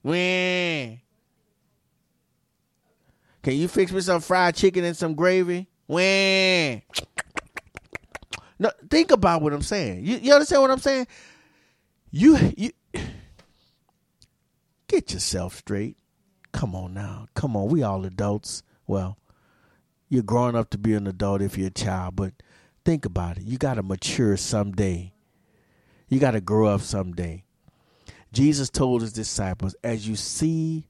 When? 0.00 1.00
Can 3.42 3.54
you 3.54 3.68
fix 3.68 3.92
me 3.92 4.00
some 4.00 4.20
fried 4.20 4.54
chicken 4.54 4.84
and 4.84 4.96
some 4.96 5.14
gravy? 5.14 5.68
When? 5.86 6.82
No, 8.62 8.70
think 8.88 9.10
about 9.10 9.42
what 9.42 9.52
I'm 9.52 9.60
saying. 9.60 10.06
You, 10.06 10.18
you 10.18 10.32
understand 10.32 10.62
what 10.62 10.70
I'm 10.70 10.78
saying? 10.78 11.08
You 12.12 12.38
you 12.56 12.70
get 14.86 15.12
yourself 15.12 15.56
straight. 15.56 15.96
Come 16.52 16.76
on 16.76 16.94
now. 16.94 17.26
Come 17.34 17.56
on. 17.56 17.70
We 17.70 17.82
all 17.82 18.04
adults. 18.04 18.62
Well, 18.86 19.18
you're 20.08 20.22
growing 20.22 20.54
up 20.54 20.70
to 20.70 20.78
be 20.78 20.94
an 20.94 21.08
adult 21.08 21.42
if 21.42 21.58
you're 21.58 21.66
a 21.66 21.70
child, 21.70 22.14
but 22.14 22.34
think 22.84 23.04
about 23.04 23.38
it. 23.38 23.42
You 23.42 23.58
got 23.58 23.74
to 23.74 23.82
mature 23.82 24.36
someday. 24.36 25.12
You 26.08 26.20
got 26.20 26.32
to 26.32 26.40
grow 26.40 26.68
up 26.68 26.82
someday. 26.82 27.42
Jesus 28.32 28.70
told 28.70 29.00
his 29.02 29.12
disciples, 29.12 29.74
as 29.82 30.06
you 30.06 30.14
see 30.14 30.86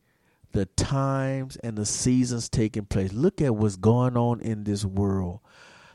the 0.52 0.66
times 0.66 1.56
and 1.56 1.78
the 1.78 1.86
seasons 1.86 2.50
taking 2.50 2.84
place, 2.84 3.14
look 3.14 3.40
at 3.40 3.54
what's 3.54 3.76
going 3.76 4.18
on 4.18 4.42
in 4.42 4.64
this 4.64 4.84
world. 4.84 5.40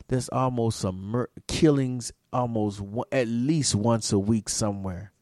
There's 0.08 0.28
almost 0.30 0.80
some 0.80 1.00
mur- 1.10 1.30
killings 1.46 2.12
almost 2.32 2.80
at 3.12 3.28
least 3.28 3.74
once 3.74 4.12
a 4.12 4.18
week 4.18 4.48
somewhere. 4.48 5.12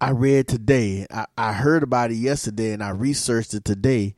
I 0.00 0.10
read 0.10 0.48
today, 0.48 1.06
I, 1.10 1.26
I 1.36 1.52
heard 1.52 1.82
about 1.82 2.10
it 2.10 2.16
yesterday 2.16 2.72
and 2.72 2.82
I 2.82 2.90
researched 2.90 3.52
it 3.52 3.64
today 3.64 4.14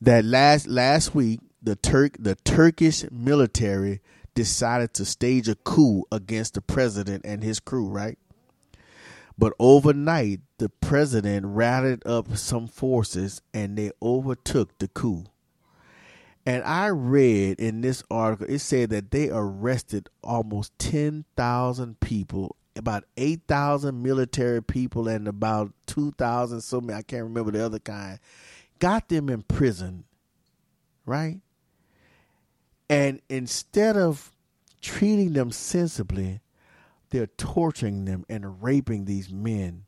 that 0.00 0.24
last 0.24 0.66
last 0.68 1.14
week 1.14 1.40
the 1.62 1.76
Turk 1.76 2.16
the 2.18 2.36
Turkish 2.36 3.04
military 3.10 4.00
decided 4.34 4.94
to 4.94 5.04
stage 5.04 5.48
a 5.48 5.54
coup 5.54 6.04
against 6.12 6.54
the 6.54 6.60
president 6.60 7.24
and 7.24 7.42
his 7.42 7.60
crew, 7.60 7.88
right? 7.88 8.18
But 9.36 9.54
overnight, 9.58 10.40
the 10.58 10.68
president 10.68 11.46
rallied 11.46 12.06
up 12.06 12.36
some 12.36 12.68
forces 12.68 13.42
and 13.52 13.76
they 13.76 13.90
overtook 14.00 14.78
the 14.78 14.88
coup. 14.88 15.24
And 16.46 16.62
I 16.64 16.88
read 16.88 17.58
in 17.58 17.80
this 17.80 18.02
article, 18.10 18.46
it 18.48 18.58
said 18.58 18.90
that 18.90 19.10
they 19.10 19.30
arrested 19.30 20.08
almost 20.22 20.78
10,000 20.78 22.00
people, 22.00 22.56
about 22.76 23.04
8,000 23.16 24.02
military 24.02 24.62
people, 24.62 25.08
and 25.08 25.26
about 25.26 25.72
2,000, 25.86 26.60
so 26.60 26.80
many, 26.80 26.98
I 26.98 27.02
can't 27.02 27.24
remember 27.24 27.50
the 27.50 27.64
other 27.64 27.78
kind, 27.78 28.18
got 28.78 29.08
them 29.08 29.30
in 29.30 29.42
prison, 29.42 30.04
right? 31.06 31.40
And 32.90 33.22
instead 33.30 33.96
of 33.96 34.30
treating 34.82 35.32
them 35.32 35.50
sensibly, 35.50 36.40
they're 37.08 37.26
torturing 37.26 38.04
them 38.04 38.26
and 38.28 38.62
raping 38.62 39.06
these 39.06 39.30
men 39.30 39.84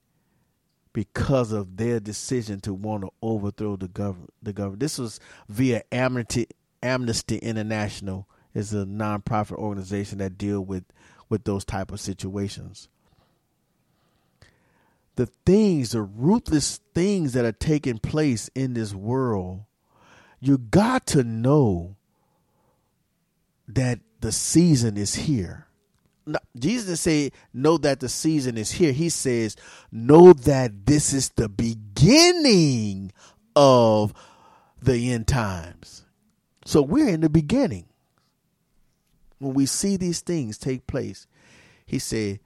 because 0.97 1.53
of 1.53 1.77
their 1.77 2.01
decision 2.01 2.59
to 2.59 2.73
want 2.73 3.03
to 3.03 3.11
overthrow 3.21 3.77
the 3.77 3.87
government. 3.87 4.33
The 4.43 4.55
government. 4.55 4.81
This 4.81 4.97
was 4.97 5.21
via 5.47 5.83
Amnesty 5.93 6.47
Amnesty 6.83 7.37
International 7.37 8.27
is 8.55 8.73
a 8.73 8.87
nonprofit 8.87 9.57
organization 9.57 10.17
that 10.19 10.39
deal 10.39 10.63
with 10.63 10.85
with 11.29 11.45
those 11.45 11.67
type 11.67 11.93
of 11.93 12.01
situations. 12.01 12.89
The 15.17 15.27
things, 15.27 15.91
the 15.91 16.01
ruthless 16.01 16.81
things 16.95 17.35
that 17.35 17.45
are 17.45 17.53
taking 17.53 17.99
place 17.99 18.49
in 18.55 18.73
this 18.73 18.95
world, 18.95 19.65
you 20.41 20.57
got 20.57 21.07
to 21.09 21.23
know 21.23 21.97
that 23.69 24.01
the 24.21 24.33
season 24.33 24.97
is 24.97 25.15
here 25.15 25.66
Jesus 26.59 27.01
say, 27.01 27.31
know 27.53 27.79
that 27.79 28.01
the 28.01 28.09
season 28.09 28.59
is 28.59 28.73
here. 28.73 28.93
He 28.93 29.09
says, 29.09 29.57
know 29.93 30.33
that 30.33 30.87
this 30.87 31.13
is 31.13 31.29
the 31.31 31.49
beginning 31.49 33.13
of 33.55 34.13
the 34.83 35.13
end 35.13 35.29
times. 35.29 36.05
So 36.65 36.83
we're 36.83 37.09
in 37.09 37.21
the 37.21 37.31
beginning. 37.31 37.87
When 39.39 39.55
we 39.55 39.67
see 39.67 39.97
these 39.97 40.21
things 40.21 40.59
take 40.59 40.87
place, 40.87 41.27
he 41.85 41.99
said, 41.99 42.41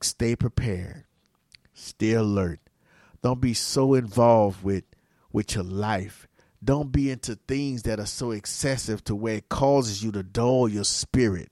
stay 0.00 0.36
prepared, 0.36 1.04
stay 1.72 2.12
alert. 2.12 2.60
Don't 3.22 3.40
be 3.40 3.54
so 3.54 3.94
involved 3.94 4.62
with 4.62 4.84
with 5.32 5.54
your 5.54 5.64
life. 5.64 6.28
Don't 6.62 6.92
be 6.92 7.10
into 7.10 7.34
things 7.34 7.82
that 7.82 7.98
are 8.00 8.06
so 8.06 8.30
excessive 8.30 9.04
to 9.04 9.14
where 9.14 9.36
it 9.36 9.48
causes 9.48 10.02
you 10.02 10.12
to 10.12 10.22
dull 10.22 10.68
your 10.68 10.84
spirit. 10.84 11.50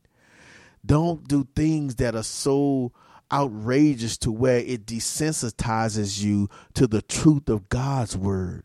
Don't 0.85 1.27
do 1.29 1.47
things 1.55 1.97
that 1.97 2.15
are 2.15 2.23
so 2.23 2.93
outrageous 3.33 4.19
to 4.19 4.33
where 4.33 4.59
it 4.59 4.85
desensitizes 4.87 6.23
you 6.23 6.49
to 6.75 6.87
the 6.87 7.03
truth 7.03 7.49
of 7.49 7.69
God's 7.69 8.17
word. 8.17 8.65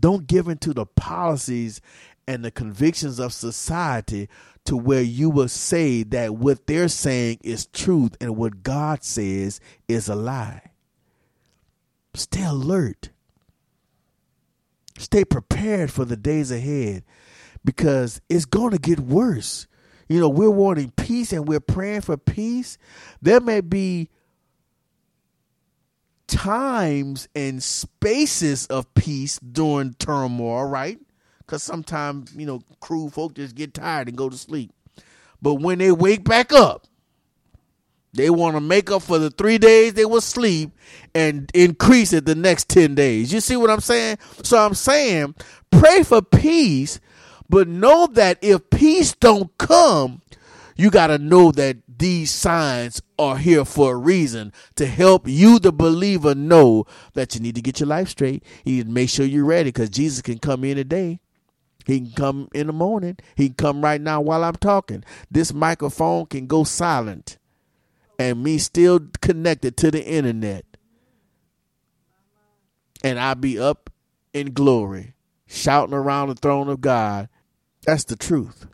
Don't 0.00 0.26
give 0.26 0.48
into 0.48 0.72
the 0.72 0.86
policies 0.86 1.80
and 2.28 2.44
the 2.44 2.50
convictions 2.50 3.18
of 3.18 3.32
society 3.32 4.28
to 4.64 4.76
where 4.76 5.02
you 5.02 5.30
will 5.30 5.48
say 5.48 6.02
that 6.02 6.34
what 6.34 6.66
they're 6.66 6.88
saying 6.88 7.38
is 7.42 7.66
truth 7.66 8.16
and 8.20 8.36
what 8.36 8.62
God 8.62 9.04
says 9.04 9.60
is 9.88 10.08
a 10.08 10.14
lie. 10.14 10.70
Stay 12.14 12.44
alert. 12.44 13.10
Stay 14.98 15.24
prepared 15.24 15.90
for 15.90 16.04
the 16.04 16.16
days 16.16 16.50
ahead 16.50 17.04
because 17.64 18.20
it's 18.28 18.44
going 18.46 18.72
to 18.72 18.78
get 18.78 18.98
worse. 18.98 19.66
You 20.08 20.20
know, 20.20 20.28
we're 20.28 20.50
wanting 20.50 20.90
peace 20.92 21.32
and 21.32 21.48
we're 21.48 21.60
praying 21.60 22.02
for 22.02 22.16
peace. 22.16 22.78
There 23.20 23.40
may 23.40 23.60
be 23.60 24.08
times 26.26 27.28
and 27.34 27.62
spaces 27.62 28.66
of 28.66 28.92
peace 28.94 29.38
during 29.38 29.94
turmoil, 29.94 30.64
right? 30.64 30.98
Because 31.38 31.62
sometimes, 31.62 32.34
you 32.34 32.46
know, 32.46 32.60
crew 32.80 33.08
folk 33.08 33.34
just 33.34 33.54
get 33.54 33.74
tired 33.74 34.08
and 34.08 34.16
go 34.16 34.28
to 34.28 34.36
sleep. 34.36 34.72
But 35.40 35.54
when 35.54 35.78
they 35.78 35.92
wake 35.92 36.24
back 36.24 36.52
up, 36.52 36.86
they 38.16 38.30
want 38.30 38.56
to 38.56 38.60
make 38.60 38.90
up 38.90 39.02
for 39.02 39.18
the 39.18 39.30
three 39.30 39.58
days 39.58 39.92
they 39.92 40.06
will 40.06 40.22
sleep 40.22 40.70
and 41.14 41.50
increase 41.52 42.12
it 42.12 42.24
the 42.24 42.34
next 42.34 42.68
10 42.70 42.94
days. 42.94 43.32
You 43.32 43.40
see 43.40 43.56
what 43.56 43.70
I'm 43.70 43.80
saying? 43.80 44.18
So 44.42 44.56
I'm 44.58 44.74
saying 44.74 45.34
pray 45.70 46.02
for 46.02 46.22
peace, 46.22 46.98
but 47.48 47.68
know 47.68 48.06
that 48.08 48.38
if 48.42 48.70
peace 48.70 49.14
don't 49.14 49.56
come, 49.58 50.22
you 50.76 50.90
got 50.90 51.06
to 51.06 51.18
know 51.18 51.52
that 51.52 51.78
these 51.98 52.30
signs 52.30 53.00
are 53.18 53.38
here 53.38 53.64
for 53.64 53.94
a 53.94 53.96
reason 53.96 54.52
to 54.74 54.86
help 54.86 55.26
you, 55.26 55.58
the 55.58 55.72
believer, 55.72 56.34
know 56.34 56.84
that 57.14 57.34
you 57.34 57.40
need 57.40 57.54
to 57.54 57.62
get 57.62 57.80
your 57.80 57.86
life 57.86 58.08
straight. 58.08 58.44
You 58.64 58.76
need 58.76 58.86
to 58.86 58.92
make 58.92 59.08
sure 59.08 59.24
you're 59.24 59.44
ready 59.44 59.70
because 59.70 59.88
Jesus 59.88 60.20
can 60.20 60.38
come 60.38 60.64
in 60.64 60.76
today. 60.76 61.20
He 61.86 62.00
can 62.00 62.12
come 62.12 62.48
in 62.52 62.66
the 62.66 62.72
morning. 62.72 63.16
He 63.36 63.48
can 63.48 63.54
come 63.54 63.80
right 63.80 64.00
now 64.00 64.20
while 64.20 64.44
I'm 64.44 64.56
talking. 64.56 65.04
This 65.30 65.54
microphone 65.54 66.26
can 66.26 66.46
go 66.46 66.64
silent 66.64 67.38
and 68.18 68.42
me 68.42 68.58
still 68.58 69.00
connected 69.20 69.76
to 69.78 69.90
the 69.90 70.04
internet. 70.04 70.64
And 73.04 73.18
I'll 73.20 73.34
be 73.34 73.58
up 73.58 73.90
in 74.32 74.52
glory, 74.52 75.14
shouting 75.46 75.94
around 75.94 76.28
the 76.28 76.34
throne 76.34 76.68
of 76.68 76.80
God. 76.80 77.28
That's 77.86 78.04
the 78.04 78.16
truth. 78.16 78.66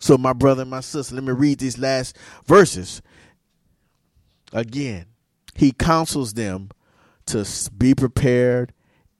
So, 0.00 0.16
my 0.16 0.32
brother 0.32 0.62
and 0.62 0.70
my 0.70 0.80
sister, 0.80 1.16
let 1.16 1.24
me 1.24 1.32
read 1.32 1.58
these 1.58 1.76
last 1.76 2.16
verses. 2.46 3.02
Again, 4.52 5.06
he 5.54 5.72
counsels 5.72 6.34
them 6.34 6.70
to 7.26 7.44
be 7.76 7.94
prepared 7.94 8.72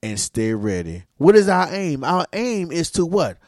and 0.03 0.19
stay 0.19 0.55
ready. 0.55 1.03
What 1.17 1.35
is 1.35 1.49
our 1.49 1.69
aim? 1.75 2.05
Our 2.05 2.27
aim 2.33 2.71
is 2.71 2.93
to 2.93 3.05
what? 3.05 3.39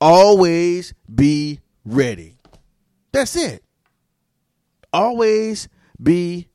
Always 0.00 0.94
be 1.14 1.60
ready. 1.84 2.38
That's 3.12 3.36
it. 3.36 3.62
Always 4.92 5.68
be 6.02 6.48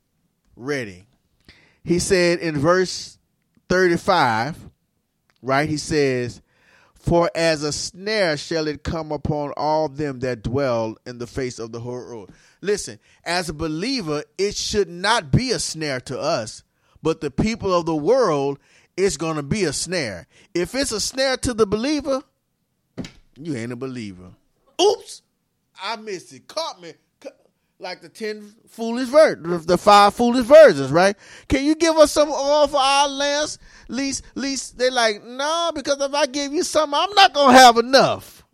ready. 0.56 1.06
He 1.84 2.00
said 2.00 2.40
in 2.40 2.58
verse 2.58 3.18
35, 3.68 4.58
right? 5.42 5.68
He 5.68 5.76
says, 5.76 6.42
For 7.04 7.30
as 7.34 7.62
a 7.62 7.70
snare 7.70 8.38
shall 8.38 8.66
it 8.66 8.82
come 8.82 9.12
upon 9.12 9.52
all 9.58 9.90
them 9.90 10.20
that 10.20 10.42
dwell 10.42 10.96
in 11.04 11.18
the 11.18 11.26
face 11.26 11.58
of 11.58 11.70
the 11.70 11.80
whole 11.80 12.24
earth. 12.24 12.30
Listen, 12.62 12.98
as 13.24 13.50
a 13.50 13.52
believer, 13.52 14.24
it 14.38 14.56
should 14.56 14.88
not 14.88 15.30
be 15.30 15.50
a 15.50 15.58
snare 15.58 16.00
to 16.00 16.18
us, 16.18 16.62
but 17.02 17.20
the 17.20 17.30
people 17.30 17.74
of 17.74 17.84
the 17.84 17.94
world 17.94 18.58
it's 18.96 19.18
going 19.18 19.36
to 19.36 19.42
be 19.42 19.64
a 19.64 19.72
snare. 19.72 20.26
If 20.54 20.74
it's 20.74 20.92
a 20.92 21.00
snare 21.00 21.36
to 21.38 21.52
the 21.52 21.66
believer, 21.66 22.22
you 23.36 23.54
ain't 23.54 23.72
a 23.72 23.76
believer. 23.76 24.30
Oops, 24.80 25.22
I 25.82 25.96
missed 25.96 26.32
it. 26.32 26.48
Caught 26.48 26.80
me 26.80 26.94
like 27.78 28.00
the 28.00 28.08
ten 28.08 28.54
foolish 28.68 29.08
versions, 29.08 29.66
the 29.66 29.78
five 29.78 30.14
foolish 30.14 30.46
virgins, 30.46 30.90
right? 30.90 31.16
Can 31.48 31.64
you 31.64 31.74
give 31.74 31.96
us 31.96 32.12
some 32.12 32.30
oil 32.30 32.66
for 32.66 32.78
our 32.78 33.08
lamps? 33.08 33.58
Least, 33.88 34.24
least 34.34 34.78
they're 34.78 34.90
like, 34.90 35.24
no, 35.24 35.72
because 35.74 36.00
if 36.00 36.14
I 36.14 36.26
give 36.26 36.52
you 36.52 36.62
some, 36.62 36.94
I'm 36.94 37.12
not 37.14 37.34
gonna 37.34 37.58
have 37.58 37.76
enough. 37.76 38.44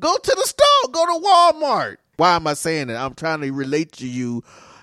Go 0.00 0.16
to 0.16 0.34
the 0.34 0.44
store. 0.44 0.92
Go 0.92 1.06
to 1.06 1.26
Walmart. 1.26 1.96
Why 2.16 2.36
am 2.36 2.46
I 2.46 2.54
saying 2.54 2.88
that? 2.88 2.96
I'm 2.96 3.14
trying 3.14 3.40
to 3.40 3.50
relate 3.52 3.92
to 3.92 4.06
you. 4.06 4.42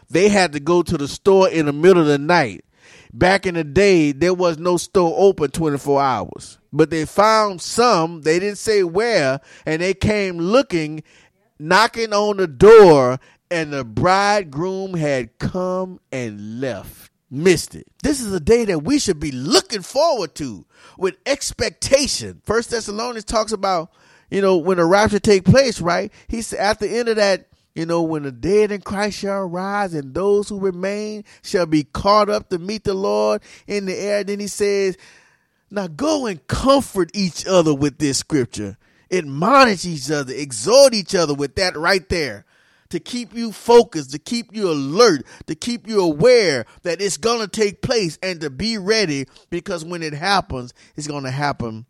They 0.09 0.29
had 0.29 0.53
to 0.53 0.59
go 0.59 0.81
to 0.83 0.97
the 0.97 1.07
store 1.07 1.49
in 1.49 1.65
the 1.65 1.73
middle 1.73 2.01
of 2.01 2.07
the 2.07 2.17
night 2.17 2.65
back 3.13 3.45
in 3.45 3.55
the 3.55 3.63
day, 3.63 4.11
there 4.11 4.33
was 4.33 4.57
no 4.57 4.77
store 4.77 5.13
open 5.17 5.51
24 5.51 6.01
hours. 6.01 6.57
But 6.73 6.89
they 6.89 7.05
found 7.05 7.61
some, 7.61 8.21
they 8.21 8.39
didn't 8.39 8.57
say 8.57 8.83
where, 8.83 9.41
and 9.65 9.81
they 9.81 9.93
came 9.93 10.37
looking, 10.37 11.03
knocking 11.62 12.14
on 12.14 12.38
the 12.38 12.47
door, 12.47 13.20
and 13.49 13.72
the 13.72 13.84
bridegroom 13.84 14.93
had 14.95 15.38
come 15.38 15.99
and 16.12 16.59
left. 16.59 17.12
Missed 17.30 17.76
it. 17.76 17.88
This 18.03 18.20
is 18.20 18.34
a 18.34 18.41
day 18.41 18.66
that 18.66 18.80
we 18.84 18.99
should 18.99 19.20
be 19.20 19.32
looking 19.32 19.82
forward 19.82 20.36
to 20.36 20.66
with 20.97 21.16
expectation. 21.26 22.41
First 22.43 22.72
Thessalonians 22.72 23.24
talks 23.24 23.53
about, 23.53 23.91
you 24.30 24.41
know, 24.41 24.57
when 24.57 24.78
the 24.78 24.86
rapture 24.86 25.20
take 25.20 25.45
place, 25.45 25.80
right? 25.80 26.12
He 26.28 26.41
said 26.41 26.59
at 26.59 26.80
the 26.80 26.89
end 26.89 27.07
of 27.07 27.16
that 27.16 27.47
you 27.74 27.86
know, 27.86 28.01
when 28.01 28.24
the 28.24 28.32
dead 28.32 28.72
in 28.72 28.82
Christ 28.82 29.20
shall 29.20 29.45
rise 29.45 29.93
and 29.93 30.14
those 30.14 30.49
who 30.49 30.59
remain 30.59 31.24
shall 31.41 31.66
be 31.66 31.86
caught 31.86 32.30
up 32.30 32.49
to 32.49 32.59
meet 32.59 32.84
the 32.84 32.93
Lord 32.93 33.41
in 33.66 33.86
the 33.86 33.97
air. 33.97 34.24
Then 34.24 34.39
he 34.39 34.47
says, 34.47 34.97
Now 35.70 35.88
go 35.88 36.26
and 36.26 36.45
comfort 36.47 37.12
each 37.14 37.47
other 37.47 37.74
with 37.74 37.97
this 37.97 38.18
scripture, 38.18 38.78
admonish 39.12 39.86
each 39.86 40.09
other, 40.09 40.34
exhort 40.34 40.93
each 40.93 41.16
other 41.16 41.34
with 41.34 41.55
that 41.55 41.76
right 41.76 42.07
there 42.09 42.45
to 42.89 42.99
keep 42.99 43.34
you 43.34 43.51
focused, 43.51 44.12
to 44.12 44.20
keep 44.20 44.53
you 44.55 44.70
alert, 44.70 45.26
to 45.47 45.55
keep 45.55 45.88
you 45.88 46.01
aware 46.01 46.66
that 46.84 47.01
it's 47.01 47.18
going 47.18 47.39
to 47.39 47.47
take 47.47 47.82
place 47.82 48.20
and 48.22 48.41
to 48.41 48.49
be 48.49 48.78
ready 48.78 49.26
because 49.49 49.84
when 49.84 50.03
it 50.03 50.14
happens, 50.14 50.74
it's 50.95 51.07
going 51.07 51.24
to 51.24 51.32
happen 51.32 51.86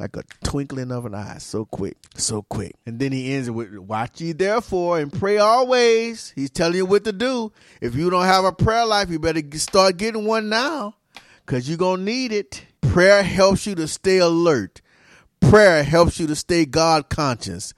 like 0.00 0.16
a 0.16 0.22
twinkling 0.42 0.90
of 0.90 1.04
an 1.04 1.14
eye, 1.14 1.36
so 1.38 1.66
quick, 1.66 1.96
so 2.16 2.42
quick. 2.42 2.74
And 2.86 2.98
then 2.98 3.12
he 3.12 3.34
ends 3.34 3.48
it 3.48 3.50
with, 3.50 3.76
Watch 3.76 4.20
ye 4.20 4.32
therefore 4.32 4.98
and 4.98 5.12
pray 5.12 5.38
always. 5.38 6.32
He's 6.34 6.50
telling 6.50 6.76
you 6.76 6.86
what 6.86 7.04
to 7.04 7.12
do. 7.12 7.52
If 7.80 7.94
you 7.94 8.08
don't 8.08 8.24
have 8.24 8.44
a 8.44 8.52
prayer 8.52 8.86
life, 8.86 9.10
you 9.10 9.18
better 9.18 9.42
start 9.58 9.98
getting 9.98 10.24
one 10.24 10.48
now 10.48 10.96
because 11.44 11.68
you're 11.68 11.78
going 11.78 12.00
to 12.00 12.04
need 12.04 12.32
it. 12.32 12.64
Prayer 12.80 13.22
helps 13.22 13.66
you 13.66 13.74
to 13.74 13.86
stay 13.86 14.18
alert, 14.18 14.80
prayer 15.40 15.82
helps 15.82 16.20
you 16.20 16.26
to 16.28 16.36
stay 16.36 16.64
God 16.64 17.08
conscious. 17.08 17.74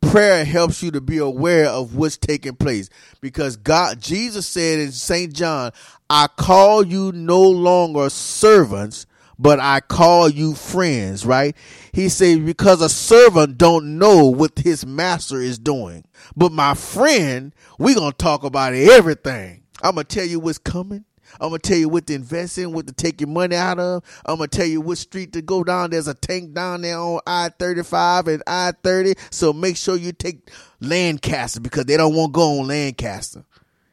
Prayer 0.00 0.44
helps 0.44 0.82
you 0.82 0.90
to 0.90 1.00
be 1.00 1.18
aware 1.18 1.66
of 1.66 1.94
what's 1.94 2.16
taking 2.16 2.56
place 2.56 2.90
because 3.20 3.56
God, 3.56 4.00
Jesus 4.00 4.46
said 4.46 4.78
in 4.78 4.92
St. 4.92 5.32
John, 5.32 5.72
I 6.10 6.28
call 6.28 6.84
you 6.84 7.10
no 7.12 7.40
longer 7.40 8.10
servants, 8.10 9.06
but 9.38 9.58
I 9.60 9.80
call 9.80 10.28
you 10.28 10.54
friends, 10.54 11.24
right? 11.24 11.56
He 11.92 12.08
said, 12.08 12.44
because 12.44 12.80
a 12.80 12.88
servant 12.88 13.58
don't 13.58 13.98
know 13.98 14.26
what 14.26 14.58
his 14.58 14.86
master 14.86 15.40
is 15.40 15.58
doing. 15.58 16.04
But 16.36 16.52
my 16.52 16.74
friend, 16.74 17.54
we 17.78 17.94
gonna 17.94 18.12
talk 18.12 18.44
about 18.44 18.74
everything. 18.74 19.62
I'm 19.82 19.94
gonna 19.94 20.04
tell 20.04 20.24
you 20.26 20.38
what's 20.38 20.58
coming. 20.58 21.04
I'm 21.40 21.48
gonna 21.48 21.58
tell 21.58 21.76
you 21.76 21.88
what 21.88 22.06
to 22.06 22.14
invest 22.14 22.58
in, 22.58 22.72
what 22.72 22.86
to 22.86 22.92
take 22.92 23.20
your 23.20 23.28
money 23.28 23.56
out 23.56 23.78
of. 23.78 24.04
I'm 24.26 24.36
gonna 24.36 24.48
tell 24.48 24.66
you 24.66 24.80
what 24.80 24.98
street 24.98 25.32
to 25.34 25.42
go 25.42 25.64
down. 25.64 25.90
There's 25.90 26.08
a 26.08 26.14
tank 26.14 26.54
down 26.54 26.82
there 26.82 26.98
on 26.98 27.20
I-35 27.26 28.34
and 28.34 28.42
I-30. 28.46 29.18
So 29.30 29.52
make 29.52 29.76
sure 29.76 29.96
you 29.96 30.12
take 30.12 30.50
Lancaster 30.80 31.60
because 31.60 31.84
they 31.86 31.96
don't 31.96 32.14
want 32.14 32.32
to 32.32 32.38
go 32.38 32.60
on 32.60 32.68
Lancaster. 32.68 33.44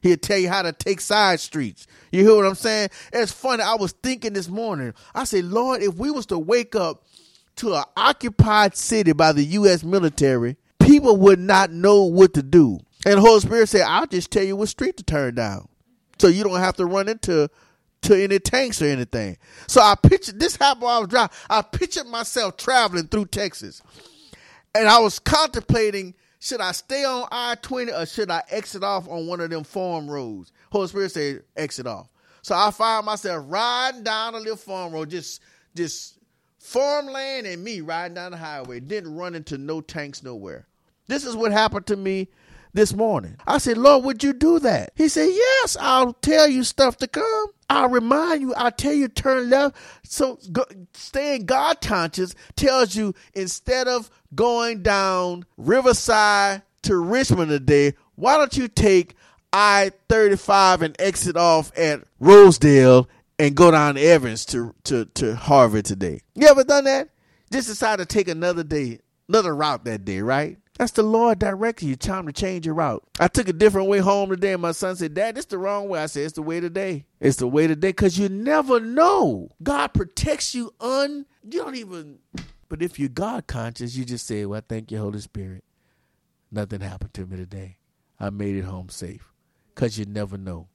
He'll 0.01 0.17
tell 0.17 0.37
you 0.37 0.49
how 0.49 0.63
to 0.63 0.71
take 0.71 0.99
side 0.99 1.39
streets. 1.39 1.85
You 2.11 2.23
hear 2.23 2.35
what 2.35 2.45
I'm 2.45 2.55
saying? 2.55 2.89
It's 3.13 3.31
funny. 3.31 3.61
I 3.63 3.75
was 3.75 3.91
thinking 3.91 4.33
this 4.33 4.49
morning. 4.49 4.93
I 5.13 5.25
said, 5.25 5.45
Lord, 5.45 5.83
if 5.83 5.95
we 5.95 6.09
was 6.09 6.25
to 6.27 6.39
wake 6.39 6.75
up 6.75 7.03
to 7.57 7.75
an 7.75 7.83
occupied 7.95 8.75
city 8.75 9.13
by 9.13 9.31
the 9.31 9.43
U.S. 9.43 9.83
military, 9.83 10.57
people 10.79 11.17
would 11.17 11.39
not 11.39 11.71
know 11.71 12.03
what 12.03 12.33
to 12.33 12.41
do. 12.41 12.79
And 13.05 13.17
the 13.17 13.21
Holy 13.21 13.39
Spirit 13.39 13.69
said, 13.69 13.81
I'll 13.81 14.07
just 14.07 14.31
tell 14.31 14.43
you 14.43 14.55
what 14.55 14.69
street 14.69 14.97
to 14.97 15.03
turn 15.03 15.35
down. 15.35 15.67
So 16.21 16.27
you 16.27 16.43
don't 16.43 16.59
have 16.59 16.75
to 16.75 16.85
run 16.85 17.09
into 17.09 17.49
to 18.03 18.15
any 18.23 18.37
tanks 18.37 18.79
or 18.79 18.85
anything. 18.85 19.37
So 19.65 19.81
I 19.81 19.95
pictured 19.95 20.39
this 20.39 20.55
happened 20.55 20.83
while 20.83 20.97
I 20.97 20.99
was 20.99 21.09
driving. 21.09 21.35
I 21.49 21.63
pictured 21.63 22.05
myself 22.05 22.57
traveling 22.57 23.07
through 23.07 23.25
Texas. 23.25 23.81
And 24.75 24.87
I 24.87 24.99
was 24.99 25.17
contemplating 25.17 26.13
should 26.39 26.61
I 26.61 26.73
stay 26.73 27.03
on 27.05 27.27
I 27.31 27.55
20 27.55 27.91
or 27.91 28.05
should 28.05 28.29
I 28.29 28.43
exit 28.51 28.83
off 28.83 29.09
on 29.09 29.25
one 29.25 29.39
of 29.39 29.49
them 29.49 29.63
farm 29.63 30.07
roads? 30.07 30.51
Holy 30.71 30.87
Spirit 30.87 31.11
said, 31.11 31.43
exit 31.57 31.87
off. 31.87 32.07
So 32.43 32.53
I 32.55 32.69
find 32.69 33.03
myself 33.03 33.43
riding 33.47 34.03
down 34.03 34.35
a 34.35 34.37
little 34.37 34.57
farm 34.57 34.93
road, 34.93 35.09
just 35.09 35.41
just 35.75 36.19
farmland 36.59 37.47
and 37.47 37.63
me 37.63 37.81
riding 37.81 38.13
down 38.13 38.31
the 38.31 38.37
highway, 38.37 38.79
didn't 38.79 39.15
run 39.15 39.33
into 39.33 39.57
no 39.57 39.81
tanks 39.81 40.21
nowhere. 40.21 40.67
This 41.07 41.25
is 41.25 41.35
what 41.35 41.51
happened 41.51 41.87
to 41.87 41.95
me 41.95 42.27
this 42.73 42.93
morning. 42.93 43.37
I 43.45 43.57
said, 43.57 43.77
Lord, 43.77 44.05
would 44.05 44.23
you 44.23 44.33
do 44.33 44.59
that? 44.59 44.91
He 44.95 45.07
said, 45.07 45.29
Yes, 45.31 45.77
I'll 45.79 46.13
tell 46.13 46.47
you 46.47 46.63
stuff 46.63 46.97
to 46.97 47.07
come. 47.07 47.47
I'll 47.69 47.89
remind 47.89 48.41
you, 48.41 48.53
I'll 48.53 48.71
tell 48.71 48.93
you 48.93 49.07
turn 49.07 49.49
left. 49.49 49.77
So 50.03 50.39
go, 50.51 50.65
staying 50.93 51.45
God 51.45 51.79
conscious 51.81 52.35
tells 52.55 52.95
you 52.95 53.13
instead 53.33 53.87
of 53.87 54.09
going 54.35 54.83
down 54.83 55.45
Riverside 55.57 56.63
to 56.83 56.97
Richmond 56.97 57.49
today, 57.49 57.93
why 58.15 58.37
don't 58.37 58.57
you 58.57 58.67
take 58.67 59.15
I 59.53 59.91
35 60.09 60.81
and 60.81 60.95
exit 60.99 61.37
off 61.37 61.71
at 61.77 62.03
Rosedale 62.19 63.07
and 63.39 63.55
go 63.55 63.71
down 63.71 63.97
Evans 63.97 64.45
to, 64.47 64.73
to, 64.85 65.05
to 65.05 65.35
Harvard 65.35 65.85
today? 65.85 66.21
You 66.35 66.47
ever 66.47 66.63
done 66.63 66.85
that? 66.85 67.09
Just 67.51 67.67
decide 67.67 67.99
to 67.99 68.05
take 68.05 68.27
another 68.27 68.63
day, 68.63 68.99
another 69.29 69.55
route 69.55 69.85
that 69.85 70.05
day, 70.05 70.21
right? 70.21 70.57
That's 70.77 70.93
the 70.93 71.03
Lord 71.03 71.39
directing 71.39 71.89
you. 71.89 71.95
Time 71.95 72.25
to 72.25 72.33
change 72.33 72.65
your 72.65 72.75
route. 72.75 73.03
I 73.19 73.27
took 73.27 73.47
a 73.47 73.53
different 73.53 73.87
way 73.87 73.99
home 73.99 74.29
today, 74.29 74.53
and 74.53 74.61
my 74.61 74.71
son 74.71 74.95
said, 74.95 75.13
Dad, 75.13 75.37
it's 75.37 75.45
the 75.47 75.57
wrong 75.59 75.89
way. 75.89 75.99
I 76.01 76.07
said, 76.07 76.23
It's 76.23 76.33
the 76.33 76.41
way 76.41 76.59
today. 76.59 77.05
It's 77.19 77.37
the 77.37 77.47
way 77.47 77.67
today. 77.67 77.89
Because 77.89 78.17
you 78.17 78.29
never 78.29 78.79
know. 78.79 79.49
God 79.61 79.89
protects 79.89 80.55
you 80.55 80.73
un 80.79 81.25
you 81.43 81.59
don't 81.59 81.75
even 81.75 82.19
but 82.69 82.81
if 82.81 82.97
you're 82.97 83.09
God 83.09 83.47
conscious, 83.47 83.97
you 83.97 84.05
just 84.05 84.25
say, 84.25 84.45
Well, 84.45 84.61
thank 84.67 84.91
you, 84.91 84.97
Holy 84.97 85.19
Spirit. 85.19 85.65
Nothing 86.51 86.81
happened 86.81 87.13
to 87.15 87.25
me 87.25 87.37
today. 87.37 87.77
I 88.19 88.29
made 88.29 88.55
it 88.55 88.63
home 88.63 88.89
safe. 88.89 89.33
Because 89.75 89.99
you 89.99 90.05
never 90.05 90.37
know. 90.37 90.69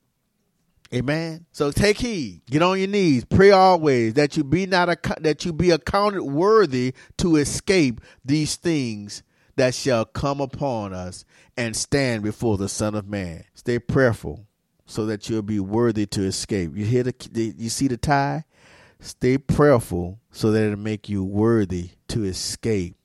Amen. 0.95 1.47
So 1.53 1.71
take 1.71 1.99
heed. 1.99 2.43
Get 2.49 2.63
on 2.63 2.79
your 2.79 2.89
knees. 2.89 3.25
Pray 3.25 3.51
always 3.51 4.15
that 4.15 4.37
you 4.37 4.45
be 4.45 4.67
not 4.67 4.87
that 5.21 5.45
you 5.45 5.53
be 5.53 5.71
accounted 5.71 6.23
worthy 6.23 6.95
to 7.19 7.37
escape 7.37 8.01
these 8.25 8.57
things 8.57 9.23
that 9.57 9.75
shall 9.75 10.05
come 10.05 10.41
upon 10.41 10.93
us 10.93 11.25
and 11.57 11.75
stand 11.75 12.23
before 12.23 12.57
the 12.57 12.69
Son 12.69 12.95
of 12.95 13.09
Man. 13.09 13.45
Stay 13.55 13.79
prayerful 13.79 14.47
so 14.85 15.07
that 15.07 15.29
you'll 15.29 15.43
be 15.43 15.59
worthy 15.61 16.07
to 16.07 16.23
escape. 16.23 16.77
You 16.77 16.85
hear 16.85 17.03
the 17.03 17.55
you 17.59 17.69
see 17.69 17.89
the 17.89 17.97
tie? 17.97 18.45
Stay 19.01 19.39
prayerful 19.39 20.21
so 20.31 20.53
that 20.53 20.63
it'll 20.63 20.79
make 20.79 21.09
you 21.09 21.25
worthy 21.25 21.91
to 22.09 22.25
escape 22.25 22.97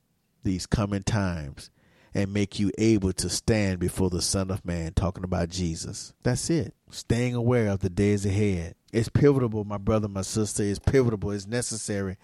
these 0.44 0.66
coming 0.66 1.04
times 1.04 1.70
and 2.14 2.34
make 2.34 2.60
you 2.60 2.72
able 2.78 3.14
to 3.14 3.30
stand 3.30 3.80
before 3.80 4.10
the 4.10 4.22
Son 4.22 4.52
of 4.52 4.66
Man 4.66 4.94
talking 4.94 5.24
about 5.24 5.50
Jesus. 5.50 6.14
That's 6.24 6.50
it. 6.50 6.74
Staying 6.90 7.36
aware 7.36 7.70
of 7.70 7.80
the 7.80 7.90
days 7.90 8.26
ahead. 8.26 8.76
It's 8.92 9.10
pivotal, 9.10 9.64
my 9.64 9.78
brother, 9.78 10.08
my 10.08 10.22
sister. 10.22 10.64
It's 10.64 10.80
pivotal. 10.80 11.32
It's 11.32 11.48
necessary. 11.48 12.18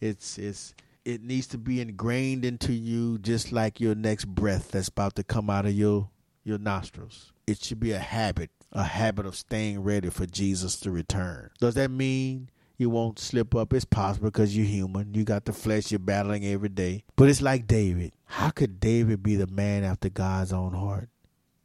It's 0.00 0.38
it's 0.38 0.74
it 1.04 1.22
needs 1.22 1.46
to 1.48 1.58
be 1.58 1.80
ingrained 1.80 2.44
into 2.44 2.72
you 2.72 3.18
just 3.18 3.52
like 3.52 3.80
your 3.80 3.94
next 3.94 4.26
breath 4.26 4.72
that's 4.72 4.88
about 4.88 5.14
to 5.16 5.24
come 5.24 5.48
out 5.48 5.66
of 5.66 5.72
your 5.72 6.10
your 6.44 6.58
nostrils. 6.58 7.32
It 7.46 7.62
should 7.62 7.80
be 7.80 7.92
a 7.92 7.98
habit, 7.98 8.50
a 8.72 8.84
habit 8.84 9.24
of 9.26 9.36
staying 9.36 9.82
ready 9.82 10.10
for 10.10 10.26
Jesus 10.26 10.78
to 10.80 10.90
return. 10.90 11.50
Does 11.60 11.74
that 11.74 11.90
mean 11.90 12.50
you 12.78 12.88
won't 12.88 13.18
slip 13.18 13.54
up? 13.54 13.72
It's 13.74 13.84
possible 13.84 14.28
because 14.28 14.56
you're 14.56 14.64
human. 14.64 15.12
You 15.12 15.24
got 15.24 15.44
the 15.44 15.52
flesh 15.52 15.90
you're 15.90 15.98
battling 15.98 16.46
every 16.46 16.70
day. 16.70 17.04
But 17.16 17.28
it's 17.28 17.42
like 17.42 17.66
David. 17.66 18.12
How 18.24 18.50
could 18.50 18.80
David 18.80 19.22
be 19.22 19.36
the 19.36 19.46
man 19.46 19.84
after 19.84 20.08
God's 20.08 20.52
own 20.52 20.72
heart? 20.72 21.10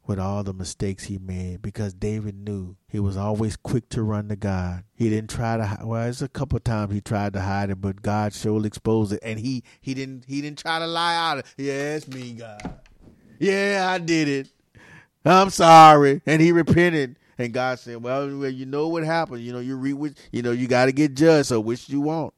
with 0.06 0.18
all 0.18 0.42
the 0.42 0.52
mistakes 0.52 1.04
he 1.04 1.18
made 1.18 1.62
because 1.62 1.94
David 1.94 2.34
knew 2.34 2.76
he 2.88 3.00
was 3.00 3.16
always 3.16 3.56
quick 3.56 3.88
to 3.90 4.02
run 4.02 4.28
to 4.28 4.36
God. 4.36 4.84
He 4.94 5.08
didn't 5.08 5.30
try 5.30 5.56
to 5.56 5.78
well, 5.84 6.08
it's 6.08 6.22
a 6.22 6.28
couple 6.28 6.58
times 6.60 6.92
he 6.92 7.00
tried 7.00 7.32
to 7.34 7.40
hide 7.40 7.70
it, 7.70 7.80
but 7.80 8.02
God 8.02 8.34
surely 8.34 8.66
exposed 8.66 9.12
it, 9.12 9.20
and 9.22 9.38
he 9.38 9.62
he 9.80 9.94
didn't 9.94 10.24
he 10.26 10.40
didn't 10.40 10.58
try 10.58 10.78
to 10.78 10.86
lie 10.86 11.16
out. 11.16 11.38
Of, 11.38 11.54
yeah, 11.56 11.96
it's 11.96 12.08
me, 12.08 12.34
God. 12.34 12.80
Yeah, 13.38 13.88
I 13.90 13.98
did 13.98 14.28
it. 14.28 14.48
I'm 15.24 15.50
sorry, 15.50 16.20
and 16.26 16.42
he 16.42 16.52
repented. 16.52 17.16
And 17.38 17.52
God 17.52 17.78
said, 17.78 18.02
"Well, 18.02 18.28
you 18.28 18.66
know 18.66 18.88
what 18.88 19.04
happened. 19.04 19.42
You 19.42 19.52
know 19.52 19.60
you 19.60 19.76
read, 19.76 20.16
you 20.32 20.42
know 20.42 20.52
you 20.52 20.68
got 20.68 20.86
to 20.86 20.92
get 20.92 21.14
judged. 21.14 21.48
So 21.48 21.60
which 21.60 21.88
you 21.88 22.00
want?" 22.00 22.34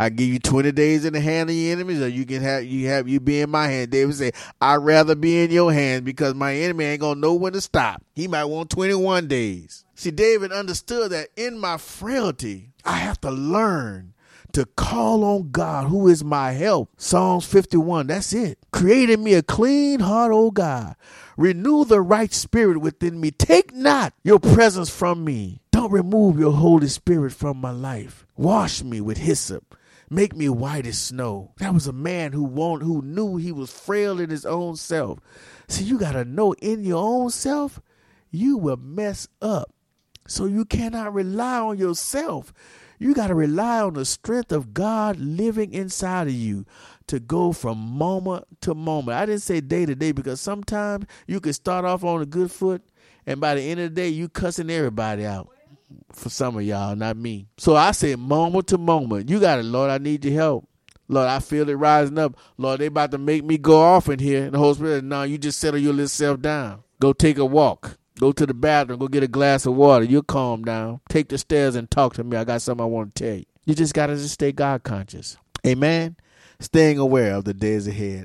I 0.00 0.08
give 0.08 0.28
you 0.28 0.38
twenty 0.38 0.72
days 0.72 1.04
in 1.04 1.12
the 1.12 1.20
hand 1.20 1.50
of 1.50 1.56
your 1.56 1.72
enemies, 1.72 2.00
or 2.00 2.08
you 2.08 2.24
can 2.24 2.40
have 2.40 2.64
you 2.64 2.88
have 2.88 3.06
you 3.06 3.20
be 3.20 3.42
in 3.42 3.50
my 3.50 3.68
hand. 3.68 3.90
David 3.90 4.14
said, 4.14 4.34
I'd 4.58 4.76
rather 4.76 5.14
be 5.14 5.42
in 5.44 5.50
your 5.50 5.74
hand 5.74 6.06
because 6.06 6.34
my 6.34 6.54
enemy 6.54 6.86
ain't 6.86 7.02
gonna 7.02 7.20
know 7.20 7.34
when 7.34 7.52
to 7.52 7.60
stop. 7.60 8.02
He 8.14 8.26
might 8.26 8.46
want 8.46 8.70
twenty 8.70 8.94
one 8.94 9.28
days. 9.28 9.84
See, 9.94 10.10
David 10.10 10.52
understood 10.52 11.12
that 11.12 11.28
in 11.36 11.58
my 11.58 11.76
frailty, 11.76 12.72
I 12.82 12.96
have 12.96 13.20
to 13.20 13.30
learn 13.30 14.14
to 14.52 14.64
call 14.64 15.22
on 15.22 15.50
God 15.50 15.88
who 15.88 16.08
is 16.08 16.24
my 16.24 16.52
help. 16.52 16.88
Psalms 16.96 17.44
51, 17.44 18.06
that's 18.06 18.32
it. 18.32 18.58
Created 18.72 19.20
me 19.20 19.34
a 19.34 19.42
clean 19.42 20.00
heart, 20.00 20.32
O 20.32 20.50
God. 20.50 20.96
Renew 21.40 21.86
the 21.86 22.02
right 22.02 22.34
spirit 22.34 22.82
within 22.82 23.18
me. 23.18 23.30
Take 23.30 23.74
not 23.74 24.12
your 24.22 24.38
presence 24.38 24.90
from 24.90 25.24
me. 25.24 25.62
Don't 25.72 25.90
remove 25.90 26.38
your 26.38 26.52
Holy 26.52 26.88
Spirit 26.88 27.32
from 27.32 27.56
my 27.56 27.70
life. 27.70 28.26
Wash 28.36 28.82
me 28.82 29.00
with 29.00 29.16
hyssop 29.16 29.74
make 30.10 30.34
me 30.36 30.50
white 30.50 30.86
as 30.86 30.98
snow. 30.98 31.52
That 31.58 31.72
was 31.72 31.86
a 31.86 31.92
man 31.92 32.32
who 32.32 32.42
won't, 32.42 32.82
who 32.82 33.00
knew 33.00 33.36
he 33.36 33.52
was 33.52 33.70
frail 33.72 34.20
in 34.20 34.28
his 34.28 34.44
own 34.44 34.76
self. 34.76 35.20
See, 35.68 35.84
you 35.84 35.98
gotta 35.98 36.26
know 36.26 36.52
in 36.54 36.84
your 36.84 37.02
own 37.02 37.30
self, 37.30 37.80
you 38.30 38.58
will 38.58 38.76
mess 38.76 39.26
up. 39.40 39.72
So 40.26 40.44
you 40.44 40.66
cannot 40.66 41.14
rely 41.14 41.58
on 41.60 41.78
yourself. 41.78 42.52
You 43.00 43.14
got 43.14 43.28
to 43.28 43.34
rely 43.34 43.80
on 43.80 43.94
the 43.94 44.04
strength 44.04 44.52
of 44.52 44.74
God 44.74 45.16
living 45.16 45.72
inside 45.72 46.28
of 46.28 46.34
you 46.34 46.66
to 47.10 47.20
go 47.20 47.52
from 47.52 47.78
moment 47.78 48.44
to 48.62 48.74
moment. 48.74 49.18
I 49.18 49.26
didn't 49.26 49.42
say 49.42 49.60
day 49.60 49.86
to 49.86 49.94
day 49.94 50.12
because 50.12 50.40
sometimes 50.40 51.06
you 51.26 51.40
can 51.40 51.52
start 51.52 51.84
off 51.84 52.04
on 52.04 52.22
a 52.22 52.26
good 52.26 52.50
foot 52.50 52.82
and 53.26 53.40
by 53.40 53.54
the 53.54 53.62
end 53.62 53.80
of 53.80 53.90
the 53.90 54.00
day 54.00 54.08
you 54.08 54.28
cussing 54.28 54.70
everybody 54.70 55.26
out 55.26 55.48
for 56.12 56.30
some 56.30 56.56
of 56.56 56.62
y'all, 56.62 56.96
not 56.96 57.16
me. 57.16 57.46
So 57.58 57.76
I 57.76 57.90
said, 57.92 58.18
moment 58.18 58.68
to 58.68 58.78
moment, 58.78 59.28
you 59.28 59.40
got 59.40 59.58
it, 59.58 59.64
Lord. 59.64 59.90
I 59.90 59.98
need 59.98 60.24
your 60.24 60.34
help. 60.34 60.68
Lord, 61.08 61.28
I 61.28 61.40
feel 61.40 61.68
it 61.68 61.74
rising 61.74 62.18
up. 62.18 62.36
Lord, 62.56 62.80
they 62.80 62.86
about 62.86 63.10
to 63.10 63.18
make 63.18 63.44
me 63.44 63.58
go 63.58 63.80
off 63.80 64.08
in 64.08 64.20
here. 64.20 64.44
And 64.44 64.54
the 64.54 64.58
Holy 64.58 64.74
Spirit, 64.74 65.04
no, 65.04 65.24
you 65.24 65.38
just 65.38 65.58
settle 65.58 65.80
your 65.80 65.92
little 65.92 66.08
self 66.08 66.40
down. 66.40 66.84
Go 67.00 67.12
take 67.12 67.38
a 67.38 67.44
walk. 67.44 67.98
Go 68.20 68.30
to 68.30 68.46
the 68.46 68.54
bathroom. 68.54 69.00
Go 69.00 69.08
get 69.08 69.24
a 69.24 69.28
glass 69.28 69.66
of 69.66 69.74
water. 69.74 70.04
You'll 70.04 70.22
calm 70.22 70.62
down. 70.62 71.00
Take 71.08 71.28
the 71.28 71.38
stairs 71.38 71.74
and 71.74 71.90
talk 71.90 72.14
to 72.14 72.24
me. 72.24 72.36
I 72.36 72.44
got 72.44 72.62
something 72.62 72.84
I 72.84 72.86
want 72.86 73.16
to 73.16 73.24
tell 73.24 73.38
you. 73.38 73.44
You 73.64 73.74
just 73.74 73.94
got 73.94 74.06
to 74.06 74.16
just 74.16 74.34
stay 74.34 74.52
God 74.52 74.84
conscious. 74.84 75.36
Amen. 75.66 76.16
Staying 76.62 76.98
aware 76.98 77.36
of 77.36 77.44
the 77.44 77.54
days 77.54 77.88
ahead. 77.88 78.18